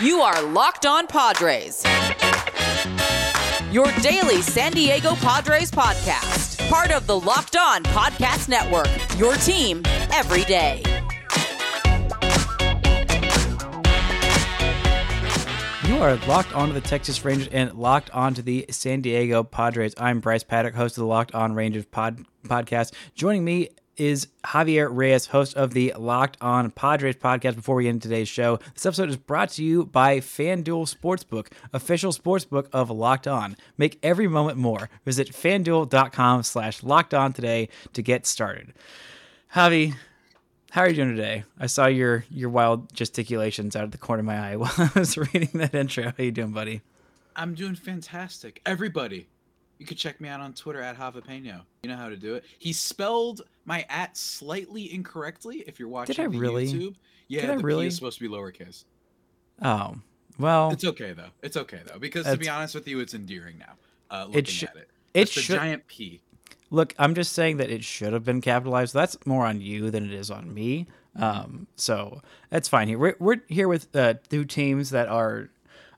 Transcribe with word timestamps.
You 0.00 0.20
are 0.20 0.42
Locked 0.42 0.84
On 0.84 1.06
Padres. 1.06 1.82
Your 3.72 3.90
daily 4.02 4.42
San 4.42 4.72
Diego 4.72 5.14
Padres 5.14 5.70
podcast. 5.70 6.68
Part 6.68 6.90
of 6.90 7.06
the 7.06 7.18
Locked 7.18 7.56
On 7.56 7.82
Podcast 7.84 8.50
Network. 8.50 8.88
Your 9.18 9.34
team 9.36 9.80
every 10.12 10.44
day. 10.44 10.82
You 15.88 16.02
are 16.02 16.16
locked 16.26 16.52
onto 16.54 16.74
the 16.74 16.82
Texas 16.82 17.24
Rangers 17.24 17.48
and 17.50 17.72
locked 17.72 18.10
onto 18.10 18.42
the 18.42 18.66
San 18.68 19.00
Diego 19.00 19.42
Padres. 19.44 19.94
I'm 19.96 20.20
Bryce 20.20 20.44
Paddock, 20.44 20.74
host 20.74 20.98
of 20.98 21.02
the 21.02 21.06
Locked 21.06 21.34
On 21.34 21.54
Rangers 21.54 21.86
pod- 21.86 22.26
podcast. 22.46 22.92
Joining 23.14 23.46
me 23.46 23.70
is 23.96 24.28
Javier 24.44 24.88
Reyes, 24.90 25.26
host 25.26 25.56
of 25.56 25.72
the 25.72 25.94
Locked 25.98 26.36
On 26.40 26.70
Padres 26.70 27.16
podcast. 27.16 27.56
Before 27.56 27.76
we 27.76 27.88
into 27.88 28.08
today's 28.08 28.28
show, 28.28 28.58
this 28.74 28.86
episode 28.86 29.08
is 29.08 29.16
brought 29.16 29.50
to 29.50 29.64
you 29.64 29.86
by 29.86 30.18
FanDuel 30.18 30.92
Sportsbook, 30.94 31.52
official 31.72 32.12
sportsbook 32.12 32.68
of 32.72 32.90
Locked 32.90 33.26
On. 33.26 33.56
Make 33.76 33.98
every 34.02 34.28
moment 34.28 34.58
more. 34.58 34.88
Visit 35.04 35.32
fanduel.com 35.32 36.42
slash 36.42 36.82
locked 36.82 37.14
on 37.14 37.32
today 37.32 37.68
to 37.92 38.02
get 38.02 38.26
started. 38.26 38.72
Javi, 39.54 39.94
how 40.70 40.82
are 40.82 40.88
you 40.88 40.96
doing 40.96 41.16
today? 41.16 41.44
I 41.58 41.66
saw 41.66 41.86
your 41.86 42.24
your 42.30 42.50
wild 42.50 42.92
gesticulations 42.92 43.76
out 43.76 43.84
of 43.84 43.92
the 43.92 43.98
corner 43.98 44.20
of 44.20 44.26
my 44.26 44.52
eye 44.52 44.56
while 44.56 44.72
I 44.76 44.90
was 44.94 45.16
reading 45.16 45.50
that 45.54 45.74
intro. 45.74 46.04
How 46.16 46.22
you 46.22 46.32
doing, 46.32 46.52
buddy? 46.52 46.82
I'm 47.34 47.54
doing 47.54 47.74
fantastic. 47.74 48.60
Everybody, 48.64 49.28
you 49.78 49.86
can 49.86 49.96
check 49.96 50.20
me 50.20 50.28
out 50.28 50.40
on 50.40 50.52
Twitter 50.54 50.80
at 50.80 50.96
Javapeno. 50.96 51.60
You 51.82 51.90
know 51.90 51.96
how 51.96 52.08
to 52.08 52.16
do 52.16 52.34
it. 52.34 52.44
He 52.58 52.72
spelled 52.72 53.42
my 53.64 53.84
at 53.88 54.16
slightly 54.16 54.92
incorrectly. 54.94 55.64
If 55.66 55.78
you're 55.78 55.88
watching 55.88 56.14
Did 56.16 56.24
I 56.24 56.28
the 56.28 56.38
really? 56.38 56.66
YouTube, 56.66 56.94
yeah, 57.28 57.42
Did 57.42 57.50
I 57.50 57.56
the 57.56 57.62
really? 57.62 57.84
P 57.84 57.88
is 57.88 57.94
supposed 57.96 58.18
to 58.18 58.28
be 58.28 58.34
lowercase. 58.34 58.84
Oh, 59.62 59.96
well, 60.38 60.70
It's 60.70 60.84
okay 60.84 61.12
though. 61.12 61.30
It's 61.42 61.56
okay 61.56 61.80
though 61.86 61.98
because 61.98 62.26
to 62.26 62.36
be 62.36 62.48
honest 62.48 62.74
with 62.74 62.86
you, 62.88 63.00
it's 63.00 63.14
endearing 63.14 63.58
now. 63.58 63.72
Uh, 64.10 64.24
looking 64.26 64.44
sh- 64.44 64.64
at 64.64 64.76
it, 64.76 64.90
it 65.14 65.20
It's 65.22 65.34
the 65.34 65.40
should- 65.40 65.56
giant 65.56 65.86
P. 65.88 66.20
look, 66.70 66.94
I'm 66.98 67.14
just 67.14 67.32
saying 67.32 67.56
that 67.56 67.70
it 67.70 67.82
should 67.84 68.12
have 68.12 68.24
been 68.24 68.40
capitalized. 68.40 68.94
That's 68.94 69.16
more 69.26 69.46
on 69.46 69.60
you 69.60 69.90
than 69.90 70.04
it 70.04 70.12
is 70.12 70.30
on 70.30 70.52
me. 70.52 70.86
Um, 71.16 71.66
so 71.76 72.20
that's 72.50 72.68
fine 72.68 72.88
here. 72.88 72.98
We're, 72.98 73.16
we're 73.18 73.40
here 73.48 73.68
with 73.68 73.94
uh, 73.96 74.14
two 74.28 74.44
teams 74.44 74.90
that 74.90 75.08
are 75.08 75.48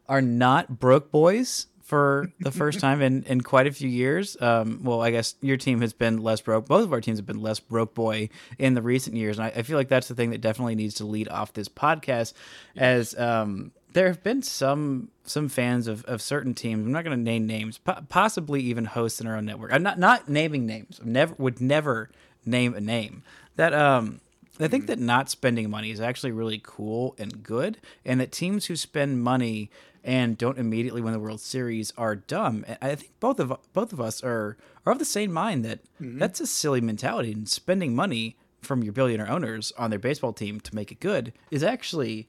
are 0.09 0.23
not 0.23 0.79
broke 0.79 1.11
boys 1.11 1.67
for 1.89 2.31
the 2.39 2.51
first 2.51 2.81
time 2.81 3.01
in, 3.01 3.23
in 3.23 3.41
quite 3.41 3.67
a 3.67 3.73
few 3.73 3.89
years. 3.89 4.37
Um, 4.43 4.81
well, 4.83 5.01
I 5.01 5.11
guess 5.11 5.37
your 5.41 5.57
team 5.57 5.81
has 5.81 5.95
been 5.95 6.19
less 6.19 6.43
broke. 6.43 6.67
Both 6.67 6.85
of 6.85 6.93
our 6.93 7.01
teams 7.01 7.19
have 7.19 7.25
been 7.25 7.41
less 7.41 7.61
broke 7.61 7.95
boy 7.95 8.29
in 8.59 8.75
the 8.75 8.83
recent 8.83 9.17
years, 9.17 9.39
and 9.39 9.47
I, 9.47 9.49
I 9.57 9.63
feel 9.63 9.79
like 9.79 9.89
that's 9.89 10.07
the 10.07 10.15
thing 10.15 10.29
that 10.31 10.43
definitely 10.43 10.75
needs 10.75 10.97
to 10.97 11.07
lead 11.07 11.31
off 11.31 11.55
this 11.55 11.67
podcast. 11.67 12.35
As 12.77 13.19
um, 13.19 13.73
there 13.95 14.09
have 14.09 14.23
been 14.23 14.43
some 14.43 15.09
some 15.25 15.49
fans 15.49 15.87
of, 15.87 16.05
of 16.05 16.21
certain 16.21 16.53
teams. 16.53 16.85
I'm 16.85 16.93
not 16.93 17.05
going 17.05 17.17
to 17.17 17.23
name 17.23 17.47
names, 17.47 17.79
po- 17.79 18.05
possibly 18.11 18.61
even 18.65 18.85
hosts 18.85 19.19
in 19.23 19.27
our 19.27 19.37
own 19.37 19.47
network. 19.47 19.73
I'm 19.73 19.83
not 19.83 19.99
not 19.99 20.29
naming 20.29 20.67
names. 20.67 21.01
I 21.03 21.09
never 21.09 21.35
would 21.39 21.59
never 21.59 22.11
name 22.45 22.75
a 22.75 22.83
name 22.83 23.23
that 23.57 23.73
um 23.73 24.21
I 24.61 24.69
think 24.69 24.87
that 24.87 24.99
not 24.99 25.31
spending 25.31 25.71
money 25.71 25.91
is 25.91 26.01
actually 26.01 26.33
really 26.33 26.61
cool 26.63 27.15
and 27.19 27.43
good, 27.43 27.79
and 28.05 28.21
that 28.21 28.33
teams 28.33 28.67
who 28.67 28.77
spend 28.77 29.23
money 29.23 29.71
and 30.05 30.39
don't 30.39 30.59
immediately 30.59 31.01
win 31.01 31.13
the 31.13 31.19
World 31.19 31.41
Series 31.41 31.93
are 31.97 32.17
dumb. 32.17 32.65
I 32.81 32.95
think 32.95 33.13
both 33.21 33.41
of 33.41 33.53
both 33.73 33.93
of 33.93 34.01
us 34.01 34.23
are 34.23 34.57
are 34.87 34.93
of 34.93 34.99
the 34.99 35.05
same 35.05 35.33
mind 35.33 35.65
that 35.65 35.81
that's 36.01 36.41
a 36.41 36.47
silly 36.47 36.81
mentality, 36.81 37.33
and 37.33 37.49
spending 37.49 37.95
money 37.95 38.37
from 38.61 38.83
your 38.83 38.93
billionaire 38.93 39.31
owners 39.31 39.73
on 39.79 39.91
their 39.91 39.99
baseball 39.99 40.33
team 40.33 40.61
to 40.61 40.75
make 40.75 40.91
it 40.91 41.01
good 41.01 41.33
is 41.51 41.63
actually 41.63 42.27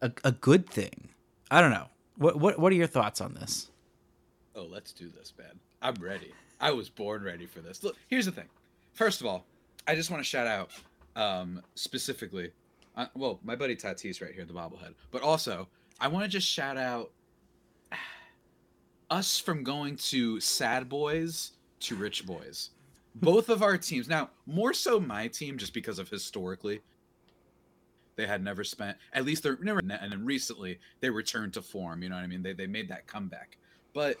a, 0.00 0.10
a 0.24 0.32
good 0.32 0.68
thing. 0.68 1.10
I 1.50 1.60
don't 1.60 1.70
know. 1.70 1.88
What 2.16 2.36
what 2.38 2.58
what 2.58 2.72
are 2.72 2.76
your 2.76 2.86
thoughts 2.86 3.20
on 3.20 3.34
this? 3.34 3.70
Oh, 4.54 4.64
let's 4.64 4.92
do 4.92 5.08
this, 5.08 5.32
man. 5.38 5.60
I'm 5.80 5.94
ready. 6.00 6.32
I 6.60 6.72
was 6.72 6.88
born 6.88 7.22
ready 7.22 7.46
for 7.46 7.60
this. 7.60 7.84
Look, 7.84 7.96
here's 8.08 8.26
the 8.26 8.32
thing. 8.32 8.48
First 8.92 9.20
of 9.20 9.26
all, 9.26 9.46
I 9.86 9.94
just 9.94 10.10
want 10.10 10.20
to 10.20 10.28
shout 10.28 10.48
out 10.48 10.70
um, 11.14 11.62
specifically, 11.76 12.50
uh, 12.96 13.06
well, 13.14 13.38
my 13.44 13.54
buddy 13.54 13.76
Tatis 13.76 14.20
right 14.20 14.34
here, 14.34 14.44
the 14.44 14.52
bobblehead, 14.52 14.94
but 15.12 15.22
also 15.22 15.68
I 16.00 16.08
want 16.08 16.24
to 16.24 16.28
just 16.28 16.46
shout 16.46 16.76
out 16.76 17.10
us 19.10 19.38
from 19.38 19.64
going 19.64 19.96
to 19.96 20.40
sad 20.40 20.88
boys 20.88 21.52
to 21.80 21.96
rich 21.96 22.26
boys. 22.26 22.70
Both 23.14 23.48
of 23.48 23.62
our 23.62 23.76
teams. 23.76 24.08
Now, 24.08 24.30
more 24.46 24.72
so 24.72 25.00
my 25.00 25.26
team, 25.28 25.58
just 25.58 25.74
because 25.74 25.98
of 25.98 26.08
historically, 26.08 26.82
they 28.18 28.26
had 28.26 28.42
never 28.42 28.64
spent 28.64 28.98
at 29.14 29.24
least 29.24 29.44
they're 29.44 29.56
never 29.62 29.78
and 29.78 29.90
then 29.90 30.24
recently 30.24 30.78
they 31.00 31.08
returned 31.08 31.54
to 31.54 31.62
form 31.62 32.02
you 32.02 32.08
know 32.08 32.16
what 32.16 32.24
i 32.24 32.26
mean 32.26 32.42
they, 32.42 32.52
they 32.52 32.66
made 32.66 32.88
that 32.88 33.06
comeback 33.06 33.56
but 33.94 34.16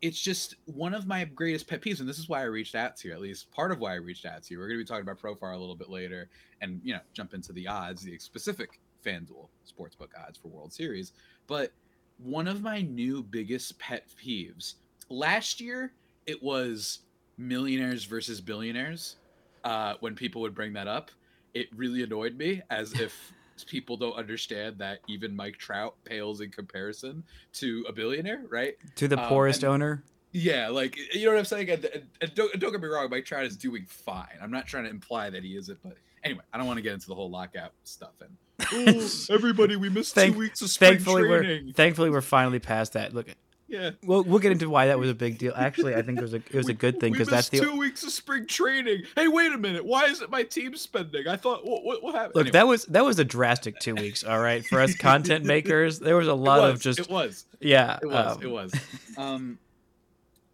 it's 0.00 0.18
just 0.18 0.56
one 0.64 0.94
of 0.94 1.06
my 1.06 1.24
greatest 1.26 1.68
pet 1.68 1.82
peeves 1.82 2.00
and 2.00 2.08
this 2.08 2.18
is 2.18 2.30
why 2.30 2.40
i 2.40 2.44
reached 2.44 2.74
out 2.74 2.96
to 2.96 3.08
you 3.08 3.14
at 3.14 3.20
least 3.20 3.52
part 3.52 3.70
of 3.70 3.78
why 3.78 3.92
i 3.92 3.96
reached 3.96 4.24
out 4.24 4.42
to 4.42 4.54
you 4.54 4.58
we're 4.58 4.66
going 4.66 4.78
to 4.78 4.82
be 4.84 4.88
talking 4.88 5.02
about 5.02 5.18
profile 5.18 5.56
a 5.56 5.60
little 5.60 5.76
bit 5.76 5.90
later 5.90 6.30
and 6.62 6.80
you 6.82 6.94
know 6.94 7.00
jump 7.12 7.34
into 7.34 7.52
the 7.52 7.68
odds 7.68 8.02
the 8.02 8.18
specific 8.18 8.80
fanduel 9.04 9.48
sportsbook 9.66 10.08
odds 10.26 10.38
for 10.38 10.48
world 10.48 10.72
series 10.72 11.12
but 11.46 11.72
one 12.18 12.46
of 12.46 12.62
my 12.62 12.80
new 12.82 13.22
biggest 13.22 13.78
pet 13.78 14.04
peeves 14.22 14.74
last 15.08 15.60
year 15.60 15.92
it 16.26 16.42
was 16.42 17.00
millionaires 17.38 18.04
versus 18.04 18.40
billionaires 18.40 19.16
uh, 19.64 19.94
when 20.00 20.14
people 20.14 20.40
would 20.42 20.54
bring 20.54 20.72
that 20.72 20.86
up 20.88 21.10
it 21.54 21.68
really 21.74 22.02
annoyed 22.02 22.36
me 22.36 22.62
as 22.70 22.92
if 23.00 23.32
people 23.66 23.96
don't 23.96 24.14
understand 24.16 24.76
that 24.78 24.98
even 25.08 25.36
Mike 25.36 25.56
Trout 25.56 25.94
pales 26.04 26.40
in 26.40 26.50
comparison 26.50 27.22
to 27.52 27.84
a 27.88 27.92
billionaire, 27.92 28.42
right? 28.48 28.74
To 28.96 29.06
the 29.06 29.20
Um, 29.22 29.28
poorest 29.28 29.62
and- 29.62 29.72
owner, 29.72 30.02
Yeah, 30.32 30.68
like 30.68 30.96
you 31.14 31.26
know 31.26 31.32
what 31.32 31.38
I'm 31.38 31.44
saying. 31.44 31.70
And, 31.70 31.84
and 32.20 32.34
don't, 32.34 32.58
don't 32.58 32.72
get 32.72 32.80
me 32.80 32.88
wrong, 32.88 33.08
Mike 33.10 33.24
Trout 33.26 33.44
is 33.44 33.56
doing 33.56 33.84
fine. 33.86 34.36
I'm 34.40 34.50
not 34.50 34.66
trying 34.66 34.84
to 34.84 34.90
imply 34.90 35.30
that 35.30 35.44
he 35.44 35.56
isn't, 35.56 35.78
but 35.84 35.96
anyway, 36.24 36.40
I 36.52 36.58
don't 36.58 36.66
want 36.66 36.78
to 36.78 36.82
get 36.82 36.94
into 36.94 37.06
the 37.06 37.14
whole 37.14 37.30
lockout 37.30 37.72
stuff. 37.84 38.14
And 38.20 38.30
"Ooh, 38.72 39.08
everybody, 39.30 39.76
we 39.76 39.88
missed 39.88 40.14
Thank- 40.14 40.34
two 40.34 40.38
weeks 40.38 40.62
of 40.62 40.70
spring 40.70 40.94
thankfully 40.94 41.22
training. 41.28 41.66
we're 41.66 41.72
thankfully 41.72 42.10
we're 42.10 42.20
finally 42.20 42.58
past 42.58 42.94
that. 42.94 43.14
Look, 43.14 43.28
yeah, 43.72 43.92
we'll 44.04 44.22
we'll 44.24 44.38
get 44.38 44.52
into 44.52 44.68
why 44.68 44.88
that 44.88 44.98
was 44.98 45.08
a 45.08 45.14
big 45.14 45.38
deal. 45.38 45.54
Actually, 45.56 45.94
I 45.94 46.02
think 46.02 46.18
it 46.18 46.22
was 46.22 46.34
a 46.34 46.36
it 46.36 46.54
was 46.54 46.68
a 46.68 46.74
good 46.74 47.00
thing 47.00 47.12
because 47.12 47.28
that's 47.28 47.48
the 47.48 47.60
two 47.60 47.76
weeks 47.76 48.02
of 48.02 48.10
spring 48.10 48.46
training. 48.46 49.04
Hey, 49.16 49.28
wait 49.28 49.50
a 49.50 49.56
minute. 49.56 49.82
Why 49.82 50.04
isn't 50.04 50.30
my 50.30 50.42
team 50.42 50.76
spending? 50.76 51.26
I 51.26 51.36
thought 51.36 51.64
what 51.64 51.82
what, 51.82 52.02
what 52.02 52.14
happened? 52.14 52.34
look 52.34 52.46
Anyway. 52.46 52.52
that 52.52 52.66
was 52.66 52.84
that 52.86 53.02
was 53.02 53.18
a 53.18 53.24
drastic 53.24 53.78
two 53.78 53.94
weeks. 53.94 54.24
All 54.24 54.40
right, 54.40 54.62
for 54.66 54.78
us 54.78 54.94
content 54.94 55.44
makers, 55.46 55.98
there 56.00 56.16
was 56.16 56.28
a 56.28 56.34
lot 56.34 56.60
was, 56.60 56.74
of 56.74 56.80
just 56.80 56.98
it 56.98 57.08
was 57.08 57.46
yeah. 57.60 57.98
it 58.02 58.06
was 58.06 58.36
um, 58.36 58.42
it 58.42 58.50
was 58.50 58.74
um 59.16 59.58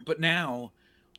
but 0.06 0.20
now 0.20 0.70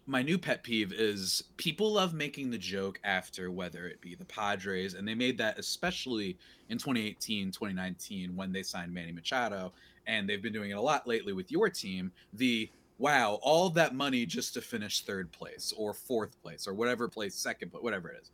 my 0.10 0.24
new 0.24 0.40
pet 0.40 0.64
peeve 0.64 0.92
is 0.92 1.44
people 1.58 1.94
love 1.94 2.16
making 2.16 2.50
the 2.50 2.58
joke 2.58 3.00
after 3.04 3.52
whether 3.52 3.88
it 3.88 4.02
be 4.02 4.16
the 4.16 4.26
padres 4.26 4.96
and 4.96 5.08
they 5.08 5.14
made 5.14 5.38
that 5.38 5.60
especially 5.60 6.36
in 6.70 6.80
2018 6.80 7.52
2019 7.52 8.36
when 8.36 8.52
they 8.52 8.64
signed 8.64 8.92
manny 8.92 9.12
machado 9.12 9.72
and 10.08 10.28
they've 10.28 10.42
been 10.42 10.52
doing 10.52 10.72
it 10.72 10.78
a 10.78 10.82
lot 10.82 11.08
lately 11.08 11.32
with 11.32 11.52
your 11.52 11.70
team 11.70 12.12
the 12.34 12.68
wow 12.98 13.38
all 13.44 13.70
that 13.70 13.94
money 13.94 14.26
just 14.26 14.54
to 14.56 14.62
finish 14.62 15.02
third 15.02 15.32
place 15.32 15.72
or 15.78 15.94
fourth 15.94 16.42
place 16.42 16.68
or 16.68 16.74
whatever 16.74 17.08
place 17.08 17.36
second 17.36 17.72
but 17.72 17.84
whatever 17.84 18.10
it 18.10 18.20
is 18.22 18.32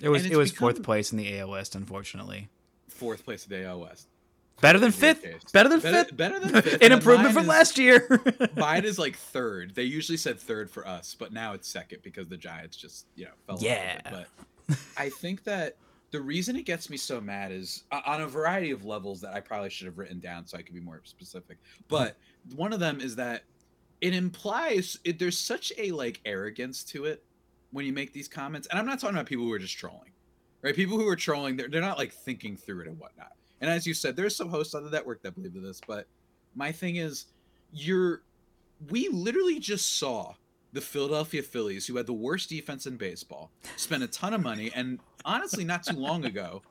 It 0.00 0.08
was 0.10 0.26
it 0.26 0.36
was 0.36 0.52
fourth 0.52 0.82
place 0.82 1.10
in 1.10 1.18
the 1.18 1.38
AL 1.38 1.50
West, 1.50 1.74
unfortunately. 1.74 2.48
fourth 2.88 3.24
place 3.24 3.46
in 3.46 3.50
the 3.50 3.66
AL 3.66 3.80
West. 3.80 4.08
Better 4.60 4.78
than 4.78 4.90
fifth. 4.92 5.52
Better 5.52 5.68
than 5.68 5.80
Better- 5.80 6.04
fifth. 6.04 6.16
better 6.16 6.40
than 6.40 6.62
fifth, 6.62 6.82
An 6.82 6.92
improvement 6.92 7.34
from 7.34 7.42
is- 7.42 7.48
last 7.48 7.78
year. 7.78 8.22
Mine 8.56 8.84
is 8.84 8.98
like 8.98 9.16
third. 9.16 9.74
They 9.74 9.82
usually 9.84 10.16
said 10.16 10.40
third 10.40 10.70
for 10.70 10.86
us, 10.86 11.14
but 11.18 11.32
now 11.32 11.52
it's 11.52 11.68
second 11.68 11.98
because 12.02 12.28
the 12.28 12.36
Giants 12.38 12.76
just 12.76 13.06
you 13.16 13.26
know 13.26 13.32
fell. 13.46 13.58
Yeah. 13.60 13.98
It. 13.98 14.06
But 14.68 14.78
I 14.96 15.10
think 15.10 15.44
that 15.44 15.76
the 16.10 16.20
reason 16.20 16.56
it 16.56 16.62
gets 16.64 16.88
me 16.88 16.96
so 16.96 17.20
mad 17.20 17.52
is 17.52 17.84
uh, 17.92 18.00
on 18.06 18.22
a 18.22 18.26
variety 18.26 18.70
of 18.70 18.84
levels 18.84 19.20
that 19.20 19.34
I 19.34 19.40
probably 19.40 19.68
should 19.70 19.86
have 19.86 19.98
written 19.98 20.20
down 20.20 20.46
so 20.46 20.56
I 20.56 20.62
could 20.62 20.74
be 20.74 20.80
more 20.80 21.02
specific. 21.04 21.58
But 21.88 22.16
one 22.54 22.72
of 22.72 22.80
them 22.80 23.00
is 23.00 23.16
that 23.16 23.42
it 24.00 24.14
implies 24.14 24.98
it, 25.04 25.18
there's 25.18 25.38
such 25.38 25.72
a 25.76 25.90
like 25.90 26.20
arrogance 26.24 26.82
to 26.84 27.04
it 27.06 27.22
when 27.72 27.84
you 27.84 27.92
make 27.92 28.12
these 28.14 28.28
comments, 28.28 28.68
and 28.70 28.78
I'm 28.78 28.86
not 28.86 29.00
talking 29.00 29.16
about 29.16 29.26
people 29.26 29.44
who 29.44 29.52
are 29.52 29.58
just 29.58 29.76
trolling, 29.76 30.12
right? 30.62 30.74
People 30.74 30.96
who 30.96 31.06
are 31.08 31.16
trolling, 31.16 31.56
they're, 31.56 31.68
they're 31.68 31.80
not 31.82 31.98
like 31.98 32.12
thinking 32.12 32.56
through 32.56 32.82
it 32.82 32.86
and 32.88 32.98
whatnot. 32.98 33.32
And 33.60 33.70
as 33.70 33.86
you 33.86 33.94
said, 33.94 34.16
there's 34.16 34.36
some 34.36 34.48
hosts 34.48 34.74
on 34.74 34.84
the 34.84 34.90
network 34.90 35.22
that 35.22 35.34
believe 35.34 35.54
in 35.54 35.62
this, 35.62 35.80
but 35.86 36.06
my 36.54 36.72
thing 36.72 36.96
is, 36.96 37.26
you're 37.72 38.22
we 38.90 39.08
literally 39.08 39.58
just 39.58 39.98
saw 39.98 40.34
the 40.72 40.80
Philadelphia 40.80 41.42
Phillies, 41.42 41.86
who 41.86 41.96
had 41.96 42.06
the 42.06 42.12
worst 42.12 42.50
defense 42.50 42.86
in 42.86 42.96
baseball, 42.96 43.50
spend 43.76 44.02
a 44.02 44.06
ton 44.08 44.34
of 44.34 44.42
money, 44.42 44.70
and 44.74 45.00
honestly, 45.24 45.64
not 45.64 45.84
too 45.84 45.96
long 45.96 46.24
ago, 46.24 46.62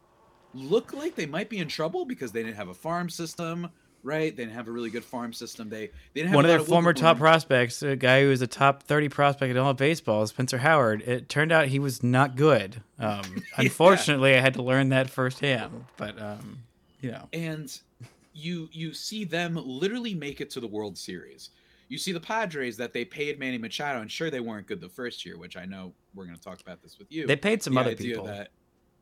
look 0.53 0.93
like 0.93 1.15
they 1.15 1.25
might 1.25 1.49
be 1.49 1.57
in 1.57 1.67
trouble 1.67 2.05
because 2.05 2.31
they 2.31 2.43
didn't 2.43 2.55
have 2.55 2.69
a 2.69 2.73
farm 2.73 3.09
system, 3.09 3.69
right? 4.03 4.35
They 4.35 4.43
didn't 4.43 4.55
have 4.55 4.67
a 4.67 4.71
really 4.71 4.89
good 4.89 5.03
farm 5.03 5.33
system. 5.33 5.69
They 5.69 5.87
they 5.87 6.21
didn't 6.21 6.29
have 6.29 6.35
One 6.35 6.45
of 6.45 6.49
their 6.49 6.59
former 6.59 6.93
top 6.93 7.17
prospects, 7.17 7.81
a 7.81 7.95
guy 7.95 8.21
who 8.21 8.29
was 8.29 8.41
a 8.41 8.47
top 8.47 8.83
30 8.83 9.09
prospect 9.09 9.51
in 9.51 9.57
all 9.57 9.71
of 9.71 9.77
baseball, 9.77 10.25
Spencer 10.27 10.59
Howard. 10.59 11.01
It 11.01 11.27
turned 11.27 11.51
out 11.51 11.67
he 11.67 11.79
was 11.79 12.03
not 12.03 12.35
good. 12.35 12.81
Um, 12.99 13.43
unfortunately, 13.57 14.35
I 14.35 14.39
had 14.39 14.53
to 14.53 14.63
learn 14.63 14.89
that 14.89 15.09
firsthand. 15.09 15.85
But, 15.97 16.21
um, 16.21 16.59
know, 17.12 17.27
And 17.33 17.77
you 18.33 18.69
you 18.71 18.94
see 18.94 19.24
them 19.24 19.56
literally 19.56 20.13
make 20.13 20.42
it 20.42 20.50
to 20.51 20.59
the 20.59 20.68
World 20.68 20.97
Series. 20.97 21.51
You 21.88 21.97
see 21.97 22.12
the 22.12 22.19
Padres 22.19 22.77
that 22.77 22.94
they 22.94 23.06
paid 23.06 23.39
Manny 23.39 23.57
Machado, 23.57 24.01
and 24.01 24.12
sure 24.12 24.31
they 24.31 24.39
weren't 24.39 24.68
good 24.68 24.81
the 24.81 24.89
first 24.89 25.25
year, 25.25 25.38
which 25.38 25.56
I 25.56 25.65
know 25.65 25.94
we're 26.15 26.25
going 26.25 26.38
to 26.38 26.44
talk 26.44 26.59
about 26.59 26.81
this 26.81 26.97
with 26.97 27.12
you. 27.12 27.27
They 27.27 27.36
paid 27.36 27.62
some 27.62 27.75
The 27.75 27.81
other 27.81 27.95
people. 27.95 28.25
That 28.25 28.50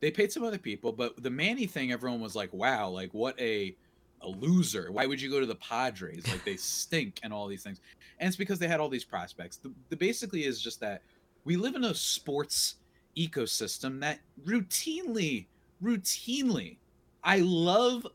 they 0.01 0.11
paid 0.11 0.31
some 0.31 0.43
other 0.43 0.57
people, 0.57 0.91
but 0.91 1.23
the 1.23 1.29
Manny 1.29 1.65
thing, 1.65 1.91
everyone 1.91 2.19
was 2.19 2.35
like, 2.35 2.53
"Wow, 2.53 2.89
like 2.89 3.13
what 3.13 3.39
a 3.39 3.75
a 4.21 4.27
loser! 4.27 4.91
Why 4.91 5.05
would 5.05 5.21
you 5.21 5.29
go 5.29 5.39
to 5.39 5.45
the 5.45 5.55
Padres? 5.55 6.27
Like 6.27 6.43
they 6.43 6.55
stink 6.57 7.19
and 7.23 7.31
all 7.31 7.47
these 7.47 7.63
things." 7.63 7.79
And 8.19 8.27
it's 8.27 8.37
because 8.37 8.59
they 8.59 8.67
had 8.67 8.79
all 8.79 8.89
these 8.89 9.05
prospects. 9.05 9.57
The, 9.57 9.71
the 9.89 9.95
basically 9.95 10.43
is 10.43 10.61
just 10.61 10.79
that 10.81 11.01
we 11.45 11.55
live 11.55 11.75
in 11.75 11.85
a 11.85 11.95
sports 11.95 12.75
ecosystem 13.17 13.99
that 14.01 14.19
routinely, 14.45 15.47
routinely, 15.81 16.77
I 17.23 17.37
love, 17.37 18.05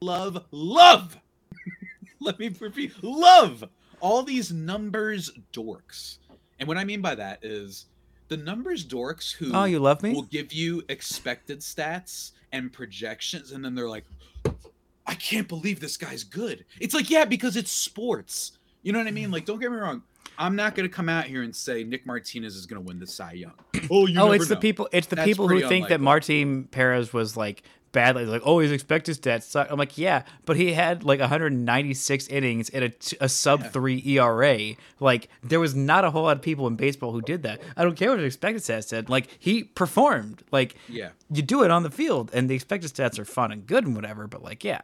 love, 0.00 0.44
love. 0.50 1.18
Let 2.20 2.38
me 2.38 2.50
repeat, 2.58 2.92
love 3.02 3.64
all 4.00 4.22
these 4.22 4.52
numbers 4.52 5.30
dorks. 5.52 6.18
And 6.58 6.68
what 6.68 6.76
I 6.76 6.84
mean 6.84 7.00
by 7.00 7.14
that 7.14 7.40
is 7.42 7.86
the 8.28 8.36
numbers 8.36 8.86
dorks 8.86 9.32
who 9.32 9.52
Oh, 9.54 9.64
you 9.64 9.78
love 9.78 10.02
me? 10.02 10.12
will 10.12 10.22
give 10.22 10.52
you 10.52 10.82
expected 10.88 11.60
stats 11.60 12.32
and 12.52 12.72
projections, 12.72 13.52
and 13.52 13.64
then 13.64 13.74
they're 13.74 13.88
like, 13.88 14.04
I 15.06 15.14
can't 15.14 15.48
believe 15.48 15.80
this 15.80 15.96
guy's 15.96 16.24
good. 16.24 16.64
It's 16.80 16.94
like, 16.94 17.10
yeah, 17.10 17.24
because 17.24 17.56
it's 17.56 17.70
sports. 17.70 18.52
You 18.82 18.92
know 18.92 18.98
what 18.98 19.08
I 19.08 19.12
mean? 19.12 19.30
Like, 19.30 19.44
don't 19.44 19.60
get 19.60 19.70
me 19.70 19.76
wrong. 19.76 20.02
I'm 20.38 20.56
not 20.56 20.74
going 20.74 20.88
to 20.88 20.94
come 20.94 21.08
out 21.08 21.24
here 21.24 21.42
and 21.42 21.54
say 21.54 21.84
Nick 21.84 22.06
Martinez 22.06 22.56
is 22.56 22.64
going 22.64 22.82
to 22.82 22.86
win 22.86 22.98
the 22.98 23.06
Cy 23.06 23.32
Young. 23.32 23.54
Oh, 23.90 24.06
you 24.06 24.18
oh, 24.20 24.26
never 24.26 24.36
it's 24.36 24.48
the 24.48 24.56
people. 24.56 24.88
It's 24.92 25.08
the 25.08 25.16
That's 25.16 25.26
people 25.26 25.48
who 25.48 25.56
pretty 25.56 25.68
think 25.68 25.88
that 25.88 25.96
unlikely. 26.00 26.44
Martin 26.44 26.68
Perez 26.70 27.12
was 27.12 27.36
like 27.36 27.62
badly 27.92 28.24
like, 28.26 28.42
oh, 28.44 28.58
his 28.60 28.72
expected 28.72 29.20
stats 29.20 29.42
suck. 29.44 29.68
I'm 29.70 29.78
like, 29.78 29.98
yeah, 29.98 30.22
but 30.46 30.56
he 30.56 30.72
had 30.72 31.02
like 31.04 31.20
196 31.20 32.28
innings 32.28 32.68
and 32.70 32.94
a 33.20 33.28
sub 33.28 33.72
three 33.72 34.02
ERA. 34.06 34.74
Like 35.00 35.28
there 35.42 35.60
was 35.60 35.74
not 35.74 36.04
a 36.04 36.10
whole 36.10 36.22
lot 36.24 36.36
of 36.36 36.42
people 36.42 36.66
in 36.66 36.76
baseball 36.76 37.12
who 37.12 37.20
did 37.22 37.42
that. 37.42 37.60
I 37.76 37.82
don't 37.84 37.96
care 37.96 38.10
what 38.10 38.18
his 38.18 38.26
expected 38.34 38.62
stats 38.62 38.84
said. 38.88 39.08
Like 39.08 39.28
he 39.38 39.64
performed. 39.64 40.42
Like 40.50 40.74
Yeah. 40.88 41.10
you 41.30 41.42
do 41.42 41.62
it 41.62 41.70
on 41.70 41.82
the 41.82 41.90
field, 41.90 42.30
and 42.32 42.48
the 42.48 42.54
expected 42.54 42.92
stats 42.92 43.18
are 43.18 43.24
fun 43.24 43.52
and 43.52 43.66
good 43.66 43.84
and 43.86 43.94
whatever. 43.96 44.26
But 44.26 44.42
like, 44.42 44.64
yeah, 44.64 44.80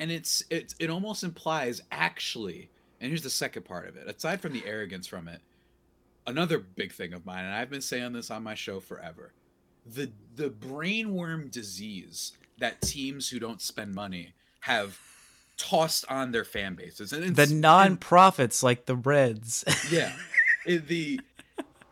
and 0.00 0.10
it's 0.10 0.42
it 0.50 0.74
it 0.78 0.90
almost 0.90 1.22
implies 1.24 1.80
actually 1.92 2.68
and 3.00 3.08
here's 3.10 3.22
the 3.22 3.30
second 3.30 3.64
part 3.64 3.88
of 3.88 3.96
it 3.96 4.08
aside 4.08 4.40
from 4.40 4.52
the 4.52 4.64
arrogance 4.66 5.06
from 5.06 5.28
it 5.28 5.40
another 6.26 6.58
big 6.58 6.92
thing 6.92 7.12
of 7.12 7.24
mine 7.26 7.44
and 7.44 7.54
i've 7.54 7.70
been 7.70 7.80
saying 7.80 8.12
this 8.12 8.30
on 8.30 8.42
my 8.42 8.54
show 8.54 8.78
forever 8.80 9.32
the 9.86 10.10
the 10.34 10.50
brainworm 10.50 11.50
disease 11.50 12.32
that 12.58 12.80
teams 12.80 13.28
who 13.28 13.38
don't 13.38 13.60
spend 13.60 13.94
money 13.94 14.34
have 14.60 14.98
tossed 15.56 16.04
on 16.08 16.32
their 16.32 16.44
fan 16.44 16.74
bases. 16.74 17.12
And 17.12 17.36
the 17.36 17.46
non-profits 17.46 18.62
like 18.62 18.86
the 18.86 18.96
Reds. 18.96 19.64
yeah. 19.90 20.12
The 20.64 21.20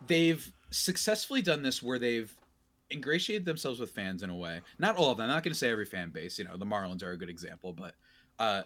they've 0.07 0.49
successfully 0.69 1.41
done 1.41 1.61
this 1.61 1.83
where 1.83 1.99
they've 1.99 2.33
ingratiated 2.89 3.43
themselves 3.43 3.81
with 3.81 3.91
fans 3.91 4.23
in 4.23 4.29
a 4.29 4.35
way. 4.35 4.61
Not 4.79 4.95
all 4.95 5.11
of 5.11 5.17
them. 5.17 5.25
I'm 5.25 5.31
not 5.31 5.43
going 5.43 5.51
to 5.51 5.59
say 5.59 5.69
every 5.69 5.83
fan 5.83 6.09
base. 6.09 6.39
You 6.39 6.45
know 6.45 6.55
the 6.55 6.65
marlins 6.65 7.03
are 7.03 7.11
a 7.11 7.17
good 7.17 7.29
example 7.29 7.73
but 7.73 7.95
uh 8.39 8.63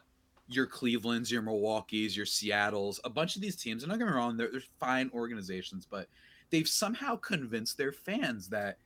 your 0.47 0.67
clevelands 0.67 1.31
your 1.31 1.41
milwaukee's 1.41 2.15
your 2.15 2.25
seattles 2.25 2.99
a 3.03 3.09
bunch 3.09 3.35
of 3.35 3.41
these 3.41 3.55
teams 3.55 3.81
and 3.81 3.89
don't 3.89 3.97
get 3.97 4.07
me 4.07 4.13
wrong 4.13 4.37
they're, 4.37 4.51
they're 4.51 4.61
fine 4.79 5.09
organizations 5.13 5.87
but 5.89 6.07
they've 6.51 6.67
somehow 6.67 7.15
convinced 7.15 7.77
their 7.77 7.91
fans 7.91 8.47
that 8.47 8.77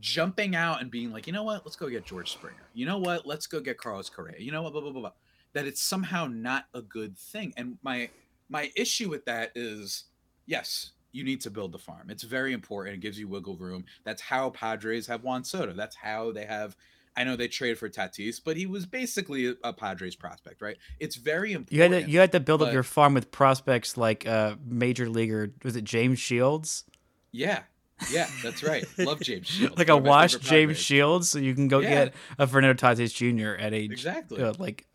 jumping 0.00 0.54
out 0.54 0.80
and 0.80 0.90
being 0.90 1.12
like 1.12 1.26
you 1.26 1.32
know 1.32 1.44
what 1.44 1.64
let's 1.64 1.76
go 1.76 1.88
get 1.88 2.04
george 2.04 2.32
springer 2.32 2.68
you 2.74 2.84
know 2.84 2.98
what 2.98 3.26
let's 3.26 3.46
go 3.46 3.60
get 3.60 3.78
carlos 3.78 4.10
correa 4.10 4.34
you 4.38 4.52
know 4.52 4.62
what 4.62 4.72
blah 4.72 4.80
blah 4.80 4.90
blah, 4.90 5.00
blah 5.00 5.12
that 5.52 5.66
it's 5.66 5.80
somehow 5.80 6.26
not 6.26 6.64
a 6.74 6.82
good 6.82 7.16
thing 7.16 7.54
and 7.56 7.78
my 7.82 8.08
my 8.48 8.70
issue 8.76 9.08
with 9.08 9.24
that 9.24 9.52
is 9.54 10.04
yes, 10.46 10.92
you 11.12 11.24
need 11.24 11.40
to 11.42 11.50
build 11.50 11.72
the 11.72 11.78
farm. 11.78 12.10
It's 12.10 12.22
very 12.22 12.52
important. 12.52 12.96
It 12.96 13.00
gives 13.00 13.18
you 13.18 13.28
wiggle 13.28 13.56
room. 13.56 13.84
That's 14.04 14.20
how 14.20 14.50
Padres 14.50 15.06
have 15.06 15.22
Juan 15.22 15.44
Soto. 15.44 15.72
That's 15.72 15.96
how 15.96 16.32
they 16.32 16.44
have. 16.44 16.76
I 17.16 17.22
know 17.22 17.36
they 17.36 17.46
traded 17.46 17.78
for 17.78 17.88
Tatis, 17.88 18.40
but 18.44 18.56
he 18.56 18.66
was 18.66 18.86
basically 18.86 19.54
a, 19.62 19.72
Padres 19.72 20.16
prospect, 20.16 20.60
right? 20.60 20.76
It's 20.98 21.14
very 21.14 21.52
important. 21.52 21.72
You 21.72 21.82
had 21.82 22.06
to 22.06 22.10
you 22.10 22.18
had 22.18 22.32
to 22.32 22.40
build 22.40 22.62
up 22.62 22.72
your 22.72 22.82
farm 22.82 23.14
with 23.14 23.30
prospects 23.30 23.96
like 23.96 24.26
uh 24.26 24.56
major 24.66 25.08
leaguer 25.08 25.52
was 25.62 25.76
it 25.76 25.84
James 25.84 26.18
Shields? 26.18 26.84
yeah, 27.30 27.62
yeah, 28.10 28.28
that's 28.42 28.62
right. 28.62 28.84
Love 28.98 29.20
James 29.20 29.46
Shields. 29.46 29.76
like 29.78 29.88
a 29.88 29.96
washed 29.96 30.40
James. 30.40 30.76
Shields, 30.78 31.28
so 31.28 31.38
you 31.38 31.54
can 31.54 31.68
go 31.68 31.78
Yeah. 31.80 32.06
get 32.06 32.14
a 32.38 32.46
Fernando 32.46 32.74
Tatis 32.74 33.14
Jr. 33.14 33.60
at 33.60 33.72
age 33.74 33.92
Exactly. 33.92 34.42
uh, 34.42 34.54
like 34.58 34.86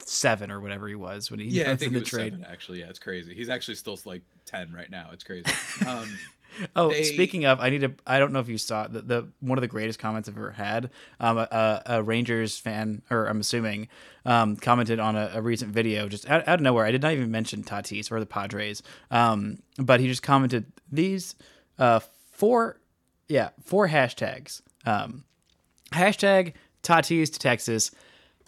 seven 0.00 0.50
or 0.50 0.60
whatever 0.60 0.86
he 0.88 0.94
was 0.94 1.30
when 1.30 1.40
he 1.40 1.46
Yeah, 1.46 1.72
I 1.72 1.76
think 1.76 1.88
in 1.88 1.94
he 1.94 2.00
the 2.00 2.04
trade. 2.06 2.32
seven, 2.32 2.46
actually. 2.50 2.80
Yeah, 2.80 2.88
it's 2.90 2.98
crazy. 2.98 3.34
He's 3.34 3.48
actually 3.48 3.74
still 3.74 3.98
like 4.04 4.22
ten 4.44 4.72
right 4.72 4.90
now. 4.90 5.10
It's 5.12 5.24
crazy. 5.24 5.44
Um, 5.86 6.08
Oh, 6.74 6.88
They- 6.88 7.02
speaking 7.02 7.44
of, 7.44 7.60
I 7.60 7.68
need 7.68 7.82
to. 7.82 7.92
I 8.06 8.18
don't 8.18 8.32
know 8.32 8.38
if 8.38 8.48
you 8.48 8.56
saw 8.56 8.86
the, 8.86 9.02
the 9.02 9.28
one 9.40 9.58
of 9.58 9.60
the 9.62 9.68
greatest 9.68 9.98
comments 9.98 10.26
I've 10.26 10.38
ever 10.38 10.52
had. 10.52 10.88
Um, 11.20 11.36
a, 11.36 11.82
a 11.84 12.02
Rangers 12.02 12.56
fan, 12.56 13.02
or 13.10 13.26
I'm 13.26 13.40
assuming, 13.40 13.88
um, 14.24 14.56
commented 14.56 14.98
on 14.98 15.16
a, 15.16 15.32
a 15.34 15.42
recent 15.42 15.70
video 15.72 16.08
just 16.08 16.26
out, 16.30 16.48
out 16.48 16.54
of 16.54 16.60
nowhere. 16.62 16.86
I 16.86 16.92
did 16.92 17.02
not 17.02 17.12
even 17.12 17.30
mention 17.30 17.62
Tatis 17.62 18.10
or 18.10 18.20
the 18.20 18.26
Padres, 18.26 18.82
um, 19.10 19.58
but 19.76 20.00
he 20.00 20.06
just 20.06 20.22
commented 20.22 20.64
these 20.90 21.34
uh, 21.78 22.00
four, 22.32 22.80
yeah, 23.28 23.50
four 23.62 23.88
hashtags. 23.88 24.62
Um, 24.84 25.24
hashtag 25.92 26.54
Tatis 26.82 27.32
to 27.32 27.38
Texas. 27.38 27.90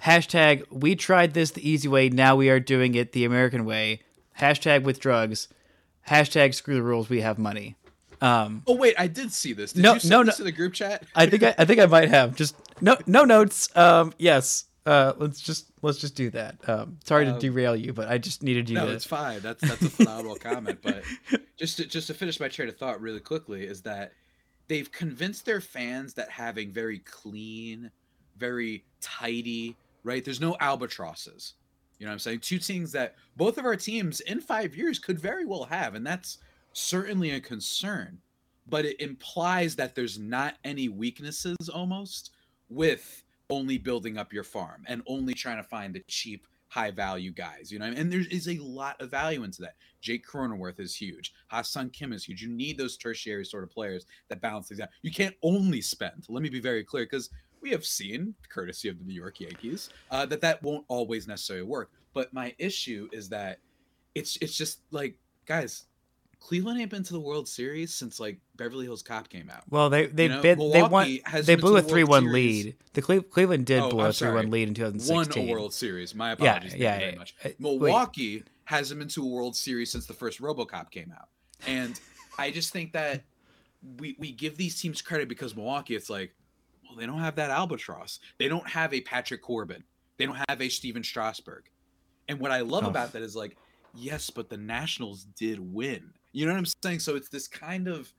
Hashtag 0.03 0.65
we 0.71 0.95
tried 0.95 1.35
this 1.35 1.51
the 1.51 1.69
easy 1.69 1.89
way. 1.89 2.09
Now 2.09 2.37
we 2.37 2.51
are 2.51 2.61
doing 2.61 2.95
it 2.95 3.13
the 3.13 3.25
American 3.25 3.65
way. 3.65 4.03
Hashtag 4.39 4.85
with 4.85 5.01
drugs. 5.01 5.49
Hashtag 6.09 6.55
screw 6.55 6.77
the 6.77 6.83
rules. 6.83 7.09
We 7.09 7.21
have 7.21 7.39
money. 7.39 7.75
Um, 8.21 8.63
oh 8.67 8.77
wait, 8.77 8.95
I 8.99 9.07
did 9.09 9.33
see 9.33 9.53
this. 9.53 9.73
Did 9.73 9.83
No, 9.83 9.93
no, 9.93 9.95
this 9.99 10.05
no. 10.11 10.23
to 10.23 10.45
the 10.45 10.53
group 10.53 10.75
chat? 10.75 11.05
I 11.15 11.27
think 11.27 11.43
I, 11.43 11.55
I 11.59 11.65
think 11.65 11.81
I 11.81 11.87
might 11.87 12.09
have 12.09 12.35
just 12.37 12.55
no 12.81 12.97
no 13.07 13.25
notes. 13.25 13.75
Um, 13.77 14.13
yes. 14.19 14.65
Uh, 14.89 15.13
let's 15.19 15.39
just 15.39 15.71
let's 15.83 15.99
just 15.99 16.15
do 16.15 16.31
that. 16.31 16.57
Um, 16.67 16.97
sorry 17.05 17.27
to 17.27 17.33
Um, 17.35 17.39
derail 17.39 17.77
you, 17.77 17.93
but 17.93 18.09
I 18.09 18.17
just 18.17 18.43
needed 18.43 18.71
you 18.71 18.77
no, 18.77 18.87
to. 18.87 18.93
it's 18.93 19.05
fine. 19.05 19.41
That's 19.41 19.61
that's 19.61 19.83
a 19.83 19.91
phenomenal 19.91 20.37
comment. 20.41 20.79
But 20.81 21.03
just 21.59 21.77
to, 21.77 21.85
just 21.85 22.07
to 22.07 22.15
finish 22.15 22.41
my 22.41 22.49
train 22.49 22.71
of 22.71 22.79
thought 22.79 22.99
really 23.03 23.21
quickly 23.21 23.65
is 23.65 23.83
that 23.83 24.13
they've 24.67 24.91
convinced 24.91 25.45
their 25.45 25.61
fans 25.61 26.15
that 26.15 26.31
having 26.31 26.73
very 26.73 27.01
clean, 27.01 27.91
very 28.39 28.87
tidy, 29.03 29.77
right? 30.05 30.25
There's 30.25 30.41
no 30.41 30.57
albatrosses. 30.59 31.53
You 31.99 32.07
know 32.07 32.11
what 32.11 32.15
I'm 32.15 32.19
saying? 32.21 32.41
Two 32.41 32.59
things 32.59 32.91
that 32.93 33.17
both 33.37 33.59
of 33.59 33.67
our 33.67 33.77
teams 33.77 34.21
in 34.21 34.41
five 34.41 34.75
years 34.75 34.99
could 34.99 35.19
very 35.21 35.45
well 35.45 35.65
have, 35.65 35.97
and 35.97 36.07
that's 36.07 36.39
certainly 36.73 37.33
a 37.33 37.41
concern. 37.41 38.21
But 38.67 38.87
it 38.87 38.99
implies 39.03 39.77
that 39.77 39.95
there's 39.95 40.19
not 40.19 40.55
any 40.65 40.89
weaknesses 40.89 41.69
almost 41.69 42.31
with 42.71 43.23
only 43.51 43.79
building 43.79 44.19
up 44.19 44.33
your 44.33 44.45
farm 44.45 44.85
and 44.87 45.03
only 45.07 45.35
trying 45.35 45.57
to 45.57 45.63
find 45.63 45.95
the 45.95 46.03
cheap, 46.07 46.47
high 46.69 46.91
value 46.91 47.33
guys. 47.33 47.73
You 47.73 47.79
know, 47.79 47.87
and 47.87 48.13
there 48.13 48.23
is 48.31 48.49
a 48.49 48.59
lot 48.59 49.01
of 49.01 49.11
value 49.11 49.45
into 49.45 49.63
that. 49.63 49.75
Jake 50.01 50.27
Cronenworth 50.27 50.79
is 50.81 50.95
huge. 50.95 51.33
Ha-Seong 51.49 51.93
Kim 51.93 52.13
is 52.13 52.25
huge. 52.25 52.43
You 52.43 52.49
need 52.49 52.79
those 52.79 52.97
tertiary 52.97 53.45
sort 53.45 53.65
of 53.65 53.71
players 53.71 54.07
that 54.29 54.41
balance 54.41 54.69
things 54.69 54.81
out. 54.81 54.91
You 55.03 55.13
can't 55.13 55.35
only 55.43 55.81
spend. 55.81 56.27
Let 56.29 56.43
me 56.43 56.49
be 56.49 56.61
very 56.61 56.85
clear 56.85 57.05
because 57.05 57.31
we 57.61 57.71
have 57.71 57.85
seen, 57.85 58.35
courtesy 58.49 58.89
of 58.89 58.99
the 58.99 59.05
New 59.05 59.15
York 59.15 59.41
Yankees, 59.41 59.91
uh, 60.11 60.27
that 60.27 60.41
that 60.43 60.63
won't 60.63 60.85
always 60.89 61.27
necessarily 61.27 61.67
work. 61.67 61.91
But 62.15 62.33
my 62.33 62.55
issue 62.59 63.09
is 63.13 63.29
that 63.31 63.59
it's 64.15 64.37
it's 64.41 64.57
just 64.57 64.81
like 64.91 65.17
guys, 65.47 65.87
Cleveland 66.41 66.81
ain't 66.81 66.91
been 66.91 67.03
to 67.03 67.13
the 67.13 67.21
World 67.21 67.49
Series 67.49 67.93
since 67.95 68.19
like 68.21 68.39
Beverly 68.57 68.85
Hills 68.87 69.03
Cop 69.03 69.29
came 69.29 69.51
out. 69.51 69.63
well, 69.69 69.91
they 69.91 70.07
they 70.07 70.29
know, 70.29 70.41
bid, 70.41 70.59
they 70.59 70.83
won. 70.83 71.19
Has 71.25 71.47
They 71.47 71.57
blew 71.57 71.77
a 71.77 71.83
three 71.83 72.05
one 72.05 72.33
lead. 72.33 72.77
The 72.95 73.03
Cle- 73.03 73.23
Cleveland 73.23 73.67
did 73.67 73.81
Oh, 73.83 73.91
blow 73.91 74.05
I'm 74.05 74.11
a 74.11 74.13
three 74.13 74.31
one 74.33 74.51
lead 74.51 74.69
in 74.69 74.75
2016. 74.75 75.43
Won 75.43 75.49
a 75.49 75.53
World 75.53 75.75
Series. 75.75 76.15
My 76.15 76.29
Yeah, 76.31 76.35
apologies. 76.35 76.75
Yeah, 76.77 76.95
you 76.95 77.01
very 77.01 77.13
yeah. 77.13 77.19
much. 77.19 77.35
Uh, 77.45 77.49
wait. 77.49 77.61
Milwaukee 77.61 78.45
hasn't 78.65 78.99
been 79.01 79.09
to 79.09 79.23
a 79.23 79.27
World 79.27 79.57
Series 79.57 79.91
since 79.91 80.07
the 80.07 80.15
first 80.15 80.41
RoboCop 80.41 80.91
came 80.91 81.13
out, 81.19 81.29
and 81.67 81.99
I 82.39 82.51
just 82.51 82.73
think 82.73 82.93
that 82.93 83.25
we 83.99 84.17
we 84.19 84.33
give 84.33 84.57
these 84.57 84.81
teams 84.81 85.03
credit 85.03 85.29
because 85.29 85.55
Milwaukee, 85.57 85.97
it's 85.97 86.09
like, 86.11 86.35
well, 86.85 86.97
they 86.97 87.07
don't 87.07 87.19
have 87.21 87.35
that 87.37 87.51
albatross. 87.51 88.21
They 88.39 88.49
don't 88.49 88.67
have 88.69 88.95
a 88.95 89.01
Patrick 89.01 89.43
Corbin. 89.43 89.83
They 90.19 90.27
don't 90.27 90.39
have 90.49 90.61
a 90.63 90.69
Stephen 90.69 91.03
Strasburg. 91.05 91.65
And 92.29 92.41
what 92.41 92.51
I 92.53 92.61
love 92.61 92.85
Oh. 92.85 92.89
about 92.91 93.13
that 93.13 93.23
is 93.23 93.35
like, 93.37 93.57
yes, 93.95 94.31
but 94.31 94.49
the 94.49 94.57
Nationals 94.57 95.25
did 95.25 95.59
win. 95.61 96.13
You 96.33 96.47
know 96.47 96.53
what 96.53 96.59
I'm 96.59 96.67
saying? 96.83 97.01
So 97.01 97.17
it's 97.17 97.29
this 97.29 97.49
kind 97.49 97.89
of 97.89 98.13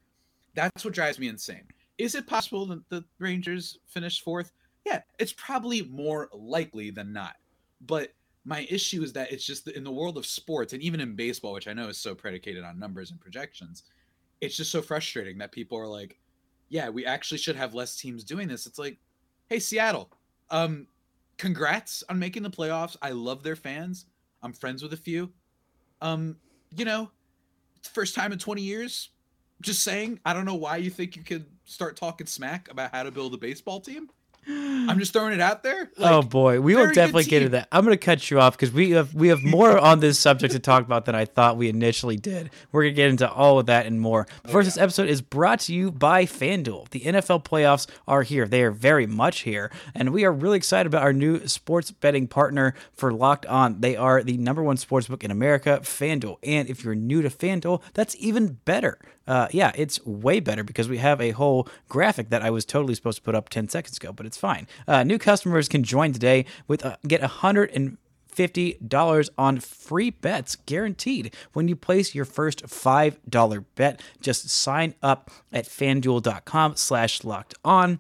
that's 0.56 0.84
what 0.84 0.94
drives 0.94 1.20
me 1.20 1.28
insane. 1.28 1.64
Is 1.98 2.16
it 2.16 2.28
possible 2.28 2.66
that 2.68 2.88
the 2.90 3.04
Rangers 3.20 3.78
finish 3.88 4.22
fourth? 4.22 4.52
Yeah, 4.86 5.02
it's 5.20 5.34
probably 5.34 5.84
more 5.84 6.30
likely 6.34 6.90
than 6.90 7.14
not. 7.14 7.36
But 7.82 8.14
my 8.46 8.66
issue 8.70 9.04
is 9.04 9.14
that 9.14 9.32
it's 9.32 9.46
just 9.46 9.68
in 9.68 9.84
the 9.84 9.92
world 9.92 10.18
of 10.18 10.26
sports 10.26 10.74
and 10.74 10.82
even 10.82 11.00
in 11.00 11.16
baseball, 11.16 11.54
which 11.54 11.68
I 11.68 11.74
know 11.74 11.90
is 11.90 11.98
so 11.98 12.16
predicated 12.16 12.64
on 12.64 12.80
numbers 12.80 13.12
and 13.12 13.20
projections, 13.20 13.84
it's 14.42 14.56
just 14.56 14.72
so 14.72 14.82
frustrating 14.82 15.38
that 15.38 15.52
people 15.52 15.78
are 15.78 15.88
like, 15.88 16.18
yeah, 16.70 16.90
we 16.90 17.06
actually 17.06 17.38
should 17.38 17.56
have 17.56 17.74
less 17.74 17.96
teams 17.96 18.24
doing 18.24 18.48
this. 18.48 18.66
It's 18.66 18.80
like, 18.80 18.98
hey, 19.50 19.60
Seattle, 19.60 20.10
um, 20.50 20.88
congrats 21.38 22.04
on 22.10 22.18
making 22.18 22.44
the 22.44 22.50
playoffs. 22.50 22.96
I 23.02 23.12
love 23.12 23.44
their 23.44 23.56
fans. 23.56 24.06
I'm 24.42 24.54
friends 24.54 24.82
with 24.82 24.94
a 24.94 24.98
few. 24.98 25.32
Um, 26.02 26.38
you 26.76 26.86
know, 26.86 27.12
first 27.84 28.16
time 28.16 28.32
in 28.32 28.40
20 28.40 28.62
years. 28.62 29.10
Just 29.62 29.84
saying, 29.84 30.20
I 30.26 30.34
don't 30.34 30.46
know 30.46 30.56
why 30.56 30.78
you 30.78 30.90
think 30.90 31.16
you 31.18 31.24
could 31.24 31.46
start 31.66 31.98
talking 31.98 32.28
smack 32.28 32.72
about 32.72 32.92
how 32.94 33.04
to 33.04 33.12
build 33.12 33.34
a 33.34 33.38
baseball 33.38 33.82
team. 33.82 34.10
I'm 34.50 34.98
just 34.98 35.14
throwing 35.14 35.34
it 35.34 35.40
out 35.40 35.62
there. 35.62 35.92
Oh, 35.98 36.02
like, 36.02 36.12
oh 36.12 36.22
boy, 36.24 36.62
we 36.62 36.76
will 36.76 36.92
definitely 36.92 37.26
get 37.26 37.44
into 37.44 37.52
that. 37.52 37.68
I'm 37.72 37.86
going 37.86 37.98
to 37.98 38.04
cut 38.04 38.32
you 38.32 38.40
off 38.40 38.58
because 38.58 38.72
we 38.72 38.92
have 38.92 39.14
we 39.14 39.28
have 39.28 39.44
more 39.44 39.78
on 39.78 40.00
this 40.00 40.18
subject 40.18 40.54
to 40.54 40.60
talk 40.60 40.84
about 40.84 41.06
than 41.06 41.14
I 41.14 41.26
thought 41.26 41.58
we 41.58 41.70
initially 41.70 42.18
did. 42.18 42.50
We're 42.72 42.84
going 42.84 42.96
to 42.96 42.96
get 42.96 43.10
into 43.10 43.30
all 43.30 43.60
of 43.60 43.68
that 43.68 43.86
and 43.86 44.02
more. 44.02 44.28
But 44.44 44.50
oh, 44.50 44.54
first, 44.54 44.66
yeah. 44.66 44.70
this 44.70 44.78
episode 44.78 45.10
is 45.10 45.22
brought 45.22 45.60
to 45.62 45.74
you 45.74 45.92
by 45.92 46.26
FanDuel. 46.26 46.90
The 46.90 47.02
NFL 47.02 47.44
playoffs 47.44 47.88
are 48.08 48.24
here; 48.24 48.48
they 48.48 48.64
are 48.64 48.72
very 48.72 49.06
much 49.06 49.42
here, 49.42 49.72
and 49.94 50.12
we 50.12 50.26
are 50.26 50.32
really 50.32 50.58
excited 50.58 50.88
about 50.88 51.04
our 51.04 51.14
new 51.14 51.48
sports 51.48 51.92
betting 51.92 52.28
partner 52.28 52.74
for 52.94 53.14
Locked 53.14 53.46
On. 53.46 53.82
They 53.82 53.96
are 53.96 54.24
the 54.24 54.38
number 54.38 54.64
one 54.64 54.78
sports 54.78 55.08
book 55.08 55.24
in 55.24 55.30
America, 55.30 55.80
FanDuel. 55.84 56.38
And 56.42 56.68
if 56.68 56.84
you're 56.84 56.96
new 56.96 57.22
to 57.22 57.30
FanDuel, 57.30 57.82
that's 57.94 58.16
even 58.18 58.60
better 58.66 58.98
uh, 59.30 59.48
yeah, 59.52 59.72
it's 59.76 60.04
way 60.06 60.40
better 60.40 60.64
because 60.64 60.90
we 60.90 60.98
have 60.98 61.22
a 61.22 61.32
whole 61.32 61.68
graphic 61.88 62.30
that 62.32 62.42
I 62.42 62.50
was 62.50 62.66
totally 62.66 62.96
supposed 62.96 63.18
to 63.20 63.24
put 63.24 63.36
up 63.36 63.48
10 63.50 63.70
seconds 63.70 63.96
ago, 63.96 64.12
but 64.12 64.26
it's 64.26 64.38
fine. 64.38 64.68
Uh, 64.88 65.04
new 65.04 65.20
customers 65.20 65.70
can 65.70 65.84
join 65.84 66.12
today 66.12 66.46
with 66.68 66.84
uh, 66.84 66.98
get 67.08 67.22
a 67.22 67.28
hundred 67.28 67.70
and 67.76 67.98
fifty 68.28 68.78
dollars 68.86 69.30
on 69.38 69.60
free 69.60 70.10
bets 70.10 70.56
guaranteed 70.56 71.34
when 71.54 71.68
you 71.68 71.76
place 71.76 72.16
your 72.16 72.26
first 72.26 72.64
$5 72.64 73.66
bet. 73.76 74.02
Just 74.20 74.50
sign 74.50 74.96
up 75.04 75.30
at 75.54 75.66
fanduel.com 75.66 76.76
slash 76.76 77.24
locked 77.24 77.54
on. 77.64 78.00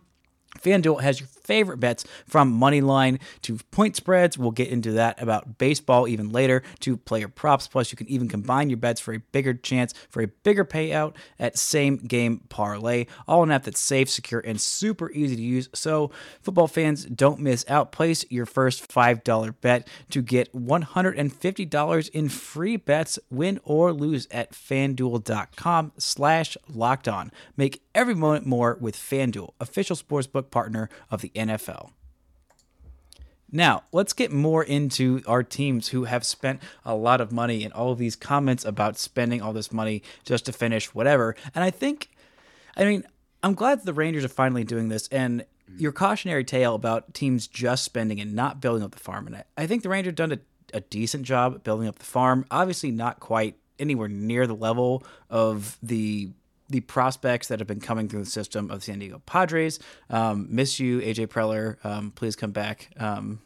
FanDuel 0.59 1.01
has 1.01 1.19
your 1.19 1.29
favorite 1.49 1.79
bets 1.79 2.05
from 2.27 2.51
money 2.51 2.79
line 2.79 3.17
to 3.41 3.57
point 3.71 3.95
spreads. 3.95 4.37
We'll 4.37 4.51
get 4.51 4.67
into 4.67 4.91
that 4.91 5.19
about 5.19 5.57
baseball 5.57 6.07
even 6.07 6.29
later 6.29 6.61
to 6.81 6.95
player 6.95 7.27
props. 7.27 7.67
Plus, 7.67 7.91
you 7.91 7.97
can 7.97 8.07
even 8.07 8.29
combine 8.29 8.69
your 8.69 8.77
bets 8.77 9.01
for 9.01 9.15
a 9.15 9.19
bigger 9.19 9.55
chance 9.55 9.95
for 10.11 10.21
a 10.21 10.27
bigger 10.27 10.63
payout 10.63 11.15
at 11.39 11.57
same 11.57 11.97
game 11.97 12.41
parlay. 12.49 13.07
All 13.27 13.41
an 13.41 13.49
app 13.49 13.63
that's 13.63 13.79
safe, 13.79 14.11
secure, 14.11 14.41
and 14.41 14.61
super 14.61 15.09
easy 15.11 15.35
to 15.35 15.41
use. 15.41 15.69
So, 15.73 16.11
football 16.39 16.67
fans, 16.67 17.05
don't 17.05 17.39
miss 17.39 17.65
out. 17.67 17.91
Place 17.91 18.23
your 18.29 18.45
first 18.45 18.87
$5 18.87 19.55
bet 19.59 19.87
to 20.11 20.21
get 20.21 20.53
$150 20.53 22.09
in 22.09 22.29
free 22.29 22.77
bets, 22.77 23.17
win 23.31 23.59
or 23.63 23.91
lose 23.91 24.27
at 24.29 24.51
fanduel.com 24.51 25.93
slash 25.97 26.57
locked 26.71 27.07
on. 27.07 27.31
Make 27.57 27.81
every 27.95 28.13
moment 28.13 28.45
more 28.45 28.77
with 28.79 28.95
FanDuel, 28.95 29.53
official 29.59 29.95
sportsbook 29.95 30.51
partner 30.51 30.89
of 31.09 31.21
the 31.21 31.31
NFL. 31.39 31.91
Now, 33.51 33.83
let's 33.91 34.13
get 34.13 34.31
more 34.31 34.63
into 34.63 35.21
our 35.25 35.41
teams 35.41 35.87
who 35.87 36.03
have 36.03 36.23
spent 36.23 36.61
a 36.85 36.93
lot 36.93 37.19
of 37.19 37.31
money 37.31 37.63
and 37.63 37.73
all 37.73 37.91
of 37.91 37.97
these 37.97 38.15
comments 38.15 38.63
about 38.63 38.97
spending 38.97 39.41
all 39.41 39.53
this 39.53 39.71
money 39.71 40.03
just 40.23 40.45
to 40.45 40.53
finish 40.53 40.93
whatever. 40.93 41.35
And 41.55 41.63
I 41.63 41.71
think, 41.71 42.09
I 42.77 42.85
mean, 42.85 43.03
I'm 43.41 43.55
glad 43.55 43.83
the 43.83 43.93
Rangers 43.93 44.23
are 44.23 44.29
finally 44.29 44.63
doing 44.63 44.89
this. 44.89 45.07
And 45.07 45.45
your 45.77 45.91
cautionary 45.91 46.43
tale 46.43 46.75
about 46.75 47.13
teams 47.13 47.47
just 47.47 47.83
spending 47.83 48.19
and 48.19 48.33
not 48.33 48.61
building 48.61 48.83
up 48.83 48.91
the 48.91 48.99
farm. 48.99 49.27
And 49.27 49.43
I 49.57 49.67
think 49.67 49.83
the 49.83 49.89
Rangers 49.89 50.13
done 50.13 50.31
a, 50.31 50.39
a 50.73 50.81
decent 50.81 51.23
job 51.23 51.63
building 51.63 51.87
up 51.87 51.97
the 51.99 52.05
farm. 52.05 52.45
Obviously, 52.51 52.91
not 52.91 53.19
quite 53.19 53.55
anywhere 53.79 54.07
near 54.07 54.45
the 54.45 54.55
level 54.55 55.03
of 55.29 55.77
the 55.81 56.29
the 56.69 56.81
prospects 56.81 57.47
that 57.47 57.59
have 57.59 57.67
been 57.67 57.81
coming 57.81 58.07
through 58.07 58.23
the 58.23 58.29
system 58.29 58.69
of 58.69 58.83
San 58.83 58.99
Diego 58.99 59.21
Padres. 59.25 59.79
Um, 60.09 60.47
miss 60.49 60.79
you, 60.79 60.99
AJ 60.99 61.27
Preller. 61.27 61.83
Um, 61.83 62.11
please 62.11 62.35
come 62.35 62.51
back. 62.51 62.89
Um, 62.97 63.41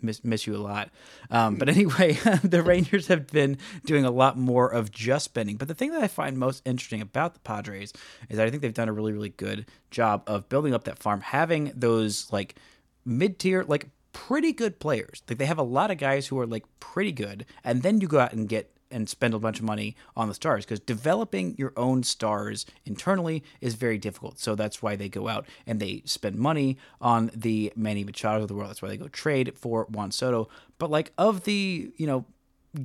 miss, 0.00 0.24
miss 0.24 0.46
you 0.46 0.56
a 0.56 0.58
lot. 0.58 0.90
Um, 1.30 1.56
but 1.56 1.68
anyway, 1.74 2.12
the 2.44 2.62
Rangers 2.62 3.08
have 3.08 3.26
been 3.26 3.58
doing 3.84 4.04
a 4.04 4.10
lot 4.10 4.38
more 4.38 4.68
of 4.68 4.90
just 4.90 5.26
spending. 5.26 5.56
But 5.56 5.68
the 5.68 5.74
thing 5.74 5.90
that 5.92 6.02
I 6.02 6.08
find 6.08 6.38
most 6.38 6.62
interesting 6.66 7.00
about 7.00 7.34
the 7.34 7.40
Padres 7.40 7.92
is 8.28 8.36
that 8.36 8.46
I 8.46 8.50
think 8.50 8.62
they've 8.62 8.72
done 8.72 8.88
a 8.88 8.92
really, 8.92 9.12
really 9.12 9.30
good 9.30 9.66
job 9.90 10.22
of 10.26 10.48
building 10.48 10.74
up 10.74 10.84
that 10.84 10.98
farm, 10.98 11.20
having 11.20 11.72
those 11.74 12.32
like 12.32 12.56
mid 13.04 13.38
tier, 13.38 13.64
like 13.66 13.88
pretty 14.12 14.52
good 14.52 14.78
players. 14.78 15.22
Like 15.28 15.38
they 15.38 15.46
have 15.46 15.58
a 15.58 15.62
lot 15.62 15.90
of 15.90 15.98
guys 15.98 16.28
who 16.28 16.38
are 16.38 16.46
like 16.46 16.64
pretty 16.80 17.12
good, 17.12 17.44
and 17.62 17.82
then 17.82 18.00
you 18.00 18.08
go 18.08 18.20
out 18.20 18.32
and 18.32 18.48
get 18.48 18.73
and 18.94 19.08
spend 19.08 19.34
a 19.34 19.38
bunch 19.38 19.58
of 19.58 19.64
money 19.64 19.96
on 20.16 20.28
the 20.28 20.34
stars 20.34 20.64
because 20.64 20.78
developing 20.80 21.56
your 21.58 21.72
own 21.76 22.04
stars 22.04 22.64
internally 22.86 23.42
is 23.60 23.74
very 23.74 23.98
difficult. 23.98 24.38
So 24.38 24.54
that's 24.54 24.80
why 24.80 24.94
they 24.94 25.08
go 25.08 25.28
out 25.28 25.46
and 25.66 25.80
they 25.80 26.02
spend 26.06 26.36
money 26.36 26.78
on 27.00 27.30
the 27.34 27.72
Manny 27.74 28.04
Machado 28.04 28.42
of 28.42 28.48
the 28.48 28.54
world. 28.54 28.70
That's 28.70 28.80
why 28.80 28.88
they 28.88 28.96
go 28.96 29.08
trade 29.08 29.52
for 29.56 29.86
Juan 29.90 30.12
Soto. 30.12 30.48
But 30.78 30.90
like 30.90 31.12
of 31.18 31.44
the, 31.44 31.92
you 31.96 32.06
know, 32.06 32.24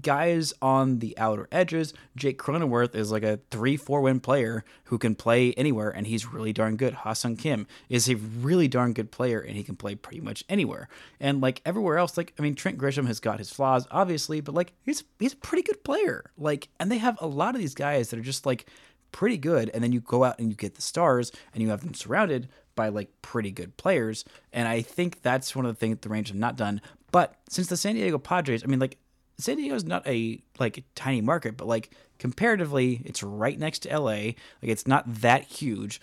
guys 0.01 0.53
on 0.61 0.99
the 0.99 1.17
outer 1.17 1.47
edges. 1.51 1.93
Jake 2.15 2.37
Cronenworth 2.37 2.95
is 2.95 3.11
like 3.11 3.23
a 3.23 3.39
three, 3.51 3.77
four 3.77 4.01
win 4.01 4.19
player 4.19 4.63
who 4.85 4.97
can 4.97 5.15
play 5.15 5.53
anywhere, 5.53 5.89
and 5.89 6.07
he's 6.07 6.31
really 6.31 6.53
darn 6.53 6.75
good. 6.75 6.93
Ha-Seong 6.93 7.37
Kim 7.39 7.67
is 7.89 8.09
a 8.09 8.15
really 8.15 8.67
darn 8.67 8.93
good 8.93 9.11
player, 9.11 9.39
and 9.39 9.55
he 9.55 9.63
can 9.63 9.75
play 9.75 9.95
pretty 9.95 10.21
much 10.21 10.43
anywhere. 10.49 10.87
And 11.19 11.41
like 11.41 11.61
everywhere 11.65 11.97
else, 11.97 12.17
like 12.17 12.33
I 12.39 12.41
mean, 12.41 12.55
Trent 12.55 12.77
Grisham 12.77 13.07
has 13.07 13.19
got 13.19 13.39
his 13.39 13.51
flaws, 13.51 13.87
obviously, 13.91 14.41
but 14.41 14.55
like 14.55 14.73
he's 14.85 15.03
he's 15.19 15.33
a 15.33 15.37
pretty 15.37 15.63
good 15.63 15.83
player. 15.83 16.31
Like, 16.37 16.69
and 16.79 16.91
they 16.91 16.97
have 16.97 17.17
a 17.21 17.27
lot 17.27 17.55
of 17.55 17.61
these 17.61 17.75
guys 17.75 18.09
that 18.09 18.19
are 18.19 18.23
just 18.23 18.45
like 18.45 18.67
pretty 19.11 19.37
good, 19.37 19.69
and 19.73 19.83
then 19.83 19.91
you 19.91 20.01
go 20.01 20.23
out 20.23 20.39
and 20.39 20.49
you 20.49 20.55
get 20.55 20.75
the 20.75 20.81
stars, 20.81 21.31
and 21.53 21.63
you 21.63 21.69
have 21.69 21.81
them 21.81 21.93
surrounded 21.93 22.47
by 22.75 22.87
like 22.87 23.09
pretty 23.21 23.51
good 23.51 23.75
players. 23.75 24.23
And 24.53 24.67
I 24.67 24.81
think 24.81 25.21
that's 25.21 25.55
one 25.55 25.65
of 25.65 25.75
the 25.75 25.79
things 25.79 25.97
the 26.01 26.09
Rangers 26.09 26.29
have 26.29 26.39
not 26.39 26.55
done. 26.55 26.79
But 27.11 27.35
since 27.49 27.67
the 27.67 27.75
San 27.75 27.95
Diego 27.95 28.17
Padres, 28.17 28.63
I 28.63 28.67
mean, 28.67 28.79
like 28.79 28.97
San 29.39 29.55
Diego 29.55 29.73
is 29.73 29.85
not 29.85 30.05
a 30.05 30.41
like 30.59 30.83
tiny 30.95 31.21
market, 31.21 31.57
but 31.57 31.67
like 31.67 31.91
comparatively, 32.19 33.01
it's 33.05 33.23
right 33.23 33.57
next 33.57 33.79
to 33.79 33.97
LA. 33.97 34.09
Like 34.11 34.35
it's 34.61 34.85
not 34.85 35.11
that 35.21 35.45
huge. 35.45 36.01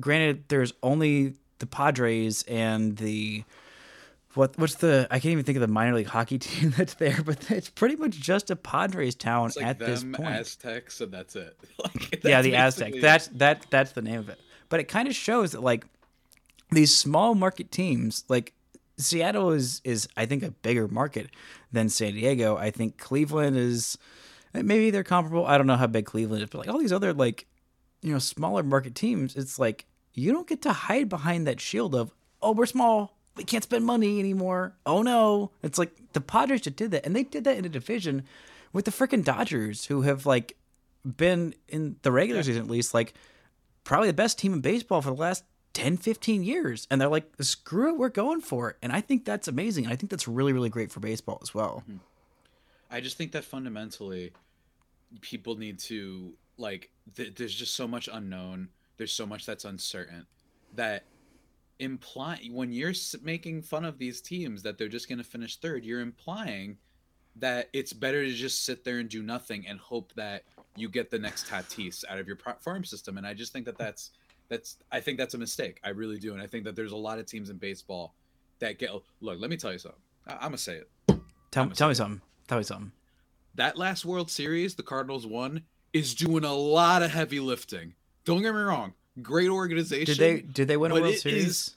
Granted, 0.00 0.44
there's 0.48 0.72
only 0.82 1.34
the 1.58 1.66
Padres 1.66 2.42
and 2.48 2.96
the 2.96 3.44
what 4.34 4.58
what's 4.58 4.76
the 4.76 5.06
I 5.10 5.20
can't 5.20 5.32
even 5.32 5.44
think 5.44 5.56
of 5.56 5.60
the 5.60 5.68
minor 5.68 5.94
league 5.94 6.08
hockey 6.08 6.38
team 6.40 6.74
that's 6.76 6.94
there, 6.94 7.22
but 7.24 7.50
it's 7.50 7.70
pretty 7.70 7.96
much 7.96 8.18
just 8.18 8.50
a 8.50 8.56
Padres 8.56 9.14
town 9.14 9.52
like 9.56 9.64
at 9.64 9.78
this 9.78 10.02
point. 10.02 10.28
Aztecs, 10.28 11.00
and 11.00 11.12
that's 11.12 11.36
it. 11.36 11.56
like, 11.78 12.10
that's 12.10 12.24
yeah, 12.24 12.42
the 12.42 12.56
Aztecs. 12.56 12.98
That's 13.00 13.28
that 13.28 13.66
that's 13.70 13.92
the 13.92 14.02
name 14.02 14.18
of 14.18 14.28
it. 14.28 14.40
But 14.68 14.80
it 14.80 14.84
kind 14.84 15.06
of 15.06 15.14
shows 15.14 15.52
that 15.52 15.62
like 15.62 15.86
these 16.70 16.96
small 16.96 17.34
market 17.34 17.70
teams, 17.70 18.24
like 18.28 18.54
Seattle 19.04 19.50
is 19.50 19.80
is 19.84 20.08
I 20.16 20.26
think 20.26 20.42
a 20.42 20.50
bigger 20.50 20.88
market 20.88 21.30
than 21.72 21.88
San 21.88 22.14
Diego. 22.14 22.56
I 22.56 22.70
think 22.70 22.98
Cleveland 22.98 23.56
is 23.56 23.98
eh, 24.54 24.62
maybe 24.62 24.90
they're 24.90 25.04
comparable. 25.04 25.46
I 25.46 25.58
don't 25.58 25.66
know 25.66 25.76
how 25.76 25.86
big 25.86 26.06
Cleveland 26.06 26.42
is, 26.42 26.50
but 26.50 26.58
like 26.58 26.68
all 26.68 26.78
these 26.78 26.92
other 26.92 27.12
like 27.12 27.46
you 28.00 28.12
know 28.12 28.18
smaller 28.18 28.62
market 28.62 28.94
teams, 28.94 29.36
it's 29.36 29.58
like 29.58 29.86
you 30.14 30.32
don't 30.32 30.48
get 30.48 30.62
to 30.62 30.72
hide 30.72 31.08
behind 31.08 31.46
that 31.46 31.60
shield 31.60 31.94
of 31.94 32.12
oh 32.40 32.52
we're 32.52 32.66
small, 32.66 33.16
we 33.36 33.44
can't 33.44 33.64
spend 33.64 33.84
money 33.84 34.18
anymore. 34.18 34.74
Oh 34.84 35.02
no, 35.02 35.50
it's 35.62 35.78
like 35.78 36.12
the 36.12 36.20
Padres 36.20 36.62
just 36.62 36.76
did 36.76 36.90
that, 36.90 37.06
and 37.06 37.14
they 37.16 37.24
did 37.24 37.44
that 37.44 37.56
in 37.56 37.64
a 37.64 37.70
division 37.70 38.24
with 38.72 38.84
the 38.84 38.90
freaking 38.90 39.24
Dodgers, 39.24 39.86
who 39.86 40.02
have 40.02 40.26
like 40.26 40.56
been 41.04 41.54
in 41.68 41.96
the 42.02 42.12
regular 42.12 42.42
season 42.42 42.62
at 42.62 42.70
least 42.70 42.94
like 42.94 43.14
probably 43.84 44.08
the 44.08 44.14
best 44.14 44.38
team 44.38 44.52
in 44.52 44.60
baseball 44.60 45.02
for 45.02 45.10
the 45.10 45.16
last 45.16 45.44
10, 45.72 45.96
15 45.96 46.42
years. 46.42 46.86
And 46.90 47.00
they're 47.00 47.08
like, 47.08 47.30
screw 47.40 47.90
it, 47.90 47.98
we're 47.98 48.08
going 48.08 48.40
for 48.40 48.70
it. 48.70 48.76
And 48.82 48.92
I 48.92 49.00
think 49.00 49.24
that's 49.24 49.48
amazing. 49.48 49.86
I 49.86 49.96
think 49.96 50.10
that's 50.10 50.28
really, 50.28 50.52
really 50.52 50.68
great 50.68 50.92
for 50.92 51.00
baseball 51.00 51.38
as 51.42 51.54
well. 51.54 51.82
Mm-hmm. 51.88 51.98
I 52.90 53.00
just 53.00 53.16
think 53.16 53.32
that 53.32 53.44
fundamentally, 53.44 54.32
people 55.20 55.56
need 55.56 55.78
to, 55.80 56.34
like, 56.58 56.90
th- 57.16 57.34
there's 57.34 57.54
just 57.54 57.74
so 57.74 57.88
much 57.88 58.08
unknown. 58.12 58.68
There's 58.98 59.12
so 59.12 59.24
much 59.24 59.46
that's 59.46 59.64
uncertain 59.64 60.26
that 60.74 61.04
imply 61.78 62.38
when 62.50 62.72
you're 62.72 62.92
making 63.22 63.62
fun 63.62 63.84
of 63.84 63.98
these 63.98 64.20
teams 64.20 64.62
that 64.62 64.78
they're 64.78 64.88
just 64.88 65.08
going 65.08 65.18
to 65.18 65.24
finish 65.24 65.56
third, 65.56 65.84
you're 65.84 66.00
implying 66.00 66.76
that 67.36 67.68
it's 67.72 67.92
better 67.92 68.24
to 68.24 68.32
just 68.32 68.64
sit 68.64 68.84
there 68.84 68.98
and 68.98 69.08
do 69.08 69.22
nothing 69.22 69.66
and 69.66 69.78
hope 69.78 70.12
that 70.14 70.44
you 70.76 70.88
get 70.88 71.10
the 71.10 71.18
next 71.18 71.46
Tatis 71.46 72.04
out 72.08 72.18
of 72.18 72.26
your 72.26 72.36
farm 72.60 72.84
system. 72.84 73.18
And 73.18 73.26
I 73.26 73.34
just 73.34 73.52
think 73.52 73.64
that 73.66 73.78
that's 73.78 74.10
that's 74.48 74.76
I 74.90 75.00
think 75.00 75.18
that's 75.18 75.34
a 75.34 75.38
mistake. 75.38 75.80
I 75.84 75.90
really 75.90 76.18
do, 76.18 76.32
and 76.32 76.42
I 76.42 76.46
think 76.46 76.64
that 76.64 76.76
there's 76.76 76.92
a 76.92 76.96
lot 76.96 77.18
of 77.18 77.26
teams 77.26 77.50
in 77.50 77.56
baseball 77.56 78.14
that 78.58 78.78
get. 78.78 78.90
Look, 79.20 79.40
let 79.40 79.50
me 79.50 79.56
tell 79.56 79.72
you 79.72 79.78
something. 79.78 80.00
I, 80.26 80.32
am 80.34 80.38
gonna 80.40 80.58
say 80.58 80.76
it. 80.76 80.88
Tell, 81.50 81.66
me 81.66 81.74
tell 81.74 81.88
me 81.88 81.92
it. 81.92 81.96
something. 81.96 82.20
Tell 82.48 82.58
me 82.58 82.64
something. 82.64 82.92
That 83.54 83.76
last 83.76 84.04
World 84.04 84.30
Series 84.30 84.74
the 84.74 84.82
Cardinals 84.82 85.26
won 85.26 85.62
is 85.92 86.14
doing 86.14 86.44
a 86.44 86.54
lot 86.54 87.02
of 87.02 87.10
heavy 87.10 87.40
lifting. 87.40 87.94
Don't 88.24 88.42
get 88.42 88.54
me 88.54 88.60
wrong. 88.60 88.94
Great 89.20 89.50
organization. 89.50 90.06
Did 90.06 90.18
they 90.18 90.40
did 90.40 90.68
they 90.68 90.76
win 90.76 90.92
a 90.92 90.94
World 90.94 91.14
Series? 91.16 91.44
Is, 91.44 91.76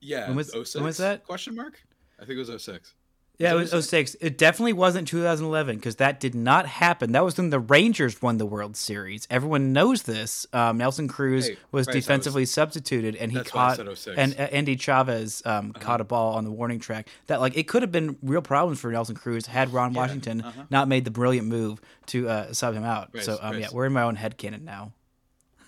yeah. 0.00 0.26
When 0.26 0.36
was, 0.36 0.52
when 0.74 0.84
was 0.84 1.00
oh 1.00 1.04
that? 1.04 1.24
Question 1.24 1.54
mark. 1.54 1.80
I 2.20 2.24
think 2.24 2.38
it 2.38 2.48
was 2.48 2.62
06. 2.62 2.94
Yeah, 3.42 3.52
it 3.52 3.72
was 3.72 3.86
06. 3.88 4.16
It 4.20 4.38
definitely 4.38 4.72
wasn't 4.72 5.08
2011 5.08 5.76
because 5.76 5.96
that 5.96 6.20
did 6.20 6.34
not 6.34 6.66
happen. 6.66 7.12
That 7.12 7.24
was 7.24 7.36
when 7.36 7.50
the 7.50 7.58
Rangers 7.58 8.22
won 8.22 8.38
the 8.38 8.46
World 8.46 8.76
Series. 8.76 9.26
Everyone 9.30 9.72
knows 9.72 10.02
this. 10.04 10.46
Um, 10.52 10.78
Nelson 10.78 11.08
Cruz 11.08 11.48
Hey, 11.48 11.56
was 11.72 11.86
right, 11.86 11.92
so 11.92 11.98
it 11.98 12.00
defensively 12.00 12.46
substituted, 12.46 13.16
and 13.16 13.32
he 13.32 13.38
That's 13.38 13.52
why 13.52 13.72
I 13.72 13.76
caught 13.76 14.06
and 14.16 14.34
uh, 14.38 14.48
Endy 14.50 14.76
Chavez 14.76 15.42
um, 15.44 15.72
caught 15.72 16.00
a 16.00 16.04
ball 16.04 16.34
on 16.34 16.44
the 16.44 16.50
warning 16.52 16.78
track. 16.80 17.08
That 17.26 17.40
like 17.40 17.56
it 17.56 17.68
could 17.68 17.82
have 17.82 17.92
been 17.92 18.16
real 18.22 18.42
problems 18.42 18.80
for 18.80 18.90
Nelson 18.92 19.16
Cruz 19.16 19.46
had 19.46 19.72
Ron 19.72 19.92
Washington 19.92 20.44
not 20.70 20.88
made 20.88 21.04
the 21.04 21.10
brilliant 21.10 21.48
move 21.48 21.80
to 22.06 22.28
uh, 22.28 22.52
sub 22.52 22.74
him 22.74 22.84
out. 22.84 23.08
Right, 23.12 23.24
so 23.24 23.38
um, 23.42 23.58
yeah, 23.58 23.68
we're 23.72 23.86
in 23.86 23.92
my 23.92 24.02
own 24.02 24.16
head 24.16 24.38
cannon 24.38 24.64
now. 24.64 24.92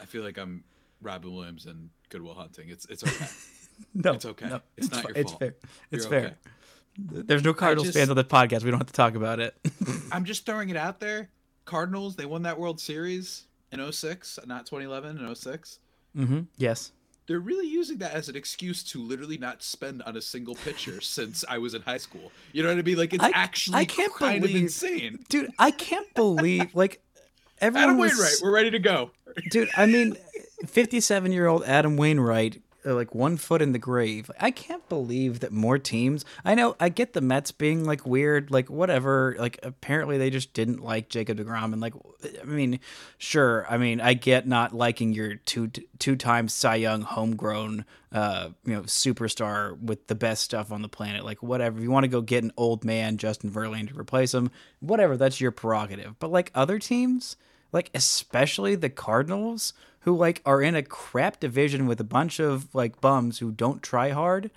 I 0.00 0.04
feel 0.06 0.22
like 0.22 0.38
I'm 0.38 0.64
Robin 1.02 1.32
Williams 1.34 1.66
and 1.66 1.90
Good 2.08 2.22
Will 2.22 2.34
Hunting. 2.34 2.68
It's 2.68 2.86
it's 2.86 3.02
okay. 3.02 3.26
No, 3.92 4.12
It's 4.12 4.24
okay. 4.24 4.48
no, 4.48 4.60
It's 4.76 4.88
not 4.88 5.02
fi- 5.02 5.08
your 5.08 5.18
It's 5.18 5.30
fault. 5.32 5.40
fair. 5.40 5.54
It's 5.90 6.04
You're 6.04 6.10
fair. 6.10 6.26
okay. 6.26 6.34
There's 6.98 7.42
no 7.44 7.54
Cardinals 7.54 7.88
just- 7.88 7.98
fans 7.98 8.10
on 8.10 8.16
the 8.16 8.24
podcast. 8.24 8.62
We 8.64 8.70
don't 8.70 8.78
have 8.80 8.86
to 8.88 8.92
talk 8.92 9.14
about 9.14 9.40
it. 9.40 9.54
I'm 10.12 10.24
just 10.24 10.46
throwing 10.46 10.70
it 10.70 10.76
out 10.76 11.00
there. 11.00 11.30
Cardinals, 11.64 12.16
they 12.16 12.26
won 12.26 12.42
that 12.42 12.58
World 12.58 12.78
Series 12.80 13.44
in 13.72 13.80
06, 13.92 14.38
not 14.46 14.66
2011, 14.66 15.18
in 15.18 15.34
06. 15.34 15.78
mm-hmm. 16.16 16.40
Yes. 16.56 16.92
They're 17.26 17.40
really 17.40 17.66
using 17.66 17.96
that 17.98 18.12
as 18.12 18.28
an 18.28 18.36
excuse 18.36 18.82
to 18.84 19.00
literally 19.02 19.38
not 19.38 19.62
spend 19.62 20.02
on 20.02 20.14
a 20.16 20.20
single 20.20 20.54
pitcher 20.56 21.00
since 21.02 21.42
I 21.48 21.56
was 21.56 21.72
in 21.72 21.80
high 21.82 21.96
school. 21.96 22.30
You 22.52 22.62
know 22.62 22.68
what 22.68 22.78
I 22.78 22.82
mean? 22.82 22.98
Like 22.98 23.14
it's 23.14 23.24
I- 23.24 23.30
actually 23.34 23.78
I 23.78 23.84
can't 23.86 24.12
kind 24.14 24.42
believe- 24.42 24.56
of 24.56 24.62
insane. 24.62 25.18
Dude, 25.30 25.50
I 25.58 25.70
can't 25.70 26.12
believe 26.14 26.74
like 26.74 27.02
everyone 27.62 27.84
Adam 27.84 27.98
was, 27.98 28.12
Wainwright, 28.12 28.34
we're 28.42 28.52
ready 28.54 28.70
to 28.72 28.78
go. 28.78 29.10
dude. 29.50 29.70
I 29.76 29.86
mean, 29.86 30.16
fifty-seven-year-old 30.66 31.64
Adam 31.64 31.96
Wainwright, 31.96 32.60
like 32.92 33.14
one 33.14 33.36
foot 33.36 33.62
in 33.62 33.72
the 33.72 33.78
grave. 33.78 34.30
I 34.38 34.50
can't 34.50 34.86
believe 34.88 35.40
that 35.40 35.52
more 35.52 35.78
teams. 35.78 36.24
I 36.44 36.54
know. 36.54 36.76
I 36.78 36.88
get 36.88 37.12
the 37.12 37.20
Mets 37.20 37.50
being 37.52 37.84
like 37.84 38.06
weird, 38.06 38.50
like 38.50 38.68
whatever. 38.68 39.36
Like 39.38 39.58
apparently 39.62 40.18
they 40.18 40.30
just 40.30 40.52
didn't 40.52 40.82
like 40.82 41.08
Jacob 41.08 41.38
Degrom, 41.38 41.72
and 41.72 41.80
like, 41.80 41.94
I 42.40 42.44
mean, 42.44 42.80
sure. 43.18 43.66
I 43.68 43.78
mean, 43.78 44.00
I 44.00 44.14
get 44.14 44.46
not 44.46 44.74
liking 44.74 45.12
your 45.12 45.36
two 45.36 45.68
two-time 45.98 46.48
Cy 46.48 46.76
Young 46.76 47.02
homegrown, 47.02 47.84
uh, 48.12 48.50
you 48.64 48.74
know, 48.74 48.82
superstar 48.82 49.80
with 49.80 50.06
the 50.06 50.14
best 50.14 50.42
stuff 50.42 50.70
on 50.70 50.82
the 50.82 50.88
planet. 50.88 51.24
Like 51.24 51.42
whatever. 51.42 51.78
If 51.78 51.82
you 51.82 51.90
want 51.90 52.04
to 52.04 52.08
go 52.08 52.20
get 52.20 52.44
an 52.44 52.52
old 52.56 52.84
man 52.84 53.16
Justin 53.16 53.50
Verlander 53.50 53.88
to 53.88 53.98
replace 53.98 54.34
him, 54.34 54.50
whatever. 54.80 55.16
That's 55.16 55.40
your 55.40 55.52
prerogative. 55.52 56.18
But 56.18 56.30
like 56.30 56.50
other 56.54 56.78
teams 56.78 57.36
like 57.74 57.90
especially 57.92 58.76
the 58.76 58.88
Cardinals 58.88 59.74
who 60.04 60.16
like 60.16 60.40
are 60.46 60.62
in 60.62 60.74
a 60.74 60.82
crap 60.82 61.40
division 61.40 61.86
with 61.86 62.00
a 62.00 62.04
bunch 62.04 62.40
of 62.40 62.74
like 62.74 63.00
bums 63.00 63.38
who 63.38 63.50
don't 63.50 63.82
try 63.82 64.10
hard 64.10 64.50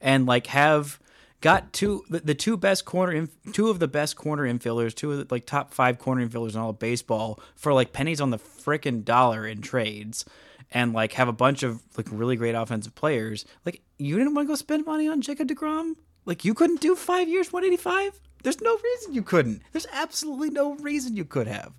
and 0.00 0.26
like 0.26 0.48
have 0.48 0.98
got 1.40 1.72
two 1.72 2.04
the, 2.08 2.34
two 2.34 2.56
best 2.56 2.84
corner 2.84 3.28
two 3.52 3.68
of 3.68 3.78
the 3.78 3.88
best 3.88 4.16
corner 4.16 4.44
infielders 4.44 4.94
two 4.94 5.12
of 5.12 5.18
the 5.18 5.26
like 5.30 5.44
top 5.44 5.74
5 5.74 5.98
corner 5.98 6.26
infielders 6.26 6.54
in 6.54 6.60
all 6.60 6.70
of 6.70 6.78
baseball 6.78 7.40
for 7.56 7.72
like 7.72 7.92
pennies 7.92 8.20
on 8.20 8.30
the 8.30 8.38
frickin' 8.38 9.04
dollar 9.04 9.46
in 9.46 9.60
trades 9.60 10.24
and 10.72 10.92
like 10.92 11.12
have 11.14 11.28
a 11.28 11.32
bunch 11.32 11.62
of 11.62 11.82
like 11.96 12.06
really 12.10 12.36
great 12.36 12.54
offensive 12.54 12.94
players. 12.94 13.44
Like 13.64 13.82
you 13.98 14.16
didn't 14.16 14.34
want 14.34 14.48
to 14.48 14.52
go 14.52 14.56
spend 14.56 14.86
money 14.86 15.08
on 15.08 15.20
Jacob 15.20 15.48
DeGrom? 15.48 15.94
Like 16.24 16.44
you 16.44 16.54
couldn't 16.54 16.80
do 16.80 16.94
5 16.94 17.28
years 17.28 17.52
185 17.52 18.20
there's 18.42 18.60
no 18.60 18.76
reason 18.76 19.14
you 19.14 19.22
couldn't. 19.22 19.62
There's 19.72 19.86
absolutely 19.92 20.50
no 20.50 20.74
reason 20.76 21.16
you 21.16 21.24
could 21.24 21.46
have 21.46 21.72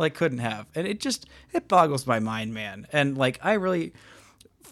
like 0.00 0.14
couldn't 0.14 0.38
have. 0.38 0.66
And 0.74 0.88
it 0.88 0.98
just 0.98 1.28
it 1.52 1.68
boggles 1.68 2.06
my 2.06 2.18
mind 2.18 2.52
man. 2.54 2.88
And 2.92 3.16
like 3.16 3.38
i 3.42 3.52
really 3.52 3.92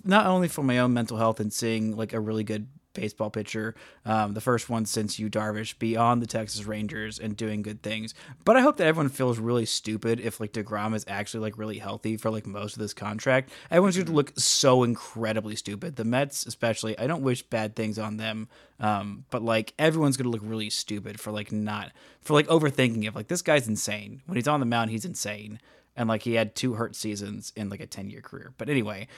not 0.05 0.27
only 0.27 0.49
for 0.49 0.63
my 0.63 0.79
own 0.79 0.95
mental 0.95 1.19
health 1.19 1.39
and 1.39 1.53
seeing 1.53 1.97
like 1.97 2.13
a 2.13 2.21
really 2.21 2.45
good 2.45 2.67
baseball 2.95 3.31
pitcher, 3.31 3.75
um, 4.05 4.35
the 4.35 4.41
first 4.41 4.69
one 4.69 4.87
since 4.87 5.19
Yu 5.19 5.29
Darvish, 5.29 5.79
beyond 5.79 6.21
the 6.23 6.27
Texas 6.27 6.65
Rangers 6.65 7.19
and 7.19 7.37
doing 7.37 7.63
good 7.63 7.83
things. 7.83 8.15
But 8.45 8.57
I 8.57 8.61
hope 8.61 8.77
that 8.77 8.87
everyone 8.87 9.11
feels 9.11 9.39
really 9.39 9.67
stupid 9.67 10.21
if 10.21 10.41
like 10.41 10.53
Degrom 10.53 10.95
is 10.95 11.05
actually 11.09 11.41
like 11.41 11.59
really 11.59 11.79
healthy 11.79 12.17
for 12.17 12.31
like 12.31 12.47
most 12.47 12.75
of 12.75 12.81
this 12.81 12.95
contract. 12.95 13.51
Everyone's 13.71 13.97
going 13.97 14.07
to 14.07 14.13
look 14.13 14.33
so 14.39 14.83
incredibly 14.83 15.57
stupid. 15.57 15.97
The 15.97 16.05
Mets, 16.05 16.47
especially. 16.47 16.99
I 16.99 17.07
don't 17.07 17.23
wish 17.23 17.43
bad 17.43 17.77
things 17.77 17.99
on 17.99 18.17
them, 18.17 18.49
um, 18.81 19.25
but 19.31 19.43
like 19.43 19.75
everyone's 19.79 20.17
going 20.17 20.25
to 20.25 20.31
look 20.31 20.43
really 20.45 20.71
stupid 20.71 21.21
for 21.21 21.31
like 21.31 21.53
not 21.53 21.93
for 22.21 22.35
like 22.35 22.47
overthinking 22.49 23.05
it. 23.05 23.15
Like 23.15 23.29
this 23.29 23.43
guy's 23.43 23.69
insane. 23.69 24.23
When 24.27 24.37
he's 24.37 24.49
on 24.49 24.61
the 24.61 24.67
mound, 24.67 24.91
he's 24.91 25.05
insane. 25.05 25.61
And 25.97 26.09
like 26.09 26.23
he 26.23 26.35
had 26.35 26.55
two 26.55 26.75
hurt 26.75 26.95
seasons 26.95 27.53
in 27.57 27.69
like 27.69 27.81
a 27.81 27.87
10 27.87 28.09
year 28.09 28.21
career. 28.21 28.53
But 28.57 28.69
anyway, 28.69 29.09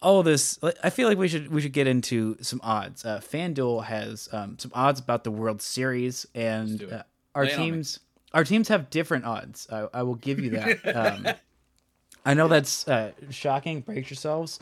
all 0.00 0.22
this 0.22 0.58
i 0.84 0.90
feel 0.90 1.08
like 1.08 1.18
we 1.18 1.28
should 1.28 1.50
we 1.50 1.60
should 1.60 1.72
get 1.72 1.86
into 1.86 2.36
some 2.40 2.60
odds. 2.62 3.04
Uh 3.04 3.20
fanduel 3.20 3.84
has 3.84 4.28
um 4.32 4.58
some 4.58 4.70
odds 4.74 5.00
about 5.00 5.24
the 5.24 5.30
world 5.30 5.60
series 5.62 6.26
and 6.34 6.82
uh, 6.92 7.02
our 7.34 7.44
Lay 7.44 7.50
it 7.52 7.54
on 7.58 7.60
me. 7.64 7.70
teams 7.72 8.00
our 8.34 8.44
teams 8.44 8.68
have 8.68 8.90
different 8.90 9.24
odds. 9.24 9.66
I, 9.72 9.88
I 9.94 10.02
will 10.02 10.14
give 10.16 10.38
you 10.38 10.50
that. 10.50 10.78
Um 10.96 11.26
i 12.24 12.34
know 12.34 12.48
that's 12.48 12.86
uh 12.88 13.12
shocking. 13.30 13.80
Brace 13.80 14.10
yourselves. 14.10 14.60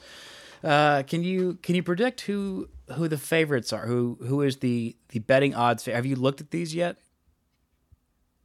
Uh 0.62 1.02
can 1.02 1.22
you 1.24 1.58
can 1.62 1.74
you 1.74 1.82
predict 1.82 2.22
who 2.22 2.68
who 2.92 3.08
the 3.08 3.18
favorites 3.18 3.72
are? 3.72 3.86
Who 3.86 4.18
who 4.20 4.42
is 4.42 4.58
the 4.58 4.96
the 5.08 5.18
betting 5.20 5.54
odds? 5.54 5.84
Have 5.86 6.06
you 6.06 6.16
looked 6.16 6.40
at 6.40 6.50
these 6.50 6.74
yet 6.74 6.96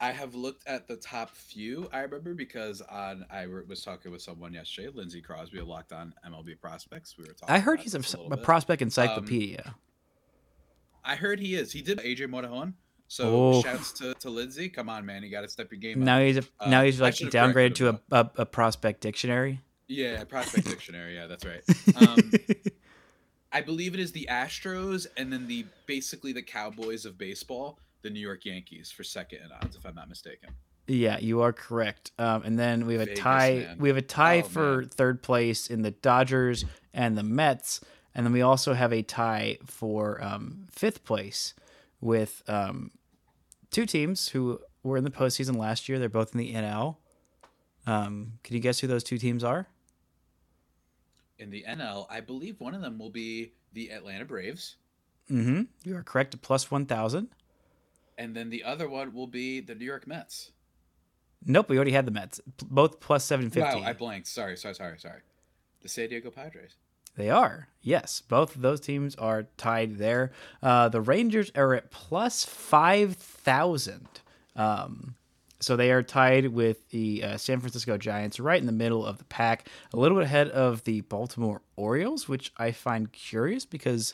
I 0.01 0.11
have 0.11 0.33
looked 0.33 0.67
at 0.67 0.87
the 0.87 0.95
top 0.95 1.29
few. 1.35 1.87
I 1.93 1.99
remember 1.99 2.33
because 2.33 2.81
on 2.81 3.23
I 3.31 3.45
was 3.45 3.83
talking 3.83 4.11
with 4.11 4.23
someone 4.23 4.51
yesterday, 4.51 4.89
Lindsey 4.93 5.21
Crosby, 5.21 5.59
of 5.59 5.67
locked 5.67 5.93
on 5.93 6.13
MLB 6.27 6.59
prospects. 6.59 7.15
We 7.17 7.25
were 7.25 7.33
talking. 7.33 7.55
i 7.55 7.59
heard 7.59 7.79
he's 7.79 7.93
a, 7.93 7.99
little 7.99 8.33
a 8.33 8.37
prospect 8.37 8.81
encyclopedia 8.81 9.75
I 11.03 11.15
heard 11.15 11.39
he 11.39 11.55
is. 11.55 11.71
He 11.71 11.81
did 11.81 11.99
AJ 11.99 12.27
Modajon. 12.29 12.73
So 13.07 13.25
Oh. 13.27 13.61
shouts 13.61 13.91
to, 13.93 14.13
to 14.15 14.29
Lindsey. 14.29 14.69
Come 14.69 14.89
on, 14.89 15.05
man, 15.05 15.21
you 15.21 15.29
got 15.29 15.41
to 15.41 15.49
step 15.49 15.71
your 15.71 15.79
game 15.79 16.01
up. 16.01 16.05
now 16.05 16.19
he's 16.19 16.37
a, 16.37 16.43
Uh, 16.59 16.69
now 16.69 16.83
he's 16.83 16.99
like 16.99 17.15
downgraded 17.15 17.75
to 17.75 17.89
a, 17.89 18.01
a, 18.11 18.31
a 18.37 18.45
prospect 18.45 19.01
dictionary 19.01 19.59
Yeah, 19.87 20.23
prospect 20.23 20.67
dictionary. 20.67 21.15
Yeah, 21.15 21.27
that's 21.27 21.45
right. 21.45 21.61
Um, 21.95 22.31
I 23.51 23.61
believe 23.61 23.93
it 23.93 23.99
is 23.99 24.13
the 24.13 24.27
Astros 24.31 25.07
and 25.17 25.31
then 25.31 25.47
the 25.47 25.65
basically 25.85 26.31
the 26.31 26.41
Cowboys 26.41 27.05
of 27.05 27.17
baseball, 27.17 27.79
the 28.01 28.09
New 28.09 28.19
York 28.19 28.45
Yankees 28.45 28.91
for 28.91 29.03
second 29.03 29.39
in 29.43 29.51
odds, 29.51 29.75
if 29.75 29.85
I'm 29.85 29.95
not 29.95 30.09
mistaken. 30.09 30.49
Yeah, 30.87 31.19
you 31.19 31.41
are 31.41 31.53
correct. 31.53 32.11
Um, 32.17 32.43
and 32.43 32.57
then 32.59 32.85
we 32.85 32.95
have 32.95 33.07
a 33.07 33.13
tie. 33.15 33.65
man. 33.67 33.77
We 33.79 33.89
have 33.89 33.97
a 33.97 34.01
tie 34.01 34.39
Oh, 34.39 34.43
for 34.47 34.77
man. 34.79 34.89
third 34.89 35.23
place 35.23 35.69
in 35.69 35.83
the 35.83 35.91
Dodgers 35.91 36.65
and 36.93 37.17
the 37.17 37.23
Mets, 37.23 37.81
and 38.15 38.25
then 38.25 38.33
we 38.33 38.41
also 38.41 38.73
have 38.73 38.91
a 38.91 39.01
tie 39.03 39.57
for 39.65 40.21
um, 40.23 40.67
fifth 40.71 41.03
place 41.05 41.53
with 42.01 42.41
um, 42.47 42.91
two 43.69 43.85
teams 43.85 44.29
who 44.29 44.59
were 44.83 44.97
in 44.97 45.03
the 45.03 45.11
postseason 45.11 45.55
last 45.55 45.87
year. 45.87 45.99
They're 45.99 46.09
both 46.09 46.33
in 46.33 46.39
the 46.39 46.53
NL. 46.53 46.97
Um, 47.87 48.33
can 48.43 48.55
you 48.55 48.61
guess 48.61 48.79
who 48.79 48.87
those 48.87 49.03
two 49.03 49.17
teams 49.17 49.43
are? 49.43 49.67
In 51.37 51.49
the 51.51 51.63
NL, 51.67 52.05
I 52.09 52.19
believe 52.21 52.59
one 52.59 52.75
of 52.75 52.81
them 52.81 52.99
will 52.99 53.09
be 53.09 53.53
the 53.73 53.89
Atlanta 53.91 54.25
Braves, 54.25 54.75
Mm-hmm. 55.31 55.61
You 55.89 55.95
are 55.95 56.03
correct. 56.03 56.41
Plus 56.41 56.69
one 56.69 56.85
thousand. 56.85 57.29
And 58.17 58.35
then 58.35 58.49
the 58.49 58.63
other 58.63 58.89
one 58.89 59.13
will 59.13 59.27
be 59.27 59.59
the 59.59 59.75
New 59.75 59.85
York 59.85 60.07
Mets. 60.07 60.51
Nope, 61.45 61.69
we 61.69 61.75
already 61.75 61.91
had 61.91 62.05
the 62.05 62.11
Mets. 62.11 62.39
Both 62.63 62.99
plus 62.99 63.23
seven 63.25 63.49
fifty. 63.49 63.79
Wow, 63.79 63.85
I 63.85 63.93
blanked. 63.93 64.27
Sorry, 64.27 64.55
sorry, 64.57 64.75
sorry, 64.75 64.99
sorry. 64.99 65.21
The 65.81 65.89
San 65.89 66.09
Diego 66.09 66.29
Padres. 66.29 66.75
They 67.17 67.29
are. 67.29 67.67
Yes. 67.81 68.21
Both 68.21 68.55
of 68.55 68.61
those 68.61 68.79
teams 68.79 69.15
are 69.15 69.47
tied 69.57 69.97
there. 69.97 70.31
Uh, 70.63 70.89
the 70.89 71.01
Rangers 71.01 71.51
are 71.55 71.73
at 71.73 71.91
plus 71.91 72.45
5,000. 72.45 74.07
Um, 74.55 75.15
so 75.59 75.75
they 75.75 75.91
are 75.91 76.03
tied 76.03 76.47
with 76.47 76.89
the 76.89 77.23
uh, 77.23 77.37
San 77.37 77.59
Francisco 77.59 77.97
Giants 77.97 78.39
right 78.39 78.59
in 78.59 78.65
the 78.65 78.71
middle 78.71 79.05
of 79.05 79.17
the 79.17 79.25
pack, 79.25 79.67
a 79.93 79.97
little 79.97 80.17
bit 80.17 80.25
ahead 80.25 80.49
of 80.49 80.83
the 80.85 81.01
Baltimore 81.01 81.61
Orioles, 81.75 82.27
which 82.27 82.51
I 82.57 82.71
find 82.71 83.11
curious 83.11 83.65
because 83.65 84.13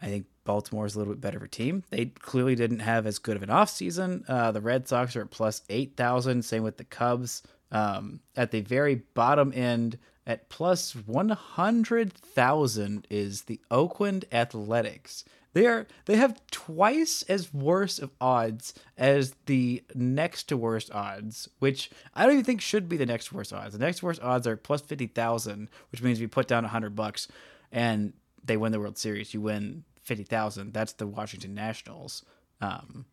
I 0.00 0.06
think 0.06 0.26
Baltimore 0.44 0.86
is 0.86 0.94
a 0.94 0.98
little 0.98 1.12
bit 1.12 1.20
better 1.20 1.38
of 1.38 1.42
a 1.42 1.48
team. 1.48 1.82
They 1.90 2.06
clearly 2.06 2.54
didn't 2.54 2.78
have 2.80 3.06
as 3.06 3.18
good 3.18 3.36
of 3.36 3.42
an 3.42 3.48
offseason. 3.48 4.24
Uh, 4.28 4.52
the 4.52 4.60
Red 4.60 4.88
Sox 4.88 5.16
are 5.16 5.22
at 5.22 5.30
plus 5.30 5.62
8,000. 5.68 6.44
Same 6.44 6.62
with 6.62 6.76
the 6.76 6.84
Cubs. 6.84 7.42
Um, 7.70 8.20
at 8.34 8.50
the 8.50 8.62
very 8.62 9.02
bottom 9.14 9.52
end, 9.54 9.98
at 10.26 10.48
plus 10.48 10.94
100,000 10.94 13.06
is 13.10 13.42
the 13.42 13.60
Oakland 13.70 14.24
Athletics. 14.32 15.24
They 15.54 15.66
are 15.66 15.86
they 16.04 16.16
have 16.16 16.40
twice 16.50 17.22
as 17.22 17.52
worse 17.52 17.98
of 17.98 18.10
odds 18.20 18.74
as 18.96 19.34
the 19.46 19.82
next 19.94 20.44
to 20.44 20.56
worst 20.56 20.92
odds, 20.92 21.48
which 21.58 21.90
I 22.14 22.24
don't 22.24 22.34
even 22.34 22.44
think 22.44 22.60
should 22.60 22.88
be 22.88 22.96
the 22.96 23.06
next 23.06 23.32
worst 23.32 23.52
odds. 23.52 23.72
The 23.72 23.78
next 23.78 24.02
worst 24.02 24.22
odds 24.22 24.46
are 24.46 24.56
plus 24.56 24.82
50,000, 24.82 25.70
which 25.90 26.02
means 26.02 26.18
if 26.18 26.22
you 26.22 26.28
put 26.28 26.46
down 26.46 26.64
100 26.64 26.94
bucks 26.94 27.28
and 27.72 28.12
they 28.44 28.56
win 28.56 28.72
the 28.72 28.80
World 28.80 28.98
Series, 28.98 29.32
you 29.32 29.40
win 29.40 29.84
50,000. 30.08 30.72
That's 30.72 30.94
the 30.94 31.06
Washington 31.06 31.54
Nationals. 31.54 32.24
Um 32.60 33.04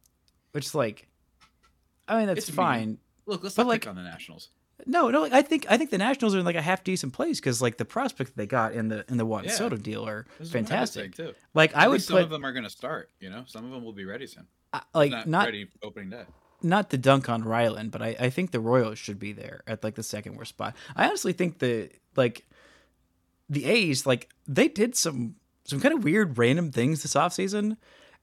which 0.52 0.66
is 0.66 0.74
like 0.74 1.06
I 2.08 2.18
mean 2.18 2.26
that's 2.26 2.40
It's 2.40 2.48
mean. 2.50 2.56
fine. 2.56 2.98
Look, 3.26 3.42
let's 3.44 3.54
But, 3.54 3.62
not 3.64 3.68
like- 3.68 3.80
pick 3.82 3.90
on 3.90 3.96
the 3.96 4.02
Nationals. 4.02 4.48
No, 4.86 5.10
no. 5.10 5.24
I 5.24 5.42
think 5.42 5.66
I 5.68 5.76
think 5.76 5.90
the 5.90 5.98
Nationals 5.98 6.34
are 6.36 6.38
in 6.38 6.44
like 6.44 6.54
a 6.54 6.62
half 6.62 6.84
decent 6.84 7.12
place 7.12 7.40
because 7.40 7.60
like 7.60 7.78
the 7.78 7.84
prospect 7.84 8.36
they 8.36 8.46
got 8.46 8.72
in 8.74 8.86
the 8.88 9.04
in 9.08 9.16
the 9.16 9.26
Juan 9.26 9.42
Yeah. 9.44 9.50
Soto 9.50 9.76
deal 9.76 10.06
are 10.06 10.20
is 10.20 10.26
what 10.28 10.38
I 10.38 10.60
would 10.60 10.68
fantastic. 10.68 11.14
too. 11.16 11.34
Like 11.52 11.74
I 11.76 11.82
At 11.84 11.90
would 11.90 12.02
some 12.02 12.14
put 12.16 12.22
of 12.22 12.30
them 12.30 12.44
are 12.46 12.52
going 12.52 12.64
to 12.64 12.70
start. 12.70 13.10
You 13.20 13.28
know, 13.30 13.42
some 13.46 13.64
of 13.64 13.70
them 13.72 13.84
will 13.84 13.92
be 13.92 14.04
ready 14.04 14.26
soon. 14.28 14.46
uh, 14.72 14.80
like 14.94 15.10
not, 15.10 15.26
not 15.26 15.44
ready 15.46 15.66
opening 15.82 16.10
day. 16.10 16.22
not 16.62 16.90
the 16.90 16.96
dunk 16.96 17.28
on 17.28 17.42
Ryland, 17.42 17.90
but 17.90 18.02
I, 18.02 18.16
I 18.20 18.30
think 18.30 18.52
the 18.52 18.60
Royals 18.60 18.98
should 19.00 19.18
be 19.18 19.32
there 19.32 19.62
at 19.66 19.82
like 19.82 19.96
the 19.96 20.02
second 20.04 20.36
worst 20.36 20.50
spot. 20.50 20.76
I 20.94 21.06
honestly 21.08 21.32
think 21.32 21.58
the 21.58 21.90
like 22.14 22.46
the 23.50 23.64
A's 23.64 24.06
like 24.06 24.28
they 24.46 24.68
did 24.68 24.94
some 24.96 25.34
some 25.68 25.80
kind 25.80 25.94
of 25.94 26.02
weird 26.02 26.38
random 26.38 26.72
things 26.72 27.02
this 27.02 27.14
offseason 27.14 27.76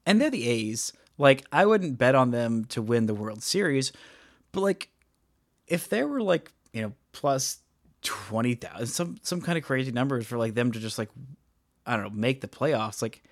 and 0.04 0.20
they're 0.20 0.30
the 0.30 0.48
A's. 0.48 0.92
Like 1.16 1.44
I 1.52 1.64
wouldn't 1.64 1.96
bet 1.96 2.14
on 2.14 2.32
them 2.32 2.64
to 2.66 2.82
win 2.82 3.06
the 3.06 3.14
World 3.14 3.42
Series, 3.42 3.92
but 4.52 4.60
like 4.60 4.90
if 5.66 5.88
there 5.88 6.06
were 6.06 6.22
like, 6.22 6.52
you 6.72 6.82
know, 6.82 6.92
plus 7.12 7.58
20,000 8.02 8.86
some 8.86 9.16
some 9.22 9.40
kind 9.40 9.56
of 9.56 9.64
crazy 9.64 9.92
numbers 9.92 10.26
for 10.26 10.36
like 10.36 10.54
them 10.54 10.72
to 10.72 10.78
just 10.78 10.98
like 10.98 11.08
I 11.86 11.96
don't 11.96 12.04
know, 12.04 12.10
make 12.10 12.40
the 12.40 12.48
playoffs, 12.48 13.00
like 13.00 13.22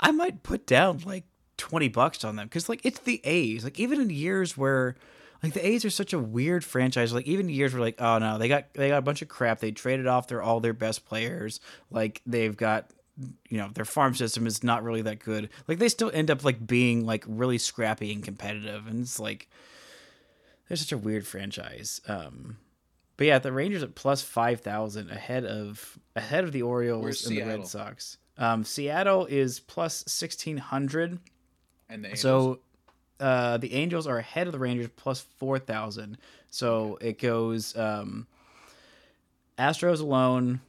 I 0.00 0.10
might 0.10 0.42
put 0.42 0.66
down 0.66 0.98
like 1.06 1.24
20 1.56 1.88
bucks 1.88 2.24
on 2.24 2.36
them 2.36 2.46
because 2.46 2.68
like 2.68 2.84
it's 2.84 3.00
the 3.00 3.20
A's. 3.24 3.64
Like 3.64 3.78
even 3.78 4.00
in 4.00 4.10
years 4.10 4.56
where 4.56 4.96
like 5.42 5.54
the 5.54 5.66
A's 5.66 5.84
are 5.84 5.90
such 5.90 6.12
a 6.12 6.18
weird 6.18 6.64
franchise, 6.64 7.12
like 7.14 7.26
even 7.26 7.48
years 7.48 7.72
where 7.72 7.80
like 7.80 8.00
oh 8.00 8.18
no, 8.18 8.36
they 8.38 8.48
got 8.48 8.74
they 8.74 8.88
got 8.88 8.98
a 8.98 9.02
bunch 9.02 9.22
of 9.22 9.28
crap. 9.28 9.60
They 9.60 9.70
traded 9.70 10.06
off 10.06 10.28
their 10.28 10.42
all 10.42 10.60
their 10.60 10.74
best 10.74 11.06
players. 11.06 11.60
Like 11.90 12.20
they've 12.26 12.56
got 12.56 12.90
you 13.48 13.58
know 13.58 13.70
their 13.72 13.84
farm 13.84 14.14
system 14.14 14.46
is 14.46 14.62
not 14.62 14.82
really 14.82 15.02
that 15.02 15.18
good. 15.18 15.48
Like 15.68 15.78
they 15.78 15.88
still 15.88 16.10
end 16.12 16.30
up 16.30 16.44
like 16.44 16.66
being 16.66 17.04
like 17.04 17.24
really 17.26 17.58
scrappy 17.58 18.12
and 18.12 18.22
competitive, 18.22 18.86
and 18.86 19.02
it's 19.02 19.20
like 19.20 19.48
they're 20.68 20.76
such 20.76 20.92
a 20.92 20.98
weird 20.98 21.26
franchise. 21.26 22.00
Um, 22.06 22.58
but 23.16 23.26
yeah, 23.26 23.38
the 23.38 23.52
Rangers 23.52 23.82
at 23.82 23.94
plus 23.94 24.22
five 24.22 24.60
thousand 24.60 25.10
ahead 25.10 25.44
of 25.44 25.98
ahead 26.16 26.44
of 26.44 26.52
the 26.52 26.62
Orioles 26.62 27.02
Where's 27.02 27.26
and 27.26 27.36
the 27.36 27.42
Red 27.42 27.66
Sox. 27.66 28.18
Um, 28.38 28.64
Seattle 28.64 29.26
is 29.26 29.60
plus 29.60 30.04
sixteen 30.06 30.56
hundred. 30.56 31.18
And 31.88 32.04
the 32.04 32.08
Angels. 32.08 32.20
So 32.20 32.60
uh, 33.22 33.56
the 33.58 33.72
Angels 33.74 34.08
are 34.08 34.18
ahead 34.18 34.48
of 34.48 34.52
the 34.52 34.58
Rangers 34.58 34.88
plus 34.96 35.20
4,000. 35.38 36.18
So 36.50 36.98
it 37.00 37.20
goes 37.20 37.76
um, 37.76 38.26
Astros 39.56 40.00
alone, 40.00 40.60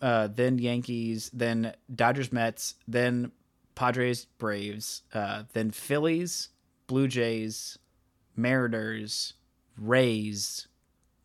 uh, 0.00 0.28
then 0.28 0.58
Yankees, 0.58 1.30
then 1.32 1.74
Dodgers 1.94 2.32
Mets, 2.32 2.74
then 2.86 3.32
Padres 3.74 4.26
Braves, 4.38 5.02
uh, 5.12 5.44
then 5.52 5.70
Phillies, 5.70 6.50
Blue 6.86 7.08
Jays, 7.08 7.78
Mariners, 8.36 9.34
Rays, 9.76 10.68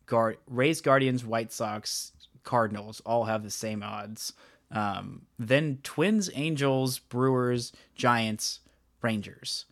Guard 0.06 0.38
Rays, 0.46 0.80
Guardians, 0.80 1.24
White 1.24 1.52
Sox, 1.52 2.12
Cardinals 2.42 3.00
all 3.04 3.24
have 3.24 3.42
the 3.42 3.50
same 3.50 3.82
odds. 3.82 4.32
Um, 4.72 5.22
then 5.38 5.78
Twins, 5.82 6.30
Angels, 6.34 6.98
Brewers, 6.98 7.72
Giants, 7.94 8.60
Rangers, 9.02 9.66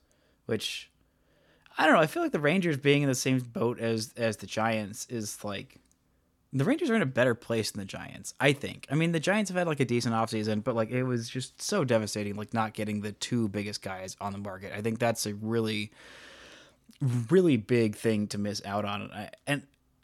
which 0.47 0.91
I 1.77 1.87
don't 1.87 1.95
know. 1.95 2.01
I 2.01 2.07
feel 2.07 2.23
like 2.23 2.33
the 2.33 2.41
Rangers 2.41 2.77
being 2.77 3.03
in 3.03 3.09
the 3.09 3.15
same 3.15 3.39
boat 3.39 3.79
as 3.79 4.13
as 4.17 4.39
the 4.39 4.47
Giants 4.47 5.07
is 5.09 5.45
like 5.45 5.79
the 6.53 6.65
Rangers 6.65 6.89
are 6.91 6.95
in 6.95 7.03
a 7.03 7.07
better 7.07 7.35
place 7.35 7.71
than 7.71 7.81
the 7.81 7.85
Giants. 7.85 8.35
I 8.41 8.53
think. 8.53 8.87
I 8.91 8.95
mean, 8.95 9.13
the 9.13 9.21
Giants 9.21 9.51
have 9.51 9.59
had 9.59 9.67
like 9.67 9.81
a 9.81 9.85
decent 9.85 10.15
offseason, 10.15 10.65
but 10.65 10.75
like 10.75 10.91
it 10.91 11.05
was 11.05 11.29
just 11.29 11.61
so 11.61 11.85
devastating, 11.85 12.37
like 12.37 12.55
not 12.55 12.75
getting 12.75 13.03
the 13.03 13.13
two 13.13 13.49
biggest 13.49 13.83
guys 13.83 14.17
on 14.21 14.33
the 14.33 14.39
market. 14.39 14.73
I 14.75 14.81
think 14.81 14.99
that's 14.99 15.27
a 15.27 15.35
really, 15.35 15.93
really 17.29 17.57
big 17.57 17.97
thing 17.97 18.29
to 18.29 18.39
miss 18.39 18.63
out 18.65 18.85
on. 18.85 19.11
And 19.47 19.63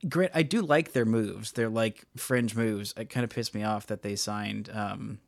Grant, 0.09 0.33
I 0.35 0.43
do 0.43 0.61
like 0.61 0.93
their 0.93 1.07
moves. 1.07 1.53
They're 1.53 1.71
like 1.71 2.05
fringe 2.17 2.55
moves. 2.55 2.93
It 2.97 3.09
kind 3.09 3.25
of 3.25 3.31
pissed 3.31 3.55
me 3.55 3.63
off 3.63 3.87
that 3.87 4.03
they 4.03 4.17
signed 4.17 4.71
um, 4.73 5.19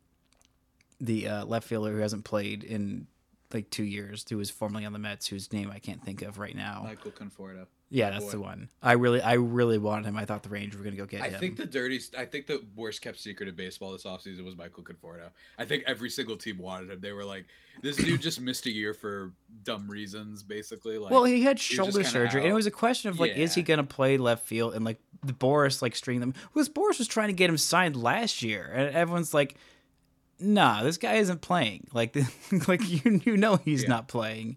the 1.00 1.28
uh, 1.28 1.44
left 1.46 1.66
fielder 1.66 1.92
who 1.92 1.98
hasn't 1.98 2.24
played 2.24 2.62
in 2.62 3.06
like 3.54 3.70
two 3.70 3.84
years, 3.84 4.24
who 4.28 4.36
was 4.36 4.50
formerly 4.50 4.84
on 4.84 4.92
the 4.92 4.98
Mets, 4.98 5.28
whose 5.28 5.52
name 5.52 5.70
I 5.70 5.78
can't 5.78 6.02
think 6.04 6.20
of 6.20 6.38
right 6.38 6.54
now. 6.54 6.82
Michael 6.84 7.12
Conforto. 7.12 7.66
Yeah, 7.88 8.10
that's 8.10 8.24
boy. 8.24 8.30
the 8.32 8.40
one. 8.40 8.68
I 8.82 8.92
really, 8.92 9.20
I 9.20 9.34
really 9.34 9.78
wanted 9.78 10.06
him. 10.06 10.16
I 10.16 10.24
thought 10.24 10.42
the 10.42 10.48
Rangers 10.48 10.76
were 10.76 10.82
gonna 10.84 10.96
go 10.96 11.06
get 11.06 11.22
I 11.22 11.28
him. 11.28 11.34
I 11.36 11.38
think 11.38 11.56
the 11.56 11.66
dirty. 11.66 12.00
I 12.18 12.24
think 12.24 12.46
the 12.48 12.64
worst 12.74 13.00
kept 13.00 13.20
secret 13.20 13.48
of 13.48 13.54
baseball 13.56 13.92
this 13.92 14.02
offseason 14.02 14.44
was 14.44 14.56
Michael 14.56 14.82
Conforto. 14.82 15.28
I 15.56 15.64
think 15.66 15.84
every 15.86 16.10
single 16.10 16.36
team 16.36 16.58
wanted 16.58 16.90
him. 16.90 17.00
They 17.00 17.12
were 17.12 17.24
like, 17.24 17.46
"This 17.82 17.96
dude 17.96 18.20
just 18.20 18.40
missed 18.40 18.66
a 18.66 18.72
year 18.72 18.92
for 18.92 19.32
dumb 19.62 19.88
reasons, 19.88 20.42
basically." 20.42 20.98
Like, 20.98 21.12
well, 21.12 21.22
he 21.24 21.42
had 21.42 21.60
shoulder 21.60 21.92
kinda 21.92 22.08
surgery, 22.08 22.40
and 22.42 22.50
it 22.50 22.54
was 22.54 22.66
a 22.66 22.72
question 22.72 23.08
of 23.10 23.20
like, 23.20 23.36
is 23.36 23.54
he 23.54 23.62
gonna 23.62 23.84
play 23.84 24.16
left 24.16 24.44
field? 24.46 24.74
And 24.74 24.84
like 24.84 24.98
the 25.24 25.32
Boras 25.32 25.80
like 25.80 25.94
string 25.94 26.18
them 26.18 26.34
because 26.52 26.68
Boras 26.68 26.98
was 26.98 27.06
trying 27.06 27.28
to 27.28 27.34
get 27.34 27.48
him 27.48 27.56
signed 27.56 27.94
last 27.94 28.42
year, 28.42 28.68
and 28.74 28.96
everyone's 28.96 29.32
like, 29.32 29.54
nah, 30.40 30.82
this 30.82 30.98
guy 30.98 31.14
isn't 31.14 31.40
playing. 31.40 31.86
Like, 31.92 32.16
like 32.66 32.80
you 32.88 33.20
you 33.24 33.36
know 33.36 33.56
he's 33.56 33.84
Yeah. 33.84 33.90
not 33.90 34.08
playing. 34.08 34.56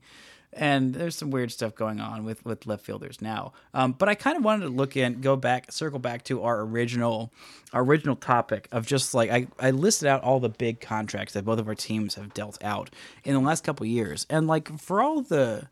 And 0.59 0.93
there's 0.93 1.15
some 1.15 1.31
weird 1.31 1.53
stuff 1.53 1.73
going 1.73 2.01
on 2.01 2.25
with 2.25 2.43
with 2.43 2.67
left 2.67 2.85
fielders 2.85 3.21
now. 3.21 3.53
Um, 3.73 3.93
but 3.93 4.09
I 4.09 4.15
kind 4.15 4.35
of 4.35 4.43
wanted 4.43 4.65
to 4.65 4.69
look 4.69 4.97
in, 4.97 5.21
go 5.21 5.37
back, 5.37 5.71
circle 5.71 5.99
back 5.99 6.25
to 6.25 6.43
our 6.43 6.59
original, 6.59 7.31
our 7.71 7.81
original 7.81 8.17
topic 8.17 8.67
of 8.73 8.85
just 8.85 9.13
like 9.13 9.31
I, 9.31 9.47
I 9.57 9.71
listed 9.71 10.09
out 10.09 10.21
all 10.21 10.41
the 10.41 10.49
big 10.49 10.81
contracts 10.81 11.33
that 11.33 11.45
both 11.45 11.59
of 11.59 11.69
our 11.69 11.75
teams 11.75 12.15
have 12.15 12.33
dealt 12.33 12.61
out 12.61 12.89
in 13.23 13.33
the 13.33 13.39
last 13.39 13.63
couple 13.63 13.85
years, 13.85 14.27
and 14.29 14.47
like 14.47 14.77
for 14.77 15.01
all 15.01 15.21
the, 15.21 15.69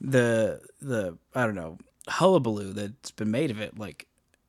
the 0.00 0.62
the 0.80 1.18
I 1.34 1.44
don't 1.44 1.54
know 1.54 1.76
hullabaloo 2.08 2.72
that's 2.72 3.10
been 3.10 3.30
made 3.30 3.50
of 3.50 3.60
it, 3.60 3.78
like 3.78 4.06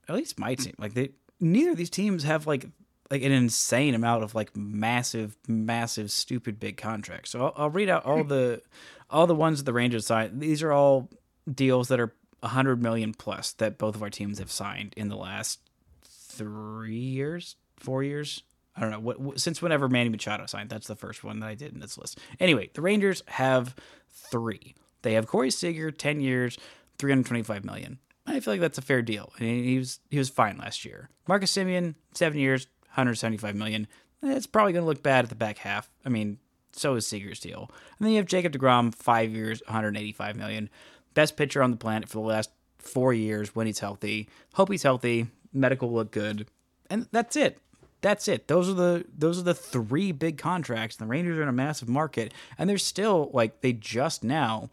at 0.08 0.15
least 0.15 0.39
my 0.39 0.56
team, 0.56 0.74
like 0.78 0.93
they 0.93 1.10
neither 1.41 1.72
of 1.72 1.78
these 1.78 1.89
teams 1.89 2.24
have 2.24 2.48
like 2.48 2.65
like 3.10 3.24
an 3.24 3.32
insane 3.32 3.95
amount 3.95 4.24
of 4.24 4.36
like 4.36 4.56
massive, 4.56 5.36
massive, 5.48 6.12
stupid 6.12 6.60
big 6.60 6.78
contracts. 6.78 7.32
So 7.32 7.45
I'll, 7.45 7.54
I'll 7.56 7.69
read 7.69 7.89
out 7.89 8.06
all 8.06 8.24
hmm. 8.24 8.30
the 8.30 8.62
all 9.10 9.28
the 9.28 9.36
ones 9.36 9.60
that 9.60 9.65
the 9.65 9.74
Rangers 9.74 10.06
signed. 10.06 10.41
These 10.41 10.62
are 10.62 10.72
all 10.72 11.10
deals 11.52 11.88
that 11.88 12.00
are 12.00 12.13
a 12.41 12.50
hundred 12.50 12.82
million 12.82 13.13
plus 13.13 13.52
that 13.54 13.78
both 13.78 13.95
of 13.95 14.04
our 14.04 14.10
teams 14.10 14.39
have 14.39 14.52
signed 14.52 14.93
in 14.95 15.10
the 15.10 15.17
last 15.17 15.60
three 16.04 16.95
years, 16.95 17.56
four 17.78 18.04
years. 18.04 18.43
I 18.76 18.82
don't 18.82 18.91
know 18.91 19.00
what, 19.00 19.19
what 19.19 19.39
since 19.39 19.62
whenever 19.62 19.89
Manny 19.89 20.10
Machado 20.10 20.45
signed. 20.45 20.69
That's 20.69 20.88
the 20.88 20.95
first 20.95 21.24
one 21.24 21.39
that 21.39 21.48
I 21.48 21.56
did 21.56 21.74
in 21.74 21.80
this 21.80 21.98
list. 21.98 22.19
Anyway, 22.39 22.69
the 22.74 22.82
Rangers 22.82 23.24
have 23.28 23.76
three. 24.12 24.76
They 25.02 25.13
have 25.13 25.28
Corey 25.28 25.52
Seager, 25.52 25.91
ten 25.91 26.22
years, 26.22 26.58
three 26.98 27.12
hundred 27.12 27.26
twenty-five 27.26 27.65
million. 27.65 28.00
I 28.26 28.39
feel 28.39 28.54
like 28.54 28.62
that's 28.62 28.78
a 28.78 28.84
fair 28.84 29.02
deal, 29.02 29.34
and 29.39 29.48
he 29.48 29.78
was 29.80 30.00
he 30.10 30.17
was 30.19 30.30
fine 30.30 30.58
last 30.58 30.86
year. 30.86 31.10
Marcus 31.28 31.52
Semien, 31.52 31.95
seven 32.13 32.39
years, 32.39 32.67
one 32.89 32.95
hundred 32.95 33.15
seventy-five 33.15 33.56
million. 33.56 33.88
It's 34.21 34.47
probably 34.47 34.73
going 34.73 34.84
to 34.84 34.88
look 34.88 35.02
bad 35.02 35.23
at 35.25 35.30
the 35.30 35.36
back 35.36 35.60
half. 35.60 35.89
I 36.06 36.10
mean, 36.10 36.39
so 36.73 36.95
is 36.95 37.08
Seager's 37.08 37.39
deal. 37.39 37.71
And 37.97 38.06
then 38.06 38.12
you 38.12 38.17
have 38.17 38.25
Jacob 38.25 38.54
Degrom, 38.54 38.93
five 38.93 39.32
years, 39.32 39.62
one 39.65 39.75
hundred 39.75 39.97
eighty-five 39.97 40.36
million. 40.36 40.69
Best 41.13 41.38
pitcher 41.38 41.63
on 41.63 41.71
the 41.71 41.78
planet 41.78 42.10
for 42.10 42.17
the 42.17 42.28
last 42.28 42.49
four 42.78 43.13
years 43.13 43.56
when 43.56 43.67
he's 43.67 43.80
healthy. 43.80 44.30
Hope 44.54 44.71
he's 44.71 44.84
healthy. 44.84 45.28
Medical 45.52 45.91
look 45.91 46.12
good, 46.12 46.47
and 46.89 47.08
that's 47.12 47.36
it. 47.36 47.60
That's 48.02 48.28
it. 48.28 48.47
Those 48.47 48.69
are 48.69 48.73
the 48.73 49.06
those 49.17 49.39
are 49.39 49.43
the 49.43 49.54
three 49.54 50.12
big 50.12 50.38
contracts. 50.38 50.95
The 50.95 51.06
Rangers 51.06 51.38
are 51.38 51.43
in 51.43 51.49
a 51.49 51.54
massive 51.54 51.89
market, 51.89 52.34
and 52.58 52.69
they're 52.69 52.78
still 52.78 53.30
like 53.34 53.62
they 53.62 53.73
just 53.73 54.23
now 54.23 54.69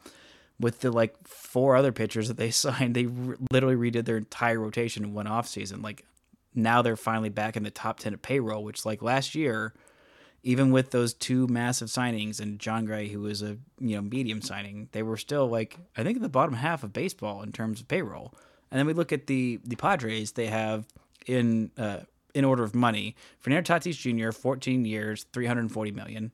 with 0.58 0.80
the 0.80 0.90
like 0.90 1.14
four 1.26 1.76
other 1.76 1.92
pitchers 1.92 2.28
that 2.28 2.36
they 2.36 2.50
signed, 2.52 2.94
they 2.94 3.06
re- 3.06 3.36
literally 3.50 3.90
redid 3.90 4.04
their 4.04 4.16
entire 4.16 4.60
rotation 4.60 5.04
in 5.04 5.14
one 5.14 5.26
off 5.26 5.48
season. 5.48 5.82
Like 5.82 6.04
now 6.56 6.82
they're 6.82 6.96
finally 6.96 7.28
back 7.28 7.56
in 7.56 7.62
the 7.62 7.70
top 7.70 8.00
ten 8.00 8.14
of 8.14 8.22
payroll, 8.22 8.64
which 8.64 8.84
like 8.84 9.02
last 9.02 9.34
year, 9.34 9.74
even 10.42 10.72
with 10.72 10.90
those 10.90 11.14
two 11.14 11.46
massive 11.46 11.88
signings 11.88 12.40
and 12.40 12.58
Jon 12.58 12.84
Gray, 12.84 13.08
who 13.08 13.20
was 13.20 13.42
a 13.42 13.58
you 13.78 13.96
know 13.96 14.02
medium 14.02 14.42
signing, 14.42 14.88
they 14.92 15.02
were 15.02 15.16
still 15.16 15.46
like 15.46 15.78
I 15.96 16.02
think 16.02 16.16
in 16.16 16.22
the 16.22 16.28
bottom 16.28 16.54
half 16.54 16.82
of 16.82 16.92
baseball 16.92 17.42
in 17.42 17.52
terms 17.52 17.80
of 17.80 17.88
payroll. 17.88 18.34
And 18.70 18.78
then 18.78 18.86
we 18.86 18.94
look 18.94 19.12
at 19.12 19.26
the 19.26 19.60
the 19.64 19.76
Padres. 19.76 20.32
They 20.32 20.46
have 20.46 20.86
in 21.26 21.70
uh, 21.76 22.00
in 22.34 22.44
order 22.44 22.62
of 22.62 22.74
money, 22.74 23.16
Fernando 23.40 23.74
Tatis 23.74 23.96
Jr. 23.96 24.30
14 24.30 24.84
years, 24.84 25.24
340 25.32 25.90
million. 25.92 26.32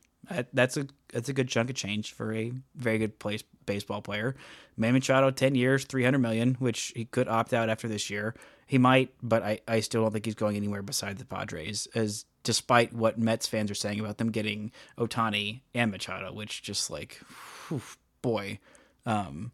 That's 0.53 0.77
a 0.77 0.87
that's 1.13 1.29
a 1.29 1.33
good 1.33 1.49
chunk 1.49 1.71
of 1.71 1.77
change 1.77 2.13
for 2.13 2.35
a 2.35 2.53
very 2.75 2.99
good 2.99 3.19
place 3.19 3.45
baseball 3.67 4.03
player. 4.03 4.35
Manny 4.77 4.95
Machado, 4.95 5.31
10 5.31 5.55
years, 5.55 5.85
300 5.85 6.19
million, 6.19 6.55
which 6.59 6.93
he 6.97 7.05
could 7.05 7.29
opt 7.29 7.53
out 7.53 7.69
after 7.69 7.87
this 7.87 8.11
year. 8.11 8.35
He 8.73 8.79
might, 8.79 9.11
but 9.23 9.43
I, 9.43 9.61
I 9.69 9.81
still 9.81 10.01
don't 10.01 10.13
think 10.13 10.25
he's 10.25 10.35
going 10.35 10.57
anywhere 10.57 10.81
besides 10.81 11.19
the 11.19 11.27
Padres, 11.27 11.87
as 11.95 12.25
despite 12.43 12.95
what 12.95 13.19
Mets 13.19 13.47
fans 13.47 13.71
are 13.71 13.75
saying 13.75 14.01
about 14.01 14.17
them 14.17 14.31
getting 14.31 14.73
Ohtani 14.97 15.61
and 15.75 15.91
Machado, 15.91 16.33
which 16.33 16.63
just 16.63 16.91
like, 16.91 17.21
whew, 17.69 17.83
boy, 18.23 18.61
um, 19.05 19.53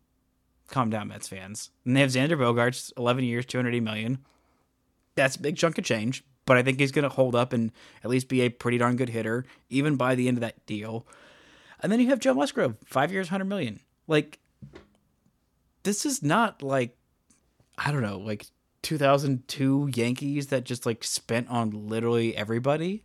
calm 0.69 0.89
down, 0.89 1.09
Mets 1.09 1.27
fans. 1.27 1.71
And 1.85 1.97
they 1.97 2.01
have 2.01 2.11
Xander 2.11 2.39
Bogaerts, 2.39 2.93
11 2.97 3.25
years, 3.25 3.45
280 3.45 3.81
million. 3.81 4.19
That's 5.17 5.35
a 5.35 5.41
big 5.41 5.57
chunk 5.57 5.79
of 5.79 5.85
change, 5.85 6.23
but 6.47 6.57
I 6.57 6.63
think 6.63 6.79
he's 6.79 6.93
going 6.93 7.03
to 7.03 7.09
hold 7.09 7.35
up 7.35 7.53
and 7.53 7.73
at 8.05 8.11
least 8.11 8.29
be 8.29 8.43
a 8.43 8.51
pretty 8.51 8.79
darn 8.79 8.95
good 8.95 9.09
hitter, 9.09 9.47
even 9.69 9.97
by 9.97 10.15
the 10.15 10.29
end 10.29 10.37
of 10.37 10.43
that 10.43 10.65
deal. 10.65 11.05
And 11.81 11.91
then 11.91 11.99
you 11.99 12.11
have 12.11 12.21
Joe 12.21 12.35
Musgrove, 12.35 12.77
five 12.85 13.11
years, 13.11 13.33
100 13.33 13.47
million. 13.47 13.81
Like, 14.07 14.39
this 15.83 16.07
is 16.07 16.23
not 16.23 16.63
like, 16.63 16.97
I 17.77 17.91
don't 17.91 18.03
know, 18.03 18.19
like 18.19 18.47
2002 18.89 19.91
Yankees 19.95 20.47
that 20.47 20.65
just 20.65 20.87
like 20.87 21.05
spent 21.05 21.47
on 21.51 21.89
literally 21.89 22.35
everybody. 22.35 23.05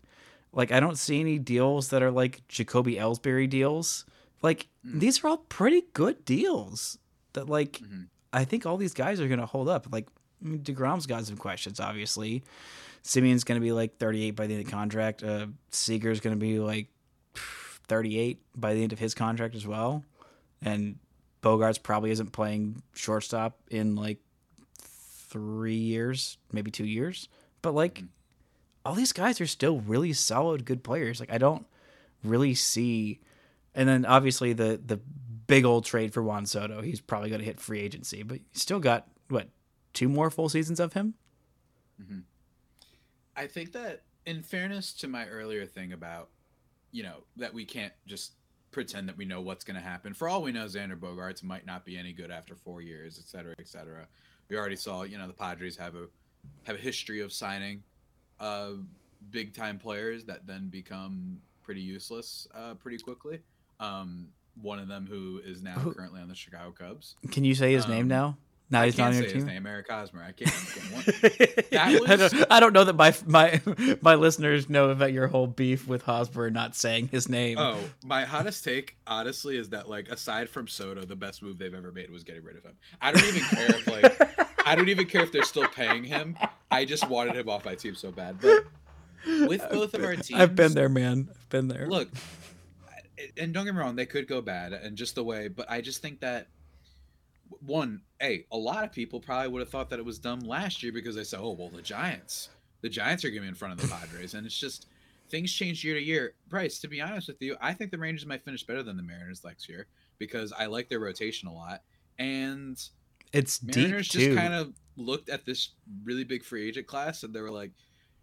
Like 0.54 0.72
I 0.72 0.80
don't 0.80 0.98
see 0.98 1.20
any 1.20 1.38
deals 1.40 1.90
that 1.90 2.02
are 2.02 2.12
like 2.12 2.48
Jacoby 2.48 2.96
Ellsbury 2.96 3.50
deals. 3.50 4.06
Like 4.42 4.68
Mm. 4.86 5.00
these 5.02 5.24
are 5.24 5.28
all 5.28 5.38
pretty 5.38 5.84
good 5.94 6.24
deals. 6.24 6.98
That 7.34 7.50
like 7.50 7.80
Mhm. 7.80 8.08
I 8.32 8.46
think 8.46 8.66
all 8.66 8.78
these 8.78 8.94
guys 8.94 9.20
are 9.20 9.28
gonna 9.28 9.46
hold 9.46 9.68
up. 9.68 9.88
Like 9.92 10.08
I 10.42 10.48
mean, 10.48 10.64
Degrom's 10.64 11.06
got 11.06 11.26
some 11.26 11.36
questions, 11.38 11.80
obviously. 11.82 12.44
Semien's 13.02 13.44
gonna 13.44 13.60
be 13.60 13.74
like 13.74 13.98
38 13.98 14.32
by 14.32 14.48
the 14.48 14.54
end 14.54 14.62
of 14.62 14.66
the 14.68 14.72
contract. 14.72 15.22
Uh, 15.22 15.48
Seager's 15.70 16.22
gonna 16.22 16.38
be 16.38 16.60
like 16.60 16.88
38 17.36 18.40
by 18.56 18.74
the 18.74 18.84
end 18.84 18.94
of 18.94 19.00
his 19.00 19.14
contract 19.14 19.54
as 19.56 19.68
well. 19.68 20.04
And 20.62 20.98
Bogaerts 21.42 21.84
probably 21.84 22.12
isn't 22.12 22.32
playing 22.32 22.82
shortstop 22.94 23.60
in 23.70 23.96
like 23.96 24.20
three 25.34 25.74
years, 25.76 26.38
maybe 26.52 26.72
two 26.72 26.86
years. 26.86 27.28
But 27.64 27.74
like, 27.74 27.96
mm-hmm. 27.96 28.06
all 28.86 28.94
these 28.94 29.14
guys 29.14 29.42
are 29.42 29.48
still 29.48 29.80
really 29.80 30.14
solid, 30.14 30.64
good 30.64 30.84
players. 30.84 31.20
Like, 31.20 31.34
I 31.34 31.40
don't 31.40 31.66
really 32.24 32.54
see. 32.54 33.20
And 33.74 33.90
then 33.90 34.06
obviously 34.06 34.54
the 34.54 34.80
the 34.86 35.00
big 35.48 35.66
old 35.66 35.86
trade 35.86 36.14
for 36.14 36.24
Juan 36.24 36.46
Soto. 36.46 36.82
He's 36.82 37.02
probably 37.02 37.30
going 37.30 37.42
to 37.42 37.46
hit 37.46 37.60
free 37.60 37.82
agency, 37.82 38.24
but 38.24 38.38
you 38.40 38.46
still 38.54 38.80
got 38.80 39.08
what 39.28 39.50
two 39.94 40.08
more 40.08 40.30
full 40.30 40.50
seasons 40.50 40.80
of 40.80 40.94
him. 40.94 41.16
Mm-hmm. 42.02 42.20
I 43.36 43.48
think 43.48 43.72
that, 43.74 44.04
in 44.26 44.44
fairness 44.44 44.94
to 44.94 45.08
my 45.08 45.28
earlier 45.28 45.66
thing 45.66 45.92
about, 45.92 46.30
you 46.92 47.04
know, 47.04 47.24
that 47.38 47.54
we 47.54 47.66
can't 47.66 47.94
just 48.06 48.34
pretend 48.72 49.10
that 49.10 49.18
we 49.18 49.26
know 49.26 49.42
what's 49.42 49.64
going 49.64 49.76
to 49.76 49.82
happen. 49.82 50.14
For 50.14 50.30
all 50.30 50.42
we 50.42 50.52
know, 50.52 50.66
Xander 50.66 50.98
Bogaerts 50.98 51.44
might 51.44 51.66
not 51.66 51.86
be 51.86 51.98
any 51.98 52.14
good 52.14 52.32
after 52.32 52.56
four 52.56 52.82
years, 52.82 53.20
et 53.20 53.28
cetera, 53.28 53.56
et 53.60 53.68
cetera. 53.68 54.08
We 54.50 54.58
already 54.58 54.76
saw, 54.76 55.04
you 55.04 55.18
know, 55.18 55.28
the 55.28 55.34
Padres 55.34 55.78
have 55.78 55.96
a 55.96 56.08
have 56.64 56.76
a 56.76 56.80
history 56.80 57.22
of 57.22 57.32
signing 57.32 57.84
uh, 58.40 58.72
big 59.32 59.54
time 59.54 59.78
players 59.80 60.26
that 60.26 60.46
then 60.46 60.68
become 60.70 61.40
pretty 61.64 61.82
useless 61.82 62.48
uh, 62.54 62.74
pretty 62.76 62.98
quickly. 62.98 63.40
Um, 63.80 64.28
one 64.62 64.80
of 64.80 64.88
them 64.88 65.08
who 65.10 65.42
is 65.44 65.64
now 65.64 65.74
Who- 65.74 65.94
currently 65.94 66.22
on 66.22 66.28
the 66.28 66.36
Chicago 66.36 66.72
Cubs. 66.72 67.16
Can 67.32 67.44
you 67.44 67.56
say 67.56 67.74
his 67.74 67.88
name 67.88 68.02
Um, 68.04 68.08
now? 68.08 68.28
Now 68.28 68.38
I 68.82 68.86
he's 68.86 68.98
not 68.98 69.14
on 69.14 69.22
your 69.22 69.32
team. 69.32 69.46
name, 69.46 69.66
Eric 69.66 69.90
Hosmer. 69.90 70.24
I 70.24 70.32
can't. 70.32 70.52
I 71.74 71.98
want- 72.00 72.10
I, 72.10 72.16
was- 72.16 72.32
don't, 72.32 72.52
I 72.52 72.60
don't 72.60 72.74
know 72.74 72.84
that 72.84 72.96
my 72.96 73.14
my 73.26 73.62
my 74.02 74.16
listeners 74.16 74.70
know 74.70 74.90
about 74.90 75.14
your 75.14 75.28
whole 75.28 75.48
beef 75.48 75.88
with 75.88 76.02
Hosmer 76.04 76.50
not 76.50 76.76
saying 76.76 77.10
his 77.10 77.30
name. 77.30 77.58
Oh, 77.58 77.80
my 78.04 78.26
hottest 78.26 78.64
take, 78.64 78.96
honestly, 79.08 79.58
is 79.58 79.70
that 79.70 79.90
like 79.90 80.10
aside 80.10 80.50
from 80.50 80.68
Soto, 80.68 81.06
the 81.06 81.16
best 81.16 81.42
move 81.44 81.58
they've 81.58 81.74
ever 81.74 81.92
made 81.92 82.10
was 82.10 82.24
getting 82.24 82.44
rid 82.44 82.58
of 82.58 82.64
him. 82.64 82.74
I 83.02 83.12
don't 83.12 83.26
even 83.26 83.42
care 83.42 83.68
if 83.76 83.88
like 83.88 84.50
I 84.68 84.76
don't 84.76 84.90
even 84.90 85.06
care 85.08 85.22
if 85.24 85.32
they're 85.32 85.44
still 85.44 85.68
paying 85.68 86.04
him. 86.04 86.38
I 86.72 86.86
just 86.86 87.08
wanted 87.10 87.36
him 87.36 87.50
off 87.50 87.66
my 87.66 87.76
team 87.76 87.96
so 87.96 88.12
bad. 88.12 88.40
But 88.42 88.66
with 89.48 89.66
both 89.72 89.94
of 89.94 90.04
our 90.04 90.16
teams, 90.16 90.40
I've 90.40 90.56
been 90.56 90.74
there, 90.74 90.90
man. 90.90 91.30
I've 91.30 91.50
been 91.50 91.68
there. 91.68 91.88
Look, 91.88 92.10
and 93.38 93.54
don't 93.54 93.66
get 93.66 93.74
me 93.74 93.80
wrong, 93.80 93.96
they 93.96 94.06
could 94.06 94.28
go 94.28 94.42
bad, 94.42 94.74
and 94.74 94.98
just 94.98 95.16
the 95.16 95.24
way. 95.24 95.48
But 95.48 95.70
I 95.70 95.82
just 95.82 96.02
think 96.02 96.22
that 96.22 96.48
one, 97.62 98.02
hey, 98.20 98.46
a 98.52 98.58
lot 98.58 98.84
of 98.84 98.92
people 98.92 99.20
probably 99.20 99.50
would 99.50 99.60
have 99.60 99.70
thought 99.70 99.90
that 99.90 100.00
it 100.00 100.06
was 100.06 100.20
dumb 100.20 100.40
last 100.42 100.82
year 100.84 100.92
because 100.92 101.16
they 101.16 101.24
said, 101.24 101.40
"Oh, 101.42 101.52
well, 101.52 101.70
the 101.70 101.82
Giants, 101.82 102.50
the 102.82 102.90
Giants 102.90 103.24
are 103.26 103.30
going 103.30 103.38
to 103.38 103.42
be 103.44 103.48
in 103.50 103.56
front 103.56 103.74
of 103.74 103.80
the 103.82 103.94
Padres," 103.94 104.34
and 104.34 104.46
it's 104.46 104.58
just 104.58 104.88
things 105.30 105.52
change 105.52 105.84
year 105.84 105.96
to 105.96 106.02
year. 106.02 106.34
Bryce, 106.48 106.80
to 106.80 106.88
be 106.88 107.02
honest 107.02 107.28
with 107.28 107.42
you, 107.42 107.56
I 107.62 107.74
think 107.74 107.92
the 107.92 107.98
Rangers 107.98 108.26
might 108.26 108.44
finish 108.44 108.64
better 108.66 108.84
than 108.84 108.98
the 108.98 109.04
Mariners 109.04 109.44
next 109.44 109.68
year 109.70 109.88
because 110.20 110.52
I 110.52 110.66
like 110.68 110.90
their 110.90 111.00
rotation 111.00 111.48
a 111.48 111.54
lot, 111.54 111.82
and 112.20 112.78
it's 113.32 113.62
Mariners 113.64 114.08
just 114.08 114.36
kind 114.38 114.54
of 114.54 114.74
looked 114.96 115.30
at 115.30 115.46
this 115.46 115.70
really 116.04 116.24
big 116.24 116.44
free 116.44 116.68
agent 116.68 116.86
class 116.88 117.24
and 117.24 117.34
they 117.34 117.42
were 117.42 117.52
like, 117.52 117.72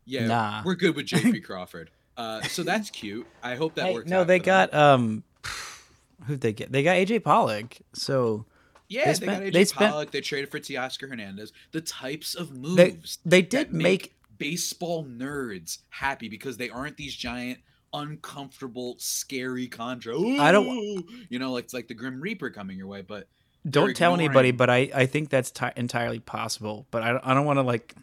"Yeah, 0.05 0.27
Nah. 0.27 0.63
we're 0.65 0.75
good 0.77 0.95
with 0.97 1.07
J.P. 1.13 1.41
Crawford." 1.41 1.91
Uh, 2.17 2.43
so 2.43 2.63
that's 2.63 2.91
cute. 2.91 3.27
I 3.43 3.55
hope 3.55 3.75
that 3.77 3.87
Hey, 3.87 3.95
works. 3.95 4.11
no, 4.11 4.21
out 4.21 4.27
they 4.27 4.39
got 4.39 4.75
um, 4.75 5.25
who'd 6.27 6.41
they 6.43 6.53
get? 6.53 6.71
They 6.71 6.83
got 6.83 6.97
AJ 6.97 7.25
Pollock. 7.25 7.79
So 7.95 8.45
Yeah, 8.91 9.13
they 9.13 9.13
they, 9.21 9.27
got 9.27 9.43
AJ 9.43 9.53
they 9.53 9.65
spent- 9.65 9.91
Pollock. 9.93 10.11
They 10.11 10.21
traded 10.21 10.51
for 10.51 10.59
Teoscar 10.59 11.09
Hernandez. 11.09 11.53
The 11.71 11.81
types 11.81 12.35
of 12.35 12.51
moves 12.53 13.19
they 13.25 13.41
they 13.41 13.43
did 13.43 13.73
make 13.73 14.13
baseball 14.37 15.05
nerds 15.05 15.79
happy 15.91 16.29
because 16.29 16.57
they 16.57 16.69
aren't 16.71 16.97
these 16.97 17.15
giant, 17.15 17.61
uncomfortable, 17.95 18.97
scary 18.99 19.69
contracts. 19.69 20.21
I 20.41 20.51
don't- 20.53 21.05
you 21.29 21.39
know, 21.39 21.53
like 21.53 21.65
it's 21.65 21.75
like 21.75 21.89
the 21.89 21.95
Grim 21.95 22.21
Reaper 22.21 22.51
coming 22.51 22.77
your 22.77 22.89
way, 22.89 23.03
but 23.03 23.29
don't 23.69 23.95
tell 23.95 24.15
anybody, 24.15 24.51
but 24.51 24.69
I 24.71 24.91
I 24.95 25.07
think 25.07 25.29
that's 25.29 25.51
ti 25.51 25.67
entirely 25.77 26.19
possible. 26.19 26.87
But 26.91 27.03
I 27.03 27.13
don't, 27.13 27.27
I 27.27 27.35
don't 27.35 27.45
want 27.47 27.59
to 27.59 27.63
like 27.63 27.95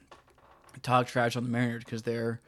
talk 0.84 1.08
trash 1.08 1.36
on 1.36 1.44
the 1.44 1.50
Mariners 1.50 1.84
because 1.84 2.04
they're 2.04 2.40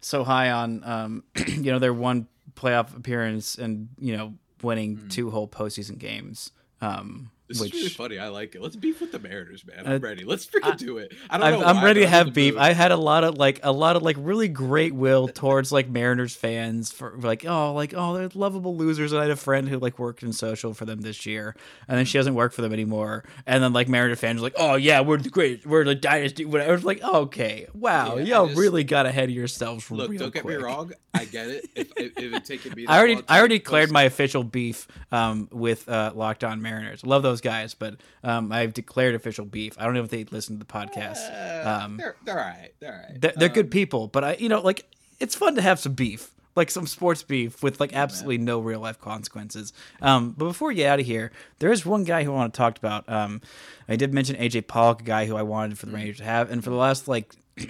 so 0.00 0.24
high 0.24 0.50
on 0.50 0.82
um 0.84 1.24
you 1.46 1.72
know 1.72 1.78
their 1.78 1.92
one 1.92 2.28
playoff 2.54 2.96
appearance 2.96 3.56
and 3.56 3.88
you 3.98 4.16
know 4.16 4.34
winning 4.62 5.08
two 5.10 5.30
whole 5.30 5.46
postseason 5.48 5.98
games. 5.98 6.52
Um. 6.80 7.30
This 7.48 7.60
which 7.60 7.74
is 7.74 7.76
really 7.76 7.88
funny. 7.90 8.18
I 8.18 8.28
like 8.28 8.54
it. 8.54 8.62
Let's 8.62 8.76
beef 8.76 9.00
with 9.00 9.12
the 9.12 9.18
Mariners, 9.18 9.64
man. 9.66 9.86
Uh, 9.86 9.94
I'm 9.94 10.00
ready. 10.00 10.24
Let's 10.24 10.46
freaking 10.46 10.72
I- 10.72 10.76
do 10.76 10.98
it. 10.98 11.12
I 11.30 11.38
don't 11.38 11.46
I've, 11.46 11.60
know. 11.60 11.66
I'm 11.66 11.76
why, 11.76 11.84
ready 11.84 12.00
to 12.00 12.08
have 12.08 12.34
beef. 12.34 12.54
mood. 12.54 12.62
I 12.62 12.72
had 12.72 12.90
a 12.92 12.96
lot 12.96 13.24
of 13.24 13.36
like 13.38 13.60
a 13.62 13.72
lot 13.72 13.96
of 13.96 14.02
like 14.02 14.16
really 14.18 14.48
great 14.48 14.94
will 14.94 15.28
towards 15.28 15.70
like 15.72 15.88
Mariners 15.88 16.34
fans 16.34 16.90
for 16.92 17.16
like 17.18 17.44
oh 17.46 17.72
like 17.74 17.94
oh 17.96 18.14
they're 18.14 18.28
lovable 18.34 18.76
losers. 18.76 19.12
And 19.12 19.20
I 19.20 19.24
had 19.24 19.30
a 19.30 19.36
friend 19.36 19.68
who 19.68 19.78
like 19.78 19.98
worked 19.98 20.22
in 20.22 20.32
social 20.32 20.74
for 20.74 20.84
them 20.84 21.00
this 21.02 21.24
year, 21.26 21.54
and 21.88 21.96
then 21.98 22.04
she 22.04 22.18
doesn't 22.18 22.34
work 22.34 22.52
for 22.52 22.62
them 22.62 22.72
anymore. 22.72 23.24
And 23.46 23.62
then 23.62 23.72
like 23.72 23.88
Mariner 23.88 24.16
fans 24.16 24.40
are 24.40 24.42
like 24.42 24.54
oh 24.56 24.74
yeah 24.74 25.00
we're 25.00 25.18
the 25.18 25.30
great 25.30 25.66
we're 25.66 25.84
the 25.84 25.94
dynasty. 25.94 26.44
Whatever. 26.44 26.74
It's 26.74 26.84
like 26.84 27.02
okay 27.02 27.66
wow 27.74 28.16
Yeah, 28.16 28.24
y'all 28.38 28.46
just- 28.48 28.58
really 28.58 28.84
got 28.84 29.06
ahead 29.06 29.28
of 29.28 29.34
yourselves. 29.34 29.90
Look, 29.90 30.10
real 30.10 30.18
don't 30.18 30.34
get 30.34 30.42
quick. 30.42 30.58
me 30.58 30.64
wrong. 30.64 30.92
I 31.14 31.24
get 31.24 31.48
it. 31.48 31.66
If, 31.74 31.92
if, 31.96 32.12
if 32.18 32.50
it 32.66 32.76
me, 32.76 32.86
I 32.88 32.98
already 32.98 33.22
I 33.28 33.38
already 33.38 33.58
declared 33.58 33.90
my 33.90 34.02
official 34.02 34.44
beef 34.44 34.86
um, 35.10 35.48
with 35.50 35.88
uh, 35.88 36.12
Locked 36.14 36.44
On 36.44 36.60
Mariners. 36.60 37.06
Love 37.06 37.22
those 37.22 37.35
guys, 37.40 37.74
but 37.74 37.96
um, 38.24 38.50
I've 38.52 38.72
declared 38.74 39.14
official 39.14 39.44
beef. 39.44 39.74
I 39.78 39.84
don't 39.84 39.94
know 39.94 40.02
if 40.02 40.10
they 40.10 40.24
listen 40.24 40.58
to 40.58 40.64
the 40.64 40.72
podcast. 40.72 41.66
Um, 41.66 41.96
they're 41.96 42.16
they're 42.24 42.38
all 42.38 42.44
right. 42.46 42.70
They're 42.80 42.92
all 42.92 42.98
right. 43.12 43.20
they're, 43.20 43.32
they're 43.36 43.48
good 43.48 43.66
Um, 43.66 43.70
people, 43.70 44.08
but 44.08 44.24
I, 44.24 44.34
you 44.34 44.48
know, 44.48 44.60
like 44.60 44.84
it's 45.20 45.34
fun 45.34 45.54
to 45.56 45.62
have 45.62 45.78
some 45.78 45.94
beef, 45.94 46.32
like 46.54 46.70
some 46.70 46.86
sports 46.86 47.22
beef 47.22 47.62
with 47.62 47.80
like 47.80 47.94
absolutely 47.94 48.38
no 48.38 48.58
real 48.60 48.80
life 48.80 49.00
consequences. 49.00 49.72
Um, 50.02 50.34
but 50.36 50.46
before 50.46 50.68
we 50.68 50.74
get 50.74 50.88
out 50.90 51.00
of 51.00 51.06
here, 51.06 51.32
there 51.58 51.72
is 51.72 51.84
one 51.86 52.04
guy 52.04 52.24
who 52.24 52.32
I 52.32 52.34
want 52.36 52.52
to 52.54 52.58
talk 52.58 52.78
about. 52.78 53.08
Um, 53.08 53.40
I 53.88 53.96
did 53.96 54.12
mention 54.12 54.36
AJ 54.36 54.66
Pollock, 54.66 55.00
a 55.00 55.04
guy 55.04 55.26
who 55.26 55.36
I 55.36 55.42
wanted 55.42 55.78
for 55.78 55.86
the 55.86 55.92
Rangers 55.92 56.18
to 56.18 56.24
have, 56.24 56.50
and 56.50 56.62
for 56.62 56.70
the 56.70 56.76
last 56.76 57.08
like, 57.08 57.34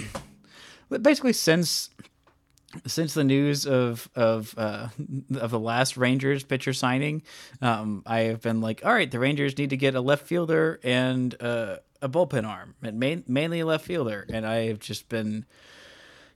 basically 1.03 1.33
since 1.33 1.91
since 2.87 3.15
the 3.15 3.25
news 3.25 3.67
of 3.67 4.09
of 4.15 4.55
uh, 4.57 4.89
of 5.39 5.51
the 5.51 5.61
last 5.61 5.97
Rangers 5.97 6.45
pitcher 6.45 6.73
signing, 6.73 7.23
um, 7.61 8.03
I 8.07 8.21
have 8.21 8.43
been 8.43 8.61
like, 8.61 8.85
all 8.85 8.93
right, 8.93 9.11
the 9.11 9.19
Rangers 9.19 9.57
need 9.59 9.71
to 9.71 9.77
get 9.77 9.95
a 9.95 10.01
left 10.01 10.27
fielder 10.27 10.81
and 10.83 11.35
uh, 11.41 11.77
a 12.03 12.09
bullpen 12.09 12.47
arm, 12.47 12.75
and 12.83 12.99
main, 12.99 13.25
mainly 13.27 13.61
a 13.61 13.67
left 13.67 13.85
fielder. 13.85 14.27
And 14.33 14.47
I 14.47 14.67
have 14.67 14.79
just 14.79 15.09
been 15.09 15.47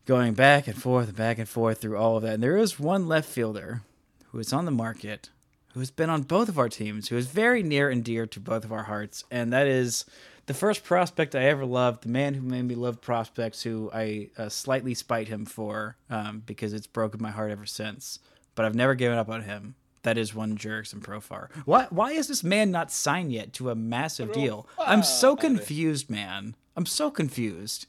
going 0.07 0.35
back 0.35 0.66
and 0.66 0.81
forth 0.81 1.09
and 1.09 1.16
back 1.16 1.38
and 1.38 1.48
forth 1.48 1.81
through 1.81 1.96
all 1.96 2.16
of 2.16 2.22
that. 2.22 2.35
And 2.35 2.42
there 2.42 2.57
is 2.57 2.81
one 2.81 3.07
left 3.07 3.29
fielder 3.29 3.83
who 4.29 4.38
is 4.38 4.53
on 4.53 4.64
the 4.64 4.70
market, 4.70 5.31
who 5.72 5.81
has 5.81 5.90
been 5.90 6.11
on 6.11 6.22
both 6.22 6.48
of 6.48 6.59
our 6.59 6.68
teams, 6.68 7.09
who 7.09 7.16
is 7.16 7.26
very 7.26 7.62
near 7.62 7.90
and 7.90 8.05
dear 8.05 8.26
to 8.26 8.40
both 8.40 8.64
of 8.64 8.72
our 8.72 8.85
hearts, 8.85 9.24
and 9.31 9.53
that 9.53 9.66
is 9.66 10.05
the 10.51 10.55
first 10.55 10.83
prospect 10.83 11.37
I 11.37 11.45
ever 11.45 11.65
loved, 11.65 12.03
the 12.03 12.09
man 12.09 12.35
who 12.35 12.43
made 12.43 12.63
me 12.63 12.75
love 12.75 13.01
prospects, 13.01 13.63
who 13.63 13.89
I 13.95 14.31
uh, 14.37 14.49
slightly 14.49 14.95
spite 14.95 15.29
him 15.29 15.47
for 15.47 15.97
um, 16.11 16.43
because 16.45 16.73
it's 16.73 16.89
broken 16.89 17.23
my 17.23 17.31
heart 17.31 17.53
ever 17.53 17.67
since. 17.67 18.19
But 18.57 18.65
I've 18.67 18.75
never 18.75 18.97
given 18.97 19.17
up 19.17 19.29
on 19.29 19.43
him. 19.43 19.77
That 20.03 20.19
is 20.19 20.35
one 20.35 20.59
Jurickson 20.59 20.99
Profar. 21.03 21.51
Why? 21.67 21.87
Why 21.91 22.11
is 22.11 22.27
this 22.27 22.43
man 22.43 22.73
not 22.73 22.91
signed 22.91 23.33
yet 23.33 23.53
to 23.55 23.71
a 23.71 23.77
massive 23.77 24.33
deal? 24.33 24.67
I'm 24.77 25.05
so 25.05 25.37
confused, 25.37 26.11
man. 26.11 26.57
I'm 26.77 26.87
so 26.87 27.13
confused. 27.13 27.87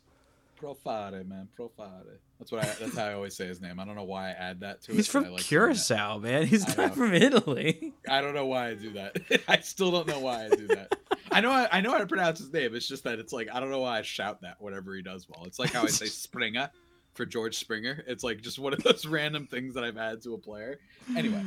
Profare, 0.62 1.24
man, 1.26 1.48
Profare. 1.58 2.20
That's 2.40 2.52
what 2.52 2.64
I. 2.64 2.68
That's 2.80 2.98
how 2.98 3.06
I 3.06 3.14
always 3.14 3.36
say 3.36 3.48
his 3.48 3.62
name. 3.62 3.80
I 3.80 3.86
don't 3.86 3.96
know 3.96 4.04
why 4.04 4.30
I 4.30 4.32
add 4.32 4.60
that 4.62 4.82
to 4.84 4.92
it. 4.92 4.96
He's 4.96 5.08
from 5.08 5.26
like. 5.32 5.42
Curacao, 5.42 6.20
man. 6.20 6.46
He's 6.48 6.66
I 6.66 6.68
not 6.70 6.98
know. 6.98 7.04
from 7.04 7.14
Italy. 7.14 7.94
I 8.10 8.22
don't 8.22 8.34
know 8.34 8.46
why 8.46 8.70
I 8.70 8.74
do 8.76 8.92
that. 8.94 9.18
I 9.48 9.60
still 9.60 9.92
don't 9.92 10.08
know 10.08 10.20
why 10.20 10.46
I 10.46 10.50
do 10.50 10.68
that. 10.68 10.96
I 11.32 11.42
know 11.42 11.52
I, 11.52 11.68
I 11.72 11.82
know 11.82 11.92
how 11.92 12.00
to 12.00 12.08
pronounce 12.08 12.40
his 12.40 12.52
name. 12.52 12.76
It's 12.76 12.88
just 12.88 13.04
that 13.04 13.20
it's 13.20 13.34
like 13.34 13.48
I 13.54 13.60
don't 13.60 13.72
know 13.72 13.80
why 13.80 14.00
I 14.00 14.02
shout 14.02 14.42
that 14.42 14.62
whenever 14.62 14.96
he 14.96 15.02
does 15.02 15.28
well. 15.30 15.46
It's 15.46 15.60
like 15.60 15.72
how 15.72 15.84
I 15.84 15.88
say 15.88 16.06
Springer 16.08 16.70
for 17.14 17.26
George 17.26 17.58
Springer. 17.58 18.04
It's 18.08 18.24
like 18.24 18.42
just 18.42 18.60
one 18.60 18.74
of 18.74 18.84
those 18.84 19.06
random 19.06 19.48
things 19.48 19.74
that 19.76 19.84
I've 19.84 19.98
added 19.98 20.22
to 20.24 20.34
a 20.34 20.38
player. 20.38 20.80
Anyway, 21.16 21.44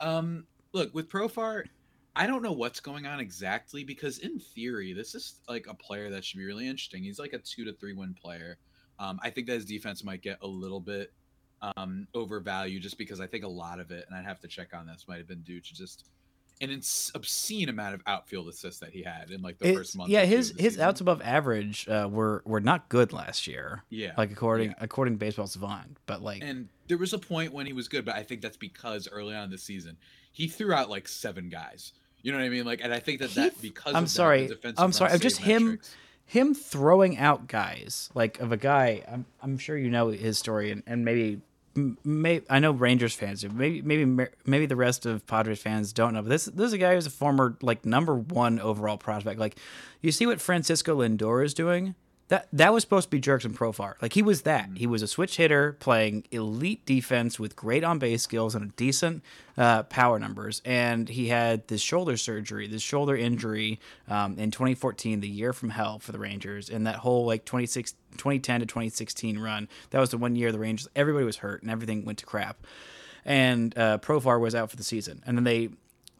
um, 0.00 0.46
look 0.72 0.94
with 0.94 1.08
Profar, 1.08 1.64
I 2.16 2.26
don't 2.26 2.42
know 2.42 2.52
what's 2.52 2.80
going 2.80 3.06
on 3.06 3.18
exactly 3.20 3.82
because 3.84 4.18
in 4.18 4.38
theory 4.38 4.92
this 4.92 5.14
is 5.14 5.40
like 5.48 5.66
a 5.68 5.74
player 5.74 6.10
that 6.10 6.24
should 6.24 6.38
be 6.38 6.44
really 6.44 6.68
interesting. 6.68 7.02
He's 7.02 7.18
like 7.18 7.32
a 7.32 7.38
two 7.38 7.64
to 7.64 7.72
three 7.72 7.92
win 7.92 8.14
player. 8.14 8.56
Um, 8.98 9.18
I 9.22 9.30
think 9.30 9.46
that 9.48 9.54
his 9.54 9.64
defense 9.64 10.04
might 10.04 10.22
get 10.22 10.38
a 10.42 10.46
little 10.46 10.80
bit 10.80 11.12
um 11.76 12.06
overvalued 12.14 12.82
just 12.82 12.98
because 12.98 13.20
I 13.20 13.26
think 13.26 13.44
a 13.44 13.48
lot 13.48 13.80
of 13.80 13.90
it, 13.90 14.04
and 14.08 14.16
I'd 14.16 14.24
have 14.26 14.40
to 14.40 14.48
check 14.48 14.74
on 14.74 14.86
this, 14.86 15.06
might 15.08 15.18
have 15.18 15.26
been 15.28 15.42
due 15.42 15.60
to 15.60 15.74
just 15.74 16.04
an 16.60 16.70
ins- 16.70 17.10
obscene 17.16 17.68
amount 17.68 17.94
of 17.94 18.02
outfield 18.06 18.46
assists 18.48 18.78
that 18.78 18.90
he 18.92 19.02
had 19.02 19.30
in 19.30 19.42
like 19.42 19.58
the 19.58 19.70
It- 19.70 19.74
first 19.74 19.96
month. 19.96 20.08
yeah, 20.10 20.24
his 20.24 20.50
his 20.50 20.74
season. 20.74 20.82
outs 20.82 21.00
above 21.00 21.20
average 21.22 21.88
uh, 21.88 22.08
were 22.10 22.42
were 22.44 22.60
not 22.60 22.88
good 22.88 23.12
last 23.12 23.46
year. 23.48 23.82
Yeah, 23.90 24.12
like 24.16 24.30
according 24.30 24.70
yeah. 24.70 24.76
according 24.78 25.14
to 25.14 25.18
Baseball 25.18 25.46
Savant, 25.48 25.96
but 26.06 26.22
like 26.22 26.42
And 26.44 26.68
there 26.86 26.98
was 26.98 27.12
a 27.12 27.18
point 27.18 27.52
when 27.52 27.66
he 27.66 27.72
was 27.72 27.88
good, 27.88 28.04
but 28.04 28.14
I 28.14 28.22
think 28.22 28.40
that's 28.40 28.56
because 28.58 29.08
early 29.08 29.34
on 29.34 29.44
in 29.44 29.50
the 29.50 29.58
season 29.58 29.96
he 30.30 30.46
threw 30.48 30.72
out 30.72 30.90
like 30.90 31.08
seven 31.08 31.48
guys. 31.48 31.92
You 32.24 32.32
know 32.32 32.38
what 32.38 32.44
I 32.44 32.48
mean? 32.48 32.64
Like, 32.64 32.80
and 32.82 32.92
I 32.92 32.98
think 32.98 33.20
that 33.20 33.30
He- 33.30 33.40
that 33.40 33.62
because 33.62 33.94
I'm 33.94 34.04
of 34.04 34.08
that, 34.08 34.10
sorry, 34.10 34.46
the 34.48 34.54
defensive 34.56 34.82
I'm 34.82 34.90
sorry, 34.92 35.12
I'm 35.12 35.20
just 35.20 35.36
save 35.36 35.44
him- 35.46 35.80
him 36.26 36.54
throwing 36.54 37.18
out 37.18 37.46
guys 37.46 38.08
like 38.14 38.40
of 38.40 38.50
a 38.50 38.56
guy 38.56 39.04
i'm, 39.06 39.26
I'm 39.42 39.58
sure 39.58 39.76
you 39.76 39.90
know 39.90 40.08
his 40.08 40.38
story 40.38 40.70
and, 40.70 40.82
and 40.86 41.04
maybe 41.04 41.42
may, 41.76 42.40
I 42.48 42.60
know 42.60 42.70
Rangers 42.70 43.14
fans 43.14 43.40
do. 43.42 43.48
Maybe 43.50 43.82
maybe 43.82 44.26
maybe 44.46 44.66
the 44.66 44.76
rest 44.76 45.06
of 45.06 45.26
Padres 45.26 45.60
fans 45.60 45.92
don't 45.92 46.14
know. 46.14 46.22
But 46.22 46.28
this 46.30 46.44
this 46.46 46.68
is 46.68 46.72
a 46.72 46.78
guy 46.78 46.94
who's 46.94 47.06
a 47.06 47.10
former 47.10 47.56
like 47.62 47.84
number 47.84 48.14
one 48.14 48.60
overall 48.60 48.96
prospect. 48.96 49.38
Like 49.40 49.56
you 50.00 50.12
see 50.12 50.24
what 50.26 50.40
Francisco 50.40 51.00
Lindor 51.00 51.44
is 51.44 51.52
doing. 51.52 51.94
That 52.28 52.48
that 52.54 52.72
was 52.72 52.82
supposed 52.82 53.10
to 53.10 53.16
be 53.16 53.20
Jurickson 53.20 53.54
Profar. 53.54 54.00
Like 54.00 54.14
he 54.14 54.22
was 54.22 54.42
that. 54.42 54.70
He 54.76 54.86
was 54.86 55.02
a 55.02 55.06
switch 55.06 55.36
hitter 55.36 55.72
playing 55.74 56.24
elite 56.30 56.84
defense 56.86 57.38
with 57.38 57.54
great 57.54 57.84
on 57.84 57.98
base 57.98 58.22
skills 58.22 58.54
and 58.54 58.64
a 58.64 58.72
decent 58.76 59.22
uh, 59.58 59.82
power 59.84 60.18
numbers. 60.18 60.62
And 60.64 61.08
he 61.08 61.28
had 61.28 61.68
this 61.68 61.82
shoulder 61.82 62.16
surgery, 62.16 62.66
this 62.66 62.82
shoulder 62.82 63.14
injury 63.14 63.78
um, 64.08 64.38
in 64.38 64.50
2014, 64.50 65.20
the 65.20 65.28
year 65.28 65.52
from 65.52 65.68
hell 65.68 65.98
for 65.98 66.12
the 66.12 66.18
Rangers. 66.18 66.70
And 66.70 66.86
that 66.86 66.96
whole 66.96 67.26
like 67.26 67.44
26, 67.44 67.92
2010 68.12 68.60
to 68.60 68.66
2016 68.66 69.38
run, 69.38 69.68
that 69.90 70.00
was 70.00 70.10
the 70.10 70.18
one 70.18 70.34
year 70.34 70.50
the 70.50 70.58
Rangers 70.58 70.88
everybody 70.96 71.26
was 71.26 71.38
hurt 71.38 71.60
and 71.60 71.70
everything 71.70 72.06
went 72.06 72.18
to 72.20 72.26
crap. 72.26 72.66
And 73.26 73.76
uh, 73.76 73.98
Profar 73.98 74.40
was 74.40 74.54
out 74.54 74.70
for 74.70 74.76
the 74.76 74.84
season. 74.84 75.22
And 75.26 75.36
then 75.36 75.44
they 75.44 75.70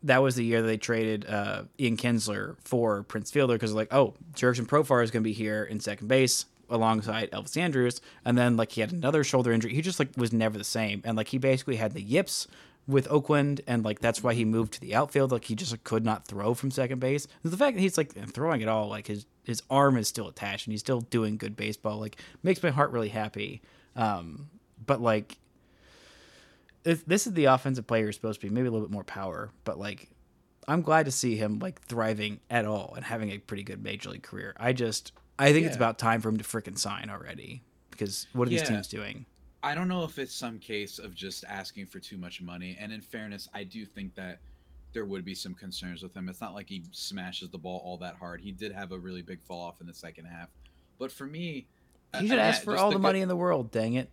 that 0.04 0.22
was 0.22 0.36
the 0.36 0.44
year 0.44 0.62
they 0.62 0.76
traded 0.76 1.28
uh, 1.28 1.64
Ian 1.80 1.96
Kinsler 1.96 2.56
for 2.62 3.02
Prince 3.04 3.30
Fielder 3.30 3.54
because 3.54 3.72
like, 3.72 3.92
oh, 3.92 4.14
Jurickson 4.34 4.66
Profar 4.66 5.02
is 5.02 5.10
going 5.10 5.22
to 5.22 5.28
be 5.28 5.32
here 5.32 5.64
in 5.64 5.80
second 5.80 6.08
base 6.08 6.46
alongside 6.68 7.30
Elvis 7.30 7.56
Andrus, 7.56 8.00
and 8.24 8.38
then 8.38 8.56
like 8.56 8.72
he 8.72 8.80
had 8.80 8.92
another 8.92 9.24
shoulder 9.24 9.52
injury. 9.52 9.74
He 9.74 9.82
just 9.82 9.98
like 9.98 10.10
was 10.16 10.32
never 10.32 10.58
the 10.58 10.64
same, 10.64 11.02
and 11.04 11.16
like 11.16 11.28
he 11.28 11.38
basically 11.38 11.76
had 11.76 11.92
the 11.92 12.02
yips 12.02 12.46
with 12.86 13.10
Oakland, 13.10 13.62
and 13.66 13.82
like 13.84 14.00
that's 14.00 14.22
why 14.22 14.34
he 14.34 14.44
moved 14.44 14.74
to 14.74 14.80
the 14.80 14.94
outfield. 14.94 15.32
Like 15.32 15.44
he 15.44 15.54
just 15.54 15.72
like, 15.72 15.84
could 15.84 16.04
not 16.04 16.26
throw 16.26 16.52
from 16.52 16.70
second 16.70 17.00
base. 17.00 17.26
The 17.42 17.56
fact 17.56 17.76
that 17.76 17.82
he's 17.82 17.96
like 17.96 18.12
throwing 18.32 18.60
it 18.60 18.68
all, 18.68 18.88
like 18.88 19.06
his 19.06 19.26
his 19.42 19.62
arm 19.70 19.96
is 19.96 20.06
still 20.06 20.28
attached, 20.28 20.66
and 20.66 20.72
he's 20.72 20.80
still 20.80 21.00
doing 21.00 21.38
good 21.38 21.56
baseball. 21.56 21.98
Like 21.98 22.16
makes 22.42 22.62
my 22.62 22.70
heart 22.70 22.90
really 22.90 23.08
happy. 23.08 23.62
Um, 23.96 24.50
but 24.84 25.00
like 25.00 25.38
if 26.84 27.04
this 27.06 27.26
is 27.26 27.32
the 27.34 27.46
offensive 27.46 27.86
player 27.86 28.08
is 28.08 28.14
supposed 28.16 28.40
to 28.40 28.46
be, 28.46 28.52
maybe 28.54 28.66
a 28.68 28.70
little 28.70 28.86
bit 28.86 28.92
more 28.92 29.04
power, 29.04 29.50
but 29.64 29.78
like 29.78 30.08
I'm 30.68 30.82
glad 30.82 31.06
to 31.06 31.12
see 31.12 31.36
him 31.36 31.58
like 31.58 31.80
thriving 31.82 32.40
at 32.50 32.64
all 32.64 32.94
and 32.96 33.04
having 33.04 33.30
a 33.30 33.38
pretty 33.38 33.62
good 33.62 33.82
major 33.82 34.10
league 34.10 34.22
career. 34.22 34.54
I 34.58 34.72
just 34.72 35.12
I 35.38 35.52
think 35.52 35.66
it's 35.66 35.76
about 35.76 35.98
time 35.98 36.20
for 36.20 36.28
him 36.28 36.36
to 36.38 36.44
frickin' 36.44 36.78
sign 36.78 37.10
already 37.10 37.62
because 37.90 38.26
what 38.32 38.46
are 38.48 38.50
these 38.50 38.62
teams 38.62 38.88
doing? 38.88 39.26
I 39.62 39.74
don't 39.74 39.88
know 39.88 40.04
if 40.04 40.18
it's 40.18 40.34
some 40.34 40.58
case 40.58 40.98
of 40.98 41.14
just 41.14 41.42
asking 41.48 41.86
for 41.86 41.98
too 41.98 42.18
much 42.18 42.42
money. 42.42 42.76
And 42.78 42.92
in 42.92 43.00
fairness, 43.00 43.48
I 43.54 43.64
do 43.64 43.86
think 43.86 44.14
that 44.14 44.40
there 44.92 45.06
would 45.06 45.24
be 45.24 45.34
some 45.34 45.54
concerns 45.54 46.02
with 46.02 46.14
him. 46.14 46.28
It's 46.28 46.40
not 46.40 46.54
like 46.54 46.68
he 46.68 46.84
smashes 46.92 47.48
the 47.48 47.56
ball 47.58 47.80
all 47.84 47.96
that 47.98 48.16
hard. 48.16 48.42
He 48.42 48.52
did 48.52 48.72
have 48.72 48.92
a 48.92 48.98
really 48.98 49.22
big 49.22 49.42
fall 49.42 49.62
off 49.62 49.80
in 49.80 49.86
the 49.86 49.94
second 49.94 50.26
half. 50.26 50.50
But 50.98 51.10
for 51.10 51.26
me, 51.26 51.66
uh, 52.12 52.20
He 52.20 52.28
should 52.28 52.38
uh, 52.38 52.42
ask 52.42 52.62
for 52.62 52.76
all 52.76 52.90
the 52.90 52.96
good- 52.96 53.02
money 53.02 53.20
in 53.22 53.28
the 53.28 53.36
world. 53.36 53.70
Dang 53.70 53.94
it! 53.94 54.10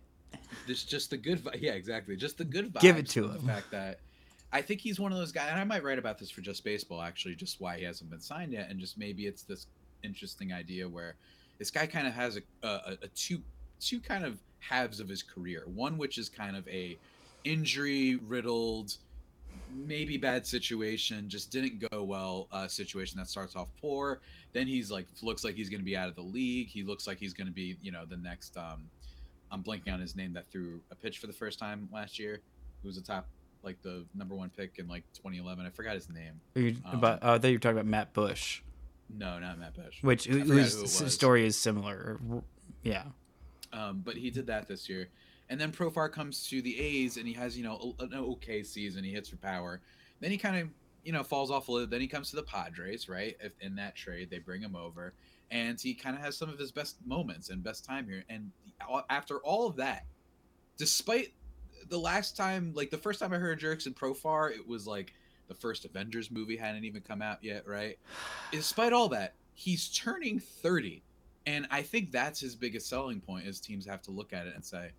Just, 0.66 0.88
just 0.88 1.10
the 1.10 1.16
good, 1.16 1.40
vi- 1.40 1.58
yeah, 1.60 1.72
exactly. 1.72 2.16
Just 2.16 2.38
the 2.38 2.44
good 2.44 2.72
vibes. 2.72 2.80
Give 2.80 2.96
it 2.96 3.08
to 3.10 3.24
him. 3.24 3.32
The 3.32 3.52
fact 3.52 3.70
that 3.72 3.98
I 4.52 4.60
think 4.60 4.80
he's 4.80 5.00
one 5.00 5.12
of 5.12 5.18
those 5.18 5.32
guys, 5.32 5.48
and 5.50 5.58
I 5.58 5.64
might 5.64 5.82
write 5.82 5.98
about 5.98 6.18
this 6.18 6.30
for 6.30 6.42
just 6.42 6.62
baseball, 6.62 7.00
actually, 7.00 7.34
just 7.34 7.60
why 7.60 7.78
he 7.78 7.84
hasn't 7.84 8.10
been 8.10 8.20
signed 8.20 8.52
yet, 8.52 8.68
and 8.68 8.78
just 8.78 8.98
maybe 8.98 9.26
it's 9.26 9.42
this 9.42 9.66
interesting 10.04 10.52
idea 10.52 10.88
where 10.88 11.14
this 11.58 11.70
guy 11.70 11.86
kind 11.86 12.06
of 12.06 12.12
has 12.12 12.36
a, 12.36 12.66
a, 12.66 12.98
a 13.02 13.08
two 13.14 13.40
two 13.80 13.98
kind 13.98 14.24
of 14.24 14.38
halves 14.58 15.00
of 15.00 15.08
his 15.08 15.22
career. 15.22 15.64
One 15.66 15.96
which 15.96 16.18
is 16.18 16.28
kind 16.28 16.54
of 16.54 16.68
a 16.68 16.98
injury 17.44 18.16
riddled, 18.16 18.96
maybe 19.74 20.18
bad 20.18 20.46
situation, 20.46 21.28
just 21.28 21.50
didn't 21.50 21.90
go 21.90 22.02
well 22.02 22.48
uh, 22.52 22.68
situation 22.68 23.18
that 23.18 23.28
starts 23.28 23.56
off 23.56 23.68
poor. 23.80 24.20
Then 24.52 24.66
he's 24.66 24.90
like 24.90 25.06
looks 25.22 25.44
like 25.44 25.54
he's 25.54 25.70
going 25.70 25.80
to 25.80 25.84
be 25.84 25.96
out 25.96 26.08
of 26.08 26.14
the 26.14 26.22
league. 26.22 26.68
He 26.68 26.82
looks 26.82 27.06
like 27.06 27.18
he's 27.18 27.32
going 27.32 27.46
to 27.46 27.52
be 27.52 27.76
you 27.80 27.90
know 27.90 28.04
the 28.04 28.18
next. 28.18 28.56
Um, 28.56 28.90
I'm 29.52 29.62
blanking 29.62 29.92
on 29.92 30.00
his 30.00 30.16
name 30.16 30.32
that 30.32 30.46
threw 30.50 30.80
a 30.90 30.94
pitch 30.94 31.18
for 31.18 31.26
the 31.28 31.32
first 31.32 31.58
time 31.58 31.88
last 31.92 32.18
year. 32.18 32.40
Who 32.82 32.88
was 32.88 32.96
the 32.96 33.02
top 33.02 33.28
like 33.62 33.80
the 33.82 34.04
number 34.14 34.34
one 34.34 34.50
pick 34.50 34.78
in 34.78 34.88
like 34.88 35.04
2011? 35.14 35.64
I 35.66 35.70
forgot 35.70 35.94
his 35.94 36.08
name. 36.08 36.40
You, 36.54 36.76
Um, 36.84 36.98
about, 36.98 37.22
uh, 37.22 37.32
I 37.34 37.38
thought 37.38 37.48
you 37.48 37.54
were 37.56 37.58
talking 37.60 37.76
about 37.78 37.86
Matt 37.86 38.12
Bush, 38.14 38.62
No, 39.10 39.38
not 39.38 39.58
Matt 39.58 39.74
Bush. 39.74 40.02
which 40.02 40.24
whose 40.24 40.48
who 40.48 40.56
it 40.58 40.62
s- 40.62 41.00
was. 41.02 41.14
story 41.14 41.44
is 41.44 41.56
similar. 41.56 42.18
Yeah, 42.82 43.04
Um, 43.72 44.00
but 44.00 44.16
he 44.16 44.30
did 44.30 44.46
that 44.46 44.66
this 44.68 44.88
year. 44.88 45.08
And 45.48 45.60
then 45.60 45.70
Profar 45.70 46.10
comes 46.10 46.48
to 46.48 46.62
the 46.62 46.78
A's 46.80 47.18
and 47.18 47.28
he 47.28 47.34
has, 47.34 47.56
you 47.56 47.62
know, 47.62 47.94
a- 48.00 48.04
an 48.04 48.14
okay 48.14 48.62
season. 48.62 49.04
He 49.04 49.12
hits 49.12 49.28
for 49.28 49.36
power. 49.36 49.80
Then 50.20 50.30
he 50.30 50.38
kind 50.38 50.56
of, 50.56 50.70
you 51.04 51.12
know, 51.12 51.22
falls 51.22 51.50
off 51.50 51.68
a 51.68 51.72
little. 51.72 51.86
Then 51.86 52.00
he 52.00 52.08
comes 52.08 52.30
to 52.30 52.36
the 52.36 52.42
Padres, 52.42 53.08
right? 53.08 53.36
If 53.40 53.52
in 53.60 53.74
that 53.76 53.94
trade, 53.94 54.30
they 54.30 54.38
bring 54.38 54.62
him 54.62 54.74
over. 54.74 55.12
And 55.50 55.78
he 55.78 55.92
kind 55.94 56.16
of 56.16 56.22
has 56.22 56.36
some 56.38 56.48
of 56.48 56.58
his 56.58 56.72
best 56.72 56.96
moments 57.06 57.50
and 57.50 57.62
best 57.62 57.84
time 57.84 58.08
here. 58.08 58.24
And 58.30 58.50
after 59.08 59.38
all 59.38 59.66
of 59.66 59.76
that, 59.76 60.06
despite 60.76 61.32
the 61.88 61.98
last 61.98 62.36
time, 62.36 62.72
like 62.74 62.90
the 62.90 62.98
first 62.98 63.20
time 63.20 63.32
I 63.32 63.38
heard 63.38 63.60
Jurickson 63.60 63.94
Profar, 63.94 64.50
it 64.50 64.66
was 64.66 64.86
like 64.86 65.12
the 65.48 65.54
first 65.54 65.84
Avengers 65.84 66.30
movie 66.30 66.56
hadn't 66.56 66.84
even 66.84 67.02
come 67.02 67.22
out 67.22 67.38
yet, 67.42 67.66
right? 67.66 67.98
Despite 68.52 68.92
all 68.92 69.08
that, 69.08 69.34
he's 69.54 69.88
turning 69.88 70.38
30 70.38 71.02
and 71.46 71.66
I 71.70 71.82
think 71.82 72.12
that's 72.12 72.40
his 72.40 72.54
biggest 72.54 72.88
selling 72.88 73.20
point 73.20 73.46
is 73.46 73.60
teams 73.60 73.86
have 73.86 74.02
to 74.02 74.10
look 74.10 74.32
at 74.32 74.46
it 74.46 74.54
and 74.54 74.64
say, 74.64 74.90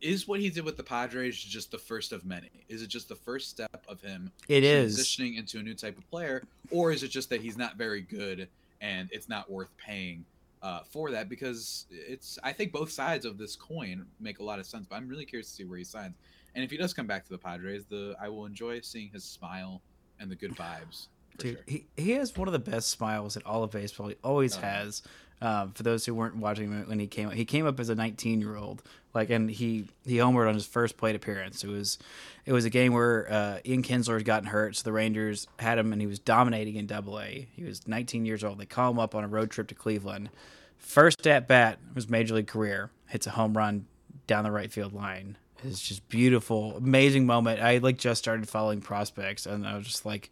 is 0.00 0.28
what 0.28 0.40
he 0.40 0.50
did 0.50 0.64
with 0.64 0.76
the 0.76 0.82
Padres 0.82 1.36
just 1.36 1.70
the 1.70 1.78
first 1.78 2.12
of 2.12 2.24
many? 2.24 2.50
Is 2.68 2.82
it 2.82 2.88
just 2.88 3.08
the 3.08 3.14
first 3.14 3.50
step 3.50 3.84
of 3.88 4.00
him 4.00 4.30
it 4.48 4.62
is. 4.62 4.98
transitioning 4.98 5.38
into 5.38 5.58
a 5.58 5.62
new 5.62 5.74
type 5.74 5.96
of 5.96 6.08
player, 6.10 6.42
or 6.70 6.92
is 6.92 7.02
it 7.02 7.08
just 7.08 7.30
that 7.30 7.40
he's 7.40 7.56
not 7.56 7.76
very 7.76 8.02
good 8.02 8.48
and 8.80 9.08
it's 9.10 9.28
not 9.28 9.50
worth 9.50 9.74
paying 9.78 10.24
uh, 10.62 10.80
for 10.90 11.10
that? 11.10 11.28
Because 11.28 11.86
it's 11.90 12.38
I 12.42 12.52
think 12.52 12.72
both 12.72 12.90
sides 12.90 13.24
of 13.24 13.38
this 13.38 13.56
coin 13.56 14.06
make 14.20 14.38
a 14.38 14.44
lot 14.44 14.58
of 14.58 14.66
sense, 14.66 14.86
but 14.88 14.96
I'm 14.96 15.08
really 15.08 15.24
curious 15.24 15.48
to 15.50 15.54
see 15.54 15.64
where 15.64 15.78
he 15.78 15.84
signs. 15.84 16.14
And 16.54 16.64
if 16.64 16.70
he 16.70 16.76
does 16.76 16.94
come 16.94 17.06
back 17.06 17.24
to 17.24 17.30
the 17.30 17.38
Padres, 17.38 17.84
the 17.84 18.16
I 18.20 18.28
will 18.28 18.46
enjoy 18.46 18.80
seeing 18.80 19.10
his 19.10 19.24
smile 19.24 19.82
and 20.18 20.30
the 20.30 20.36
good 20.36 20.56
vibes. 20.56 21.08
Dude, 21.38 21.56
sure. 21.56 21.64
he, 21.66 21.86
he 21.98 22.12
has 22.12 22.34
one 22.34 22.48
of 22.48 22.52
the 22.52 22.58
best 22.58 22.88
smiles 22.88 23.36
in 23.36 23.42
all 23.44 23.62
of 23.62 23.70
baseball. 23.70 24.08
He 24.08 24.16
always 24.24 24.56
Oh, 24.56 24.60
has. 24.60 25.02
Um, 25.42 25.72
for 25.72 25.82
those 25.82 26.06
who 26.06 26.14
weren't 26.14 26.36
watching 26.36 26.72
him 26.72 26.88
when 26.88 26.98
he 26.98 27.06
came 27.06 27.28
up, 27.28 27.34
he 27.34 27.44
came 27.44 27.66
up 27.66 27.78
as 27.78 27.90
a 27.90 27.94
19 27.94 28.40
year 28.40 28.56
old, 28.56 28.82
like, 29.12 29.28
and 29.28 29.50
he 29.50 29.86
he 30.06 30.16
homered 30.16 30.48
on 30.48 30.54
his 30.54 30.66
first 30.66 30.96
plate 30.96 31.14
appearance. 31.14 31.62
It 31.62 31.68
was 31.68 31.98
it 32.46 32.52
was 32.52 32.64
a 32.64 32.70
game 32.70 32.94
where 32.94 33.30
uh, 33.30 33.58
Ian 33.66 33.82
Kinsler 33.82 34.16
had 34.16 34.24
gotten 34.24 34.48
hurt, 34.48 34.76
so 34.76 34.82
the 34.84 34.92
Rangers 34.92 35.46
had 35.58 35.78
him, 35.78 35.92
and 35.92 36.00
he 36.00 36.06
was 36.06 36.18
dominating 36.18 36.76
in 36.76 36.86
Double 36.86 37.20
A. 37.20 37.46
He 37.54 37.64
was 37.64 37.86
19 37.86 38.24
years 38.24 38.42
old. 38.42 38.58
They 38.58 38.66
call 38.66 38.90
him 38.90 38.98
up 38.98 39.14
on 39.14 39.24
a 39.24 39.28
road 39.28 39.50
trip 39.50 39.68
to 39.68 39.74
Cleveland. 39.74 40.30
First 40.78 41.26
at 41.26 41.46
bat 41.46 41.78
was 41.94 42.08
major 42.08 42.34
league 42.34 42.46
career, 42.46 42.90
hits 43.08 43.26
a 43.26 43.30
home 43.30 43.56
run 43.56 43.86
down 44.26 44.44
the 44.44 44.50
right 44.50 44.72
field 44.72 44.94
line. 44.94 45.36
It's 45.64 45.80
just 45.80 46.08
beautiful, 46.08 46.76
amazing 46.76 47.26
moment. 47.26 47.60
I 47.60 47.78
like 47.78 47.98
just 47.98 48.22
started 48.22 48.48
following 48.48 48.80
prospects, 48.80 49.44
and 49.44 49.66
I 49.66 49.76
was 49.76 49.86
just 49.86 50.06
like, 50.06 50.30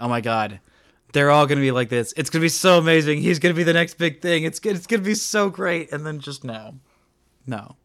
oh 0.00 0.08
my 0.08 0.20
god 0.20 0.58
they're 1.12 1.30
all 1.30 1.46
gonna 1.46 1.60
be 1.60 1.70
like 1.72 1.88
this. 1.88 2.12
It's 2.16 2.30
gonna 2.30 2.42
be 2.42 2.48
so 2.48 2.78
amazing. 2.78 3.20
He's 3.20 3.38
gonna 3.38 3.54
be 3.54 3.64
the 3.64 3.72
next 3.72 3.94
big 3.94 4.20
thing. 4.20 4.44
It's 4.44 4.60
it's 4.60 4.86
gonna 4.86 5.02
be 5.02 5.14
so 5.14 5.50
great. 5.50 5.92
And 5.92 6.06
then 6.06 6.20
just 6.20 6.44
no. 6.44 6.74
No. 7.46 7.76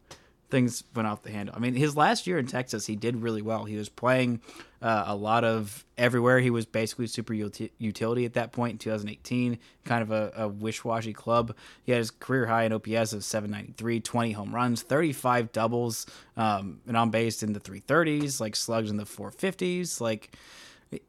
Things 0.48 0.84
went 0.94 1.08
off 1.08 1.22
the 1.22 1.32
handle. 1.32 1.54
I 1.56 1.58
mean 1.58 1.74
his 1.74 1.96
last 1.96 2.26
year 2.26 2.38
in 2.38 2.46
texas 2.46 2.86
he 2.86 2.94
did 2.94 3.16
really 3.16 3.42
well. 3.42 3.64
He 3.64 3.76
was 3.76 3.88
playing 3.88 4.40
uh, 4.80 5.04
a 5.06 5.16
lot 5.16 5.42
of 5.42 5.84
everywhere. 5.98 6.38
He 6.38 6.50
was 6.50 6.66
basically 6.66 7.08
super 7.08 7.34
uti- 7.34 7.72
utility 7.78 8.24
at 8.24 8.34
that 8.34 8.52
point 8.52 8.72
in 8.72 8.78
2018 8.78 9.58
kind 9.84 10.02
of 10.02 10.12
a, 10.12 10.32
a 10.36 10.48
wish-washy 10.48 11.12
club. 11.14 11.56
He 11.82 11.90
had 11.92 11.98
his 11.98 12.12
career 12.12 12.46
high 12.46 12.64
in 12.64 12.72
ops 12.72 13.12
of 13.12 13.24
793 13.24 14.00
20 14.00 14.32
home 14.32 14.54
runs 14.54 14.82
35 14.82 15.50
doubles 15.50 16.06
um, 16.36 16.80
and 16.86 16.96
on 16.96 17.10
base 17.10 17.42
in 17.42 17.52
the 17.52 17.60
330s 17.60 18.40
like 18.40 18.54
slugs 18.54 18.90
in 18.90 18.98
the 18.98 19.04
450s 19.04 20.00
like 20.00 20.30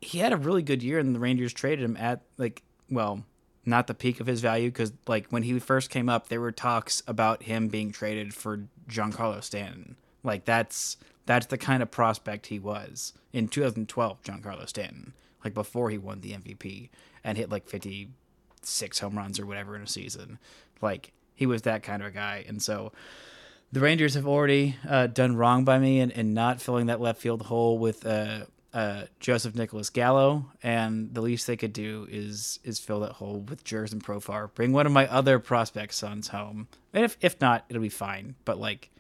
he 0.01 0.19
had 0.19 0.33
a 0.33 0.37
really 0.37 0.61
good 0.61 0.83
year 0.83 0.99
and 0.99 1.15
the 1.15 1.19
Rangers 1.19 1.53
traded 1.53 1.83
him 1.83 1.97
at 1.97 2.21
like 2.37 2.63
well 2.89 3.23
not 3.65 3.87
the 3.87 3.93
peak 3.93 4.19
of 4.19 4.27
his 4.27 4.41
value 4.41 4.69
because 4.69 4.93
like 5.07 5.27
when 5.29 5.43
he 5.43 5.59
first 5.59 5.89
came 5.89 6.09
up 6.09 6.29
there 6.29 6.41
were 6.41 6.51
talks 6.51 7.03
about 7.07 7.43
him 7.43 7.67
being 7.67 7.91
traded 7.91 8.33
for 8.33 8.65
Giancarlo 8.89 9.43
Stanton. 9.43 9.97
Like 10.23 10.45
that's 10.45 10.97
that's 11.25 11.47
the 11.47 11.57
kind 11.57 11.83
of 11.83 11.91
prospect 11.91 12.47
he 12.47 12.59
was 12.59 13.13
in 13.33 13.47
2012 13.47 14.23
Giancarlo 14.23 14.67
Stanton 14.67 15.13
like 15.43 15.53
before 15.53 15.89
he 15.89 15.97
won 15.97 16.21
the 16.21 16.33
MVP 16.33 16.89
and 17.23 17.37
hit 17.37 17.49
like 17.49 17.67
56 17.67 18.99
home 18.99 19.17
runs 19.17 19.39
or 19.39 19.45
whatever 19.45 19.75
in 19.75 19.81
a 19.81 19.87
season. 19.87 20.39
Like 20.81 21.11
he 21.35 21.45
was 21.45 21.61
that 21.63 21.83
kind 21.83 22.01
of 22.01 22.09
a 22.09 22.11
guy. 22.11 22.45
And 22.47 22.61
so 22.61 22.91
the 23.71 23.79
Rangers 23.79 24.15
have 24.15 24.27
already 24.27 24.75
uh, 24.87 25.07
done 25.07 25.35
wrong 25.35 25.63
by 25.63 25.79
me 25.79 25.99
and, 25.99 26.11
and 26.11 26.33
not 26.33 26.61
filling 26.61 26.87
that 26.87 27.01
left 27.01 27.21
field 27.21 27.43
hole 27.43 27.77
with 27.77 28.05
uh, 28.05 28.45
uh, 28.77 29.07
Joseph 29.19 29.55
Nicholas 29.55 29.89
Gallo, 29.89 30.51
and 30.61 31.11
the 31.11 31.21
least 31.21 31.47
they 31.47 31.57
could 31.57 31.73
do 31.73 32.05
is 32.11 32.59
is 32.63 32.79
fill 32.79 32.99
that 32.99 33.13
hole 33.13 33.39
with 33.39 33.63
Jurickson 33.63 33.99
Profar. 33.99 34.53
Bring 34.53 34.71
one 34.71 34.85
of 34.85 34.91
my 34.91 35.07
other 35.07 35.39
prospect 35.39 35.95
sons 35.95 36.27
home, 36.27 36.67
and 36.93 37.03
if 37.03 37.17
if 37.19 37.41
not, 37.41 37.65
it'll 37.69 37.81
be 37.81 37.89
fine. 37.89 38.35
But 38.45 38.59
like, 38.59 38.91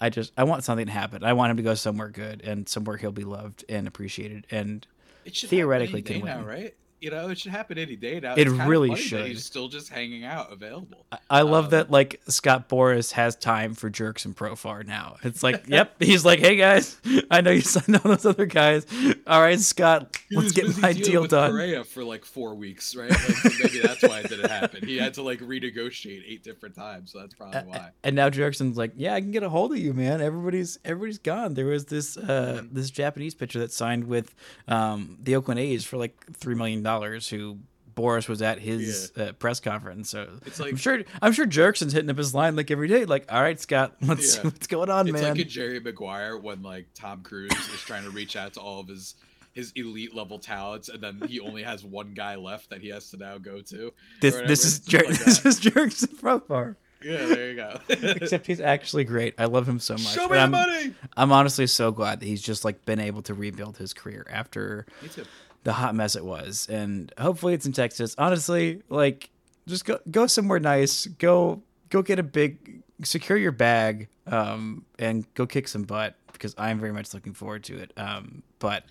I 0.00 0.10
just 0.10 0.32
I 0.36 0.44
want 0.44 0.62
something 0.62 0.86
to 0.86 0.92
happen. 0.92 1.24
I 1.24 1.32
want 1.32 1.50
him 1.50 1.56
to 1.56 1.62
go 1.64 1.74
somewhere 1.74 2.08
good 2.08 2.42
and 2.42 2.68
somewhere 2.68 2.98
he'll 2.98 3.10
be 3.10 3.24
loved 3.24 3.64
and 3.68 3.88
appreciated, 3.88 4.46
and 4.48 4.86
Theoretically 5.26 6.02
can 6.02 6.20
win. 6.20 6.26
now, 6.26 6.44
right? 6.44 6.74
You 7.00 7.10
know, 7.10 7.30
it 7.30 7.38
should 7.38 7.50
happen 7.52 7.78
any 7.78 7.96
day 7.96 8.20
now. 8.20 8.34
It 8.36 8.48
really 8.48 8.94
should. 8.94 9.26
He's 9.26 9.44
still 9.44 9.68
just 9.68 9.88
hanging 9.88 10.24
out, 10.24 10.52
available. 10.52 11.06
I- 11.10 11.18
I 11.30 11.42
love 11.42 11.66
Um, 11.66 11.70
that 11.70 11.90
like 11.90 12.20
Scott 12.28 12.68
Boras 12.68 13.12
has 13.12 13.36
time 13.36 13.74
for 13.74 13.88
Jurickson 13.90 14.34
Profar 14.34 14.84
now. 14.86 15.16
It's 15.22 15.42
like, 15.42 15.64
yep, 15.68 15.94
he's 16.02 16.24
like, 16.24 16.40
hey 16.40 16.56
guys, 16.56 17.00
I 17.30 17.40
know 17.40 17.52
you 17.52 17.60
signed 17.62 17.96
all 17.96 18.10
those 18.10 18.26
other 18.26 18.44
guys. 18.46 18.84
All 19.26 19.40
right, 19.40 19.58
Scott, 19.58 20.18
let's 20.30 20.52
get 20.52 20.76
my 20.82 20.92
deal 20.92 21.22
with 21.22 21.30
done. 21.30 21.52
Correa 21.52 21.84
for 21.84 22.04
like 22.04 22.24
four 22.26 22.54
weeks, 22.54 22.94
right? 22.94 23.08
Like, 23.10 23.18
so 23.20 23.48
maybe 23.62 23.78
that's 23.80 24.02
why 24.02 24.20
it 24.20 24.28
didn't 24.28 24.50
happen. 24.50 24.84
He 24.86 24.98
had 24.98 25.14
to 25.14 25.22
like 25.22 25.38
renegotiate 25.40 26.22
eight 26.28 26.42
different 26.44 26.74
times, 26.74 27.12
so 27.12 27.20
that's 27.20 27.32
probably 27.34 27.60
why. 27.62 27.90
And 28.04 28.14
now 28.16 28.28
Jurickson's 28.28 28.76
like, 28.76 28.92
yeah, 28.96 29.14
I 29.14 29.20
can 29.20 29.30
get 29.30 29.42
a 29.42 29.48
hold 29.48 29.72
of 29.72 29.78
you, 29.78 29.94
man. 29.94 30.20
Everybody's 30.20 30.78
everybody's 30.84 31.18
gone. 31.18 31.54
There 31.54 31.66
was 31.66 31.86
this 31.86 32.16
uh, 32.18 32.62
this 32.70 32.90
Japanese 32.90 33.34
pitcher 33.34 33.58
that 33.60 33.72
signed 33.72 34.04
with 34.04 34.34
um, 34.68 35.16
the 35.22 35.36
Oakland 35.36 35.60
A's 35.60 35.84
for 35.84 35.96
like 35.96 36.26
three 36.34 36.54
million 36.54 36.82
dollars. 36.82 36.89
Who 37.30 37.58
Boras 37.94 38.28
was 38.28 38.40
at 38.40 38.58
his 38.60 39.12
uh, 39.16 39.32
press 39.32 39.60
conference. 39.60 40.10
So 40.10 40.28
It's 40.46 40.58
like- 40.60 40.70
I'm 40.70 40.76
sure 40.76 41.02
I'm 41.20 41.32
sure 41.32 41.46
Jurickson's 41.46 41.92
hitting 41.92 42.08
up 42.10 42.16
his 42.18 42.34
line 42.34 42.56
like 42.56 42.70
every 42.70 42.88
day. 42.88 43.04
Like, 43.04 43.30
all 43.32 43.42
right, 43.42 43.60
Scott, 43.60 43.94
what's 44.00 44.36
Yeah. 44.36 44.42
what's 44.44 44.66
going 44.66 44.90
on, 44.90 45.08
It's 45.08 45.20
man? 45.20 45.32
like 45.34 45.40
a 45.40 45.44
Jerry 45.44 45.80
Maguire 45.80 46.36
when 46.38 46.62
like 46.62 46.86
Tom 46.94 47.22
Cruise 47.22 47.50
is 47.52 47.80
trying 47.80 48.04
to 48.04 48.10
reach 48.10 48.36
out 48.36 48.54
to 48.54 48.60
all 48.60 48.80
of 48.80 48.88
his 48.88 49.14
his 49.52 49.72
elite 49.74 50.14
level 50.14 50.38
talents, 50.38 50.88
and 50.88 51.02
then 51.02 51.20
he 51.26 51.40
only 51.40 51.64
has 51.64 51.84
one 51.84 52.12
guy 52.14 52.36
left 52.36 52.70
that 52.70 52.80
he 52.80 52.88
has 52.90 53.10
to 53.10 53.16
now 53.16 53.36
go 53.36 53.60
to. 53.60 53.92
this 54.20 54.36
this 54.46 54.64
is 54.64 54.78
It's 54.78 54.86
Jer- 54.86 54.98
like 55.04 55.18
this 55.24 55.44
is 55.44 55.60
Jurickson 55.60 56.14
Profar. 56.20 56.76
yeah, 57.02 57.26
there 57.26 57.50
you 57.50 57.56
go. 57.56 57.80
Except 57.88 58.46
he's 58.46 58.60
actually 58.60 59.02
great. 59.04 59.34
I 59.38 59.46
love 59.46 59.68
him 59.68 59.80
so 59.80 59.94
much. 59.94 60.02
Show 60.02 60.28
me 60.28 60.36
the 60.36 60.42
I'm, 60.42 60.50
money. 60.52 60.94
I'm 61.16 61.32
honestly 61.32 61.66
so 61.66 61.90
glad 61.90 62.20
that 62.20 62.26
he's 62.26 62.40
just 62.42 62.64
like 62.64 62.84
been 62.84 63.00
able 63.00 63.22
to 63.22 63.34
rebuild 63.34 63.76
his 63.76 63.92
career 63.92 64.24
after 64.30 64.86
Me 65.02 65.08
too. 65.08 65.24
The 65.64 65.72
hot 65.72 65.94
mess 65.94 66.16
it 66.16 66.24
was, 66.24 66.66
and 66.70 67.12
hopefully 67.18 67.54
it's 67.54 67.66
in 67.66 67.72
Texas. 67.72 68.14
Honestly, 68.18 68.82
like 68.88 69.30
just 69.66 69.84
go 69.84 69.98
go 70.10 70.26
somewhere 70.26 70.60
nice. 70.60 71.06
Go 71.06 71.62
go 71.90 72.02
get 72.02 72.18
a 72.18 72.22
big 72.22 72.82
secure 73.02 73.38
your 73.38 73.52
bag, 73.52 74.08
um, 74.26 74.84
and 74.98 75.32
go 75.34 75.46
kick 75.46 75.68
some 75.68 75.82
butt 75.82 76.16
because 76.32 76.54
I'm 76.56 76.78
very 76.78 76.92
much 76.92 77.12
looking 77.12 77.34
forward 77.34 77.64
to 77.64 77.78
it. 77.78 77.92
Um, 77.96 78.42
but 78.58 78.84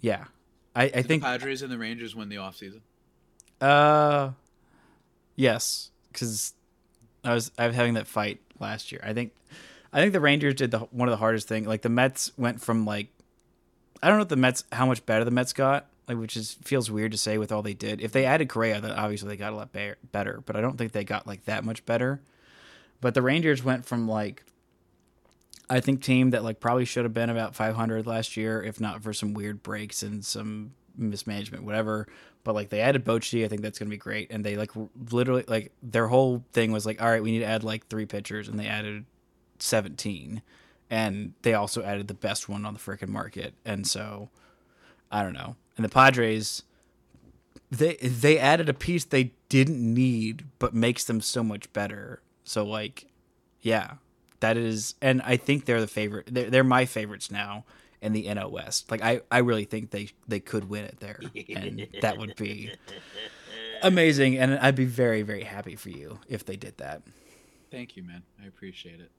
yeah, 0.00 0.24
I, 0.74 0.84
I 0.84 1.02
think 1.02 1.22
the 1.22 1.28
Padres 1.28 1.62
and 1.62 1.70
the 1.72 1.78
Rangers 1.78 2.14
win 2.14 2.28
the 2.28 2.36
offseason? 2.36 2.80
uh, 3.60 4.30
yes, 5.36 5.90
because 6.12 6.54
I 7.24 7.34
was 7.34 7.50
I 7.58 7.66
was 7.66 7.76
having 7.76 7.94
that 7.94 8.06
fight 8.06 8.40
last 8.58 8.92
year. 8.92 9.00
I 9.04 9.12
think 9.12 9.32
I 9.92 10.00
think 10.00 10.12
the 10.12 10.20
Rangers 10.20 10.54
did 10.54 10.70
the 10.70 10.80
one 10.80 11.08
of 11.08 11.12
the 11.12 11.18
hardest 11.18 11.48
thing. 11.48 11.64
Like 11.64 11.82
the 11.82 11.88
Mets 11.88 12.32
went 12.36 12.60
from 12.60 12.84
like 12.84 13.08
I 14.02 14.08
don't 14.08 14.18
know 14.18 14.22
if 14.22 14.28
the 14.28 14.36
Mets 14.36 14.64
how 14.72 14.86
much 14.86 15.04
better 15.06 15.24
the 15.24 15.30
Mets 15.30 15.52
got, 15.52 15.86
like 16.08 16.18
which 16.18 16.36
is 16.36 16.56
feels 16.64 16.90
weird 16.90 17.12
to 17.12 17.18
say 17.18 17.38
with 17.38 17.52
all 17.52 17.62
they 17.62 17.74
did. 17.74 18.00
If 18.00 18.12
they 18.12 18.24
added 18.24 18.48
Correa, 18.48 18.80
then 18.80 18.92
obviously 18.92 19.28
they 19.28 19.36
got 19.36 19.52
a 19.52 19.56
lot 19.56 19.72
be- 19.72 19.94
better. 20.12 20.42
But 20.44 20.56
I 20.56 20.60
don't 20.60 20.76
think 20.76 20.92
they 20.92 21.04
got 21.04 21.26
like 21.26 21.44
that 21.44 21.64
much 21.64 21.84
better. 21.86 22.20
But 23.00 23.14
the 23.14 23.22
Rangers 23.22 23.64
went 23.64 23.84
from 23.84 24.08
like 24.08 24.44
I 25.68 25.80
think 25.80 26.02
team 26.02 26.30
that 26.30 26.42
like 26.42 26.60
probably 26.60 26.84
should 26.84 27.04
have 27.04 27.14
been 27.14 27.30
about 27.30 27.54
500 27.54 28.06
last 28.06 28.36
year, 28.36 28.62
if 28.62 28.80
not 28.80 29.02
for 29.02 29.12
some 29.12 29.34
weird 29.34 29.62
breaks 29.62 30.02
and 30.02 30.24
some 30.24 30.72
mismanagement, 30.96 31.64
whatever. 31.64 32.08
But 32.42 32.54
like 32.54 32.70
they 32.70 32.80
added 32.80 33.04
Bochy, 33.04 33.44
I 33.44 33.48
think 33.48 33.62
that's 33.62 33.78
gonna 33.78 33.90
be 33.90 33.96
great. 33.96 34.32
And 34.32 34.44
they 34.44 34.56
like 34.56 34.72
literally 35.10 35.44
like 35.46 35.72
their 35.82 36.08
whole 36.08 36.44
thing 36.52 36.72
was 36.72 36.86
like, 36.86 37.00
all 37.00 37.08
right, 37.08 37.22
we 37.22 37.30
need 37.30 37.40
to 37.40 37.44
add 37.46 37.62
like 37.62 37.86
three 37.86 38.06
pitchers, 38.06 38.48
and 38.48 38.58
they 38.58 38.66
added 38.66 39.04
17, 39.58 40.42
and 40.90 41.34
they 41.42 41.54
also 41.54 41.82
added 41.82 42.08
the 42.08 42.14
best 42.14 42.48
one 42.48 42.66
on 42.66 42.74
the 42.74 42.80
freaking 42.80 43.08
market. 43.08 43.54
And 43.64 43.86
so 43.86 44.28
I 45.10 45.22
don't 45.22 45.32
know. 45.32 45.56
And 45.76 45.84
the 45.84 45.88
Padres, 45.88 46.64
they 47.70 47.94
they 47.96 48.38
added 48.38 48.68
a 48.68 48.74
piece 48.74 49.04
they 49.04 49.32
didn't 49.48 49.82
need, 49.94 50.44
but 50.58 50.74
makes 50.74 51.04
them 51.04 51.20
so 51.20 51.42
much 51.42 51.72
better. 51.72 52.20
So 52.44 52.64
like, 52.64 53.06
yeah, 53.62 53.94
that 54.40 54.56
is, 54.56 54.94
and 55.00 55.22
I 55.22 55.36
think 55.36 55.64
they're 55.64 55.80
the 55.80 55.86
favorite. 55.86 56.28
They're, 56.30 56.50
they're 56.50 56.64
my 56.64 56.84
favorites 56.84 57.30
now 57.30 57.64
in 58.02 58.12
the 58.12 58.26
NL 58.26 58.50
West. 58.50 58.90
Like 58.90 59.02
I, 59.02 59.20
I 59.30 59.38
really 59.38 59.64
think 59.64 59.90
they 59.90 60.08
they 60.26 60.40
could 60.40 60.68
win 60.68 60.84
it 60.84 60.98
there, 61.00 61.20
and 61.54 61.86
that 62.02 62.18
would 62.18 62.34
be 62.36 62.72
amazing. 63.82 64.36
And 64.38 64.58
I'd 64.58 64.76
be 64.76 64.84
very 64.84 65.22
very 65.22 65.44
happy 65.44 65.76
for 65.76 65.90
you 65.90 66.18
if 66.28 66.44
they 66.44 66.56
did 66.56 66.78
that. 66.78 67.02
Thank 67.70 67.96
you, 67.96 68.02
man. 68.02 68.24
I 68.42 68.48
appreciate 68.48 68.98
it. 68.98 69.12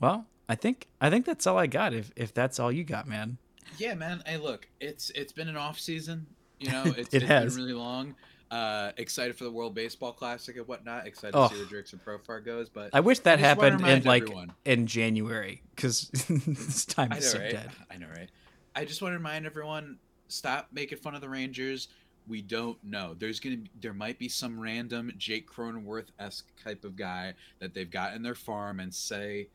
Well, 0.00 0.26
I 0.48 0.54
think 0.54 0.86
I 1.00 1.10
think 1.10 1.24
that's 1.26 1.46
all 1.46 1.58
I 1.58 1.66
got. 1.66 1.92
If 1.94 2.10
if 2.16 2.32
that's 2.34 2.58
all 2.60 2.70
you 2.72 2.84
got, 2.84 3.06
man. 3.08 3.38
Yeah, 3.78 3.94
man. 3.94 4.22
Hey, 4.26 4.36
look, 4.36 4.68
it's 4.80 5.10
it's 5.10 5.32
been 5.32 5.48
an 5.48 5.56
off 5.56 5.78
season. 5.78 6.26
You 6.60 6.70
know, 6.70 6.84
it's, 6.96 7.12
It 7.12 7.22
it's 7.22 7.24
has. 7.26 7.54
been 7.56 7.64
really 7.64 7.74
long. 7.78 8.14
Uh, 8.48 8.92
excited 8.96 9.36
for 9.36 9.42
the 9.42 9.50
World 9.50 9.74
Baseball 9.74 10.12
Classic 10.12 10.56
and 10.56 10.68
whatnot. 10.68 11.04
Excited 11.06 11.34
Oh. 11.36 11.48
to 11.48 11.54
see 11.56 11.64
where 11.64 11.80
and 11.80 12.04
Profar 12.04 12.44
goes. 12.44 12.68
But 12.68 12.90
I 12.92 13.00
wish 13.00 13.18
that 13.20 13.38
I 13.38 13.42
happened 13.42 13.84
in 13.84 14.04
like 14.04 14.22
everyone. 14.22 14.52
in 14.64 14.86
January 14.86 15.62
because 15.74 16.02
this 16.28 16.84
time 16.84 17.10
is 17.12 17.24
know, 17.24 17.30
so 17.30 17.38
right? 17.40 17.50
dead. 17.50 17.70
I 17.90 17.96
know, 17.96 18.06
right? 18.16 18.30
I 18.76 18.84
just 18.84 19.02
want 19.02 19.14
to 19.14 19.18
remind 19.18 19.46
everyone: 19.46 19.98
stop 20.28 20.68
making 20.72 20.98
fun 20.98 21.16
of 21.16 21.20
the 21.20 21.28
Rangers. 21.28 21.88
We 22.28 22.40
don't 22.42 22.78
know. 22.84 23.14
There's 23.18 23.40
gonna, 23.40 23.56
be, 23.56 23.70
there 23.80 23.94
might 23.94 24.18
be 24.18 24.28
some 24.28 24.58
random 24.60 25.12
Jake 25.18 25.48
Cronenworth 25.50 26.06
esque 26.20 26.46
type 26.62 26.84
of 26.84 26.94
guy 26.96 27.34
that 27.58 27.74
they've 27.74 27.90
got 27.90 28.14
in 28.14 28.22
their 28.22 28.34
farm, 28.36 28.78
and 28.80 28.94
say, 28.94 29.48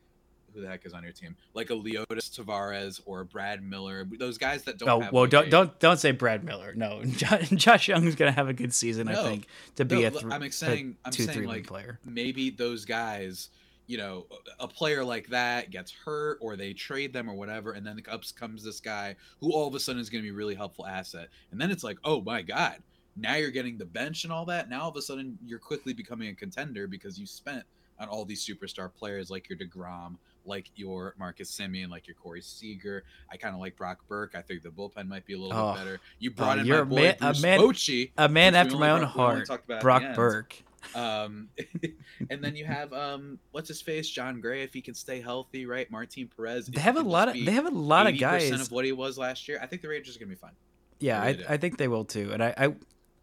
who 0.54 0.60
the 0.60 0.68
heck 0.68 0.84
is 0.86 0.92
on 0.92 1.02
your 1.02 1.12
team? 1.12 1.36
Like 1.54 1.70
a 1.70 1.74
Leody 1.74 2.06
Taveras 2.08 3.00
or 3.06 3.24
Brad 3.24 3.62
Miller. 3.62 4.06
Those 4.18 4.38
guys 4.38 4.62
that 4.64 4.78
don't. 4.78 4.88
Oh 4.88 5.00
have 5.00 5.12
well, 5.12 5.26
don't 5.26 5.46
a- 5.46 5.50
don't 5.50 5.78
don't 5.80 5.98
say 5.98 6.12
Brad 6.12 6.44
Miller. 6.44 6.74
No, 6.74 7.02
Josh, 7.06 7.48
Josh 7.50 7.88
Jung's 7.88 8.14
gonna 8.14 8.32
have 8.32 8.48
a 8.48 8.52
good 8.54 8.72
season. 8.74 9.08
I 9.08 9.14
think 9.22 9.46
to 9.76 9.84
be 9.84 10.02
No, 10.02 10.08
a, 10.08 10.10
th- 10.10 10.24
I'm 10.30 10.42
a 10.42 10.50
saying, 10.52 10.96
I'm 11.04 11.12
saying 11.12 11.30
three 11.30 11.46
like 11.46 11.66
player. 11.66 11.98
maybe 12.04 12.50
those 12.50 12.84
guys, 12.84 13.50
you 13.86 13.98
know, 13.98 14.26
a 14.60 14.68
player 14.68 15.04
like 15.04 15.28
that 15.28 15.70
gets 15.70 15.92
hurt 15.92 16.38
or 16.40 16.56
they 16.56 16.72
trade 16.72 17.12
them 17.12 17.28
or 17.28 17.34
whatever, 17.34 17.72
and 17.72 17.86
then 17.86 18.00
up 18.10 18.22
comes 18.36 18.64
this 18.64 18.80
guy 18.80 19.16
who 19.40 19.52
all 19.52 19.66
of 19.68 19.74
a 19.74 19.80
sudden 19.80 20.00
is 20.00 20.08
going 20.10 20.22
to 20.22 20.26
be 20.26 20.32
a 20.32 20.36
really 20.36 20.54
helpful 20.54 20.86
asset, 20.86 21.28
and 21.50 21.60
then 21.60 21.70
it's 21.70 21.84
like, 21.84 21.98
oh 22.04 22.20
my 22.20 22.42
god, 22.42 22.76
now 23.16 23.34
you're 23.34 23.50
getting 23.50 23.76
the 23.78 23.84
bench 23.84 24.24
and 24.24 24.32
all 24.32 24.44
that. 24.46 24.70
Now 24.70 24.82
all 24.82 24.88
of 24.88 24.96
a 24.96 25.02
sudden 25.02 25.36
you're 25.44 25.58
quickly 25.58 25.92
becoming 25.92 26.28
a 26.28 26.34
contender 26.34 26.86
because 26.86 27.18
you 27.18 27.26
spent 27.26 27.64
on 27.98 28.08
all 28.08 28.24
these 28.24 28.44
superstar 28.44 28.92
players 28.92 29.30
like 29.30 29.48
your 29.48 29.58
Degrom, 29.58 30.16
like 30.44 30.70
your 30.74 31.14
Marcus 31.18 31.50
Semien, 31.56 31.88
like 31.90 32.06
your 32.06 32.14
Corey 32.16 32.40
Seager. 32.42 33.04
I 33.30 33.36
kind 33.36 33.54
of 33.54 33.60
like 33.60 33.76
Brock 33.76 33.98
Burke. 34.08 34.34
I 34.34 34.42
think 34.42 34.62
the 34.62 34.68
bullpen 34.70 35.06
might 35.08 35.24
be 35.26 35.34
a 35.34 35.38
little 35.38 35.56
Oh. 35.56 35.72
bit 35.72 35.78
better. 35.78 36.00
You 36.18 36.30
brought 36.32 36.58
in 36.58 36.66
you're 36.66 36.76
my 36.78 36.82
a 36.82 36.84
boy 36.86 36.96
man- 36.96 37.16
a 37.20 37.24
Bruce 37.26 37.42
man- 37.42 37.60
Bochy, 37.60 38.10
A 38.18 38.28
man 38.28 38.54
after 38.54 38.76
my 38.76 38.90
own 38.90 39.00
brought- 39.00 39.16
we 39.16 39.22
only 39.22 39.44
heart, 39.46 39.80
Brock. 39.82 40.02
Burke. 40.16 40.62
Um, 40.96 41.48
and 42.30 42.42
then 42.42 42.56
you 42.56 42.64
have 42.64 42.92
um, 42.92 43.38
what's 43.52 43.68
his 43.68 43.80
face, 43.80 44.08
Jon 44.08 44.40
Gray, 44.40 44.62
if 44.62 44.74
he 44.74 44.80
can 44.80 44.94
stay 44.94 45.20
healthy, 45.20 45.64
right? 45.64 45.88
Martin 45.90 46.28
Perez. 46.36 46.66
They 46.66 46.80
have 46.80 46.96
a 46.96 47.02
lot 47.02 47.28
of 47.28 47.34
they 47.34 47.52
have 47.52 47.66
a 47.66 47.70
lot 47.70 48.06
of 48.08 48.18
guys. 48.18 48.50
of 48.50 48.70
what 48.72 48.84
he 48.84 48.90
was 48.92 49.16
last 49.16 49.46
year. 49.48 49.58
I 49.62 49.66
think 49.66 49.82
the 49.82 49.88
Rangers 49.88 50.16
are 50.16 50.18
gonna 50.18 50.30
be 50.30 50.34
fine. 50.34 50.50
yeah, 50.98 51.20
I 51.20 51.22
I, 51.22 51.26
really 51.26 51.36
do. 51.38 51.44
I 51.50 51.56
think 51.56 51.78
they 51.78 51.86
will 51.88 52.04
too. 52.04 52.32
And 52.32 52.42
I, 52.42 52.54
I 52.56 52.74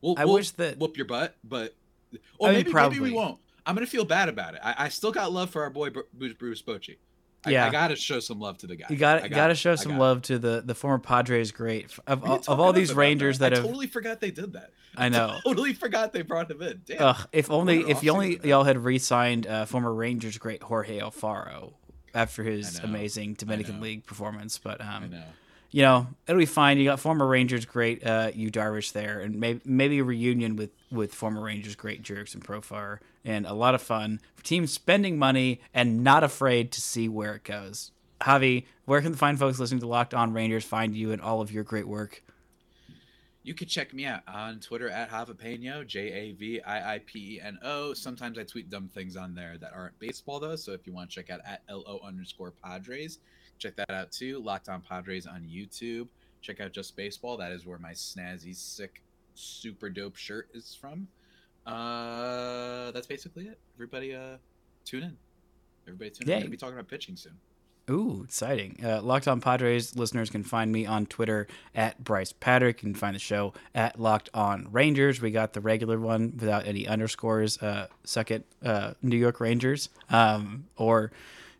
We'll, 0.01 0.15
I 0.17 0.24
we'll 0.24 0.36
wish 0.36 0.51
that- 0.51 0.78
whoop 0.78 0.95
your 0.95 1.05
butt, 1.05 1.36
but 1.43 1.76
or 2.38 2.47
I 2.47 2.53
mean, 2.53 2.63
maybe 2.63 2.74
maybe 2.74 2.99
we 3.01 3.11
won't. 3.11 3.38
I'm 3.65 3.76
gonna 3.76 3.86
feel 3.88 4.05
bad 4.05 4.30
about 4.30 4.53
it. 4.53 4.61
I, 4.63 4.86
I 4.86 4.89
still 4.89 5.11
got 5.11 5.34
love 5.34 5.49
for 5.49 5.61
our 5.61 5.70
boy 5.70 5.89
Bruce, 5.89 6.34
Bruce 6.36 6.61
Bochy. 6.61 6.95
I, 7.46 7.52
Yeah. 7.52 7.68
I 7.68 7.70
gotta 7.70 7.96
show 7.96 8.20
some 8.20 8.40
love 8.40 8.58
to 8.60 8.68
the 8.68 8.76
guy. 8.76 8.88
you 8.90 8.98
got 8.98 9.20
I 9.20 9.28
to 9.28 9.30
got 9.30 9.48
to 9.48 9.56
show 9.56 9.76
some 9.76 9.94
got 9.94 9.98
it. 9.98 10.00
love 10.00 10.22
to 10.24 10.40
the 10.40 10.62
the 10.66 10.76
former 10.76 11.00
Padres 11.00 11.52
great 11.52 11.92
of 12.08 12.24
of, 12.24 12.50
of 12.50 12.60
all 12.60 12.74
these 12.74 12.94
Rangers 12.94 13.40
that 13.40 13.54
I 13.54 13.58
have. 13.58 13.66
totally 13.66 13.88
forgot 13.88 14.20
they 14.20 14.32
did 14.32 14.54
that. 14.54 14.72
I 14.98 15.10
know. 15.10 15.40
totally 15.46 15.74
forgot 15.74 16.12
they 16.14 16.22
brought 16.24 16.52
him 16.52 16.62
in. 16.62 16.82
Damn. 16.86 17.02
Ugh, 17.02 17.28
if 17.32 17.50
only 17.50 17.90
if 17.90 18.04
you 18.04 18.12
only 18.12 18.40
y'all 18.44 18.64
had 18.64 18.78
re-signed 18.78 19.48
uh, 19.48 19.66
former 19.66 19.94
Rangers 19.94 20.38
great 20.38 20.64
Jorge 20.64 21.00
Alfaro 21.00 21.74
after 22.14 22.44
his 22.44 22.80
amazing 22.80 23.36
Dominican. 23.36 23.82
League 23.82 24.06
performance, 24.06 24.58
but 24.58 24.82
I 24.82 24.96
um, 24.98 25.10
know. 25.12 25.24
You 25.72 25.84
know 25.84 26.07
it'll 26.28 26.39
be 26.39 26.45
fine. 26.45 26.78
You 26.78 26.86
got 26.86 26.99
former 26.99 27.28
Rangers 27.28 27.65
great 27.65 28.05
uh, 28.05 28.32
Yu 28.34 28.49
Darvish 28.49 28.91
there, 28.91 29.20
and 29.20 29.39
maybe 29.39 29.61
maybe 29.65 29.99
a 29.99 30.03
reunion 30.03 30.55
with 30.55 30.72
with 30.91 31.13
former 31.13 31.41
Rangers 31.41 31.76
great 31.76 32.01
Jurickson 32.01 32.39
Profar, 32.43 32.99
and 33.24 33.45
a 33.45 33.53
lot 33.53 33.76
of 33.76 33.82
fun 33.82 34.20
for 34.36 34.43
teams 34.43 34.74
spending 34.74 35.20
money 35.20 35.61
and 35.74 36.03
not 36.03 36.24
afraid 36.24 36.72
to 36.72 36.82
see 36.82 37.07
where 37.07 37.36
it 37.36 37.43
goes. 37.43 37.91
Javi, 38.22 38.65
where 38.86 39.01
can 39.01 39.11
the 39.11 39.17
fine 39.17 39.38
folks 39.38 39.59
listening 39.59 39.80
to 39.80 39.88
Locked 39.88 40.13
On 40.13 40.34
Rangers 40.34 40.65
find 40.65 40.95
you 40.95 41.11
and 41.11 41.22
all 41.22 41.39
of 41.39 41.51
your 41.51 41.63
great 41.63 41.88
work? 41.88 42.24
You 43.43 43.53
can 43.53 43.67
check 43.67 43.93
me 43.93 44.05
out 44.05 44.22
on 44.28 44.59
Twitter 44.59 44.89
at 44.89 45.09
Javapeno, 45.09 45.88
J 45.88 45.99
A 46.11 46.32
V 46.34 46.61
I 46.61 46.95
I 46.95 46.99
P 46.99 47.36
E 47.36 47.41
N 47.41 47.57
O. 47.63 47.93
Sometimes 47.93 48.38
I 48.38 48.43
tweet 48.43 48.70
dumb 48.70 48.89
things 48.89 49.15
on 49.15 49.34
there 49.34 49.57
that 49.59 49.72
aren't 49.74 49.97
baseball, 49.99 50.39
though. 50.39 50.57
So 50.57 50.74
if 50.74 50.86
you 50.86 50.93
want 50.93 51.09
to 51.09 51.15
check 51.15 51.30
out 51.30 51.39
at 51.45 51.61
LO 51.70 51.99
underscore 52.03 52.51
Padres, 52.51 53.20
check 53.60 53.76
that 53.76 53.91
out 53.91 54.12
too. 54.12 54.39
Locked 54.39 54.70
On 54.70 54.82
Padres 54.82 55.28
on 55.28 55.43
YouTube. 55.43 56.07
Check 56.41 56.62
out 56.62 56.72
Just 56.72 56.95
Baseball. 56.95 57.38
That 57.38 57.51
is 57.51 57.66
where 57.66 57.78
my 57.78 57.91
snazzy, 57.91 58.55
sick, 58.55 59.01
super 59.36 59.89
dope 59.89 60.16
shirt 60.16 60.49
is 60.53 60.76
from. 60.80 61.07
Uh, 61.66 62.91
that's 62.91 63.07
basically 63.07 63.45
it. 63.47 63.60
Everybody, 63.76 64.16
uh, 64.16 64.38
tune 64.86 65.03
in. 65.03 65.18
Everybody 65.88 66.10
tune 66.12 66.30
in. 66.30 66.36
We're 66.36 66.39
gonna 66.39 66.49
be 66.49 66.57
talking 66.57 66.76
about 66.76 66.88
pitching 66.88 67.16
soon. 67.16 67.38
Ooh, 67.89 68.22
exciting. 68.24 68.80
Uh, 68.84 69.01
Locked 69.01 69.28
On 69.28 69.41
Padres 69.41 69.95
listeners 69.95 70.30
can 70.30 70.43
find 70.43 70.72
me 70.72 70.86
on 70.86 71.07
Twitter 71.07 71.47
at 71.74 72.03
Bryce 72.03 72.32
Patrick. 72.32 72.84
You 72.84 72.89
can 72.89 72.95
find 72.95 73.16
the 73.16 73.20
show 73.20 73.53
at 73.74 73.99
Locked 73.99 74.30
On 74.36 74.68
Rangers. 74.72 75.20
We 75.22 75.32
got 75.32 75.53
the 75.53 75.62
regular 75.62 75.99
one 75.99 76.34
without 76.39 76.68
any 76.68 76.88
underscores. 76.88 77.57
Uh, 77.57 77.88
suck 78.03 78.30
it, 78.30 78.45
uh, 78.64 78.93
New 79.01 79.18
York 79.18 79.39
Rangers. 79.39 79.89
Um, 80.12 80.66
or 80.78 81.12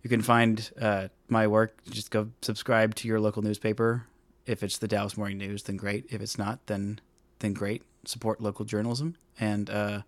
you 0.02 0.10
can 0.10 0.22
find 0.22 0.72
uh, 0.80 1.10
my 1.28 1.47
work. 1.47 1.78
Just 1.89 2.12
go 2.12 2.30
subscribe 2.41 2.95
to 2.95 3.08
your 3.08 3.20
local 3.20 3.41
newspaper. 3.41 4.06
If 4.45 4.64
it's 4.64 4.78
the 4.78 4.88
Dallas 4.88 5.18
Morning 5.18 5.38
News, 5.38 5.64
then 5.64 5.78
great. 5.78 6.06
If 6.10 6.22
it's 6.22 6.38
not, 6.38 6.66
then 6.68 7.00
then 7.39 7.54
great. 7.54 7.84
Support 8.06 8.41
local 8.41 8.66
journalism 8.66 9.16
and 9.39 9.70
uh, 9.70 10.02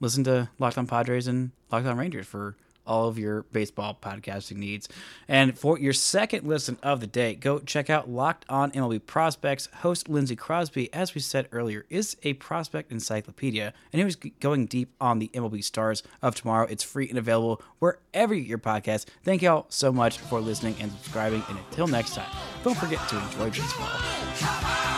listen 0.00 0.24
to 0.24 0.48
Locked 0.58 0.78
On 0.78 0.86
Padres 0.86 1.26
and 1.26 1.50
Locked 1.70 1.86
On 1.86 1.96
Rangers 1.96 2.26
for 2.26 2.56
all 2.86 3.08
of 3.08 3.18
your 3.18 3.42
baseball 3.52 3.98
podcasting 4.00 4.56
needs. 4.56 4.88
And 5.28 5.58
for 5.58 5.78
your 5.78 5.92
second 5.92 6.46
listen 6.46 6.78
of 6.82 7.00
the 7.00 7.06
day, 7.06 7.34
go 7.34 7.58
check 7.58 7.90
out 7.90 8.08
Locked 8.08 8.44
On 8.48 8.70
MLB 8.70 9.06
Prospects. 9.06 9.68
Host 9.76 10.08
Lindsey 10.08 10.36
Crosby, 10.36 10.92
as 10.92 11.14
we 11.14 11.20
said 11.20 11.48
earlier, 11.52 11.86
is 11.90 12.16
a 12.22 12.34
prospect 12.34 12.92
encyclopedia, 12.92 13.72
and 13.92 13.98
he 13.98 14.04
was 14.04 14.16
going 14.16 14.66
deep 14.66 14.92
on 15.00 15.18
the 15.18 15.28
MLB 15.34 15.62
stars 15.62 16.02
of 16.22 16.34
tomorrow. 16.34 16.66
It's 16.68 16.84
free 16.84 17.08
and 17.08 17.18
available 17.18 17.62
wherever 17.78 18.34
you 18.34 18.42
get 18.42 18.48
your 18.48 18.58
podcast. 18.58 19.06
Thank 19.22 19.42
y'all 19.42 19.66
so 19.68 19.92
much 19.92 20.18
for 20.18 20.40
listening 20.40 20.76
and 20.80 20.90
subscribing. 20.92 21.42
And 21.48 21.58
until 21.58 21.86
next 21.86 22.14
time, 22.14 22.30
don't 22.62 22.76
forget 22.76 23.06
to 23.08 23.22
enjoy 23.22 23.50
baseball. 23.50 24.93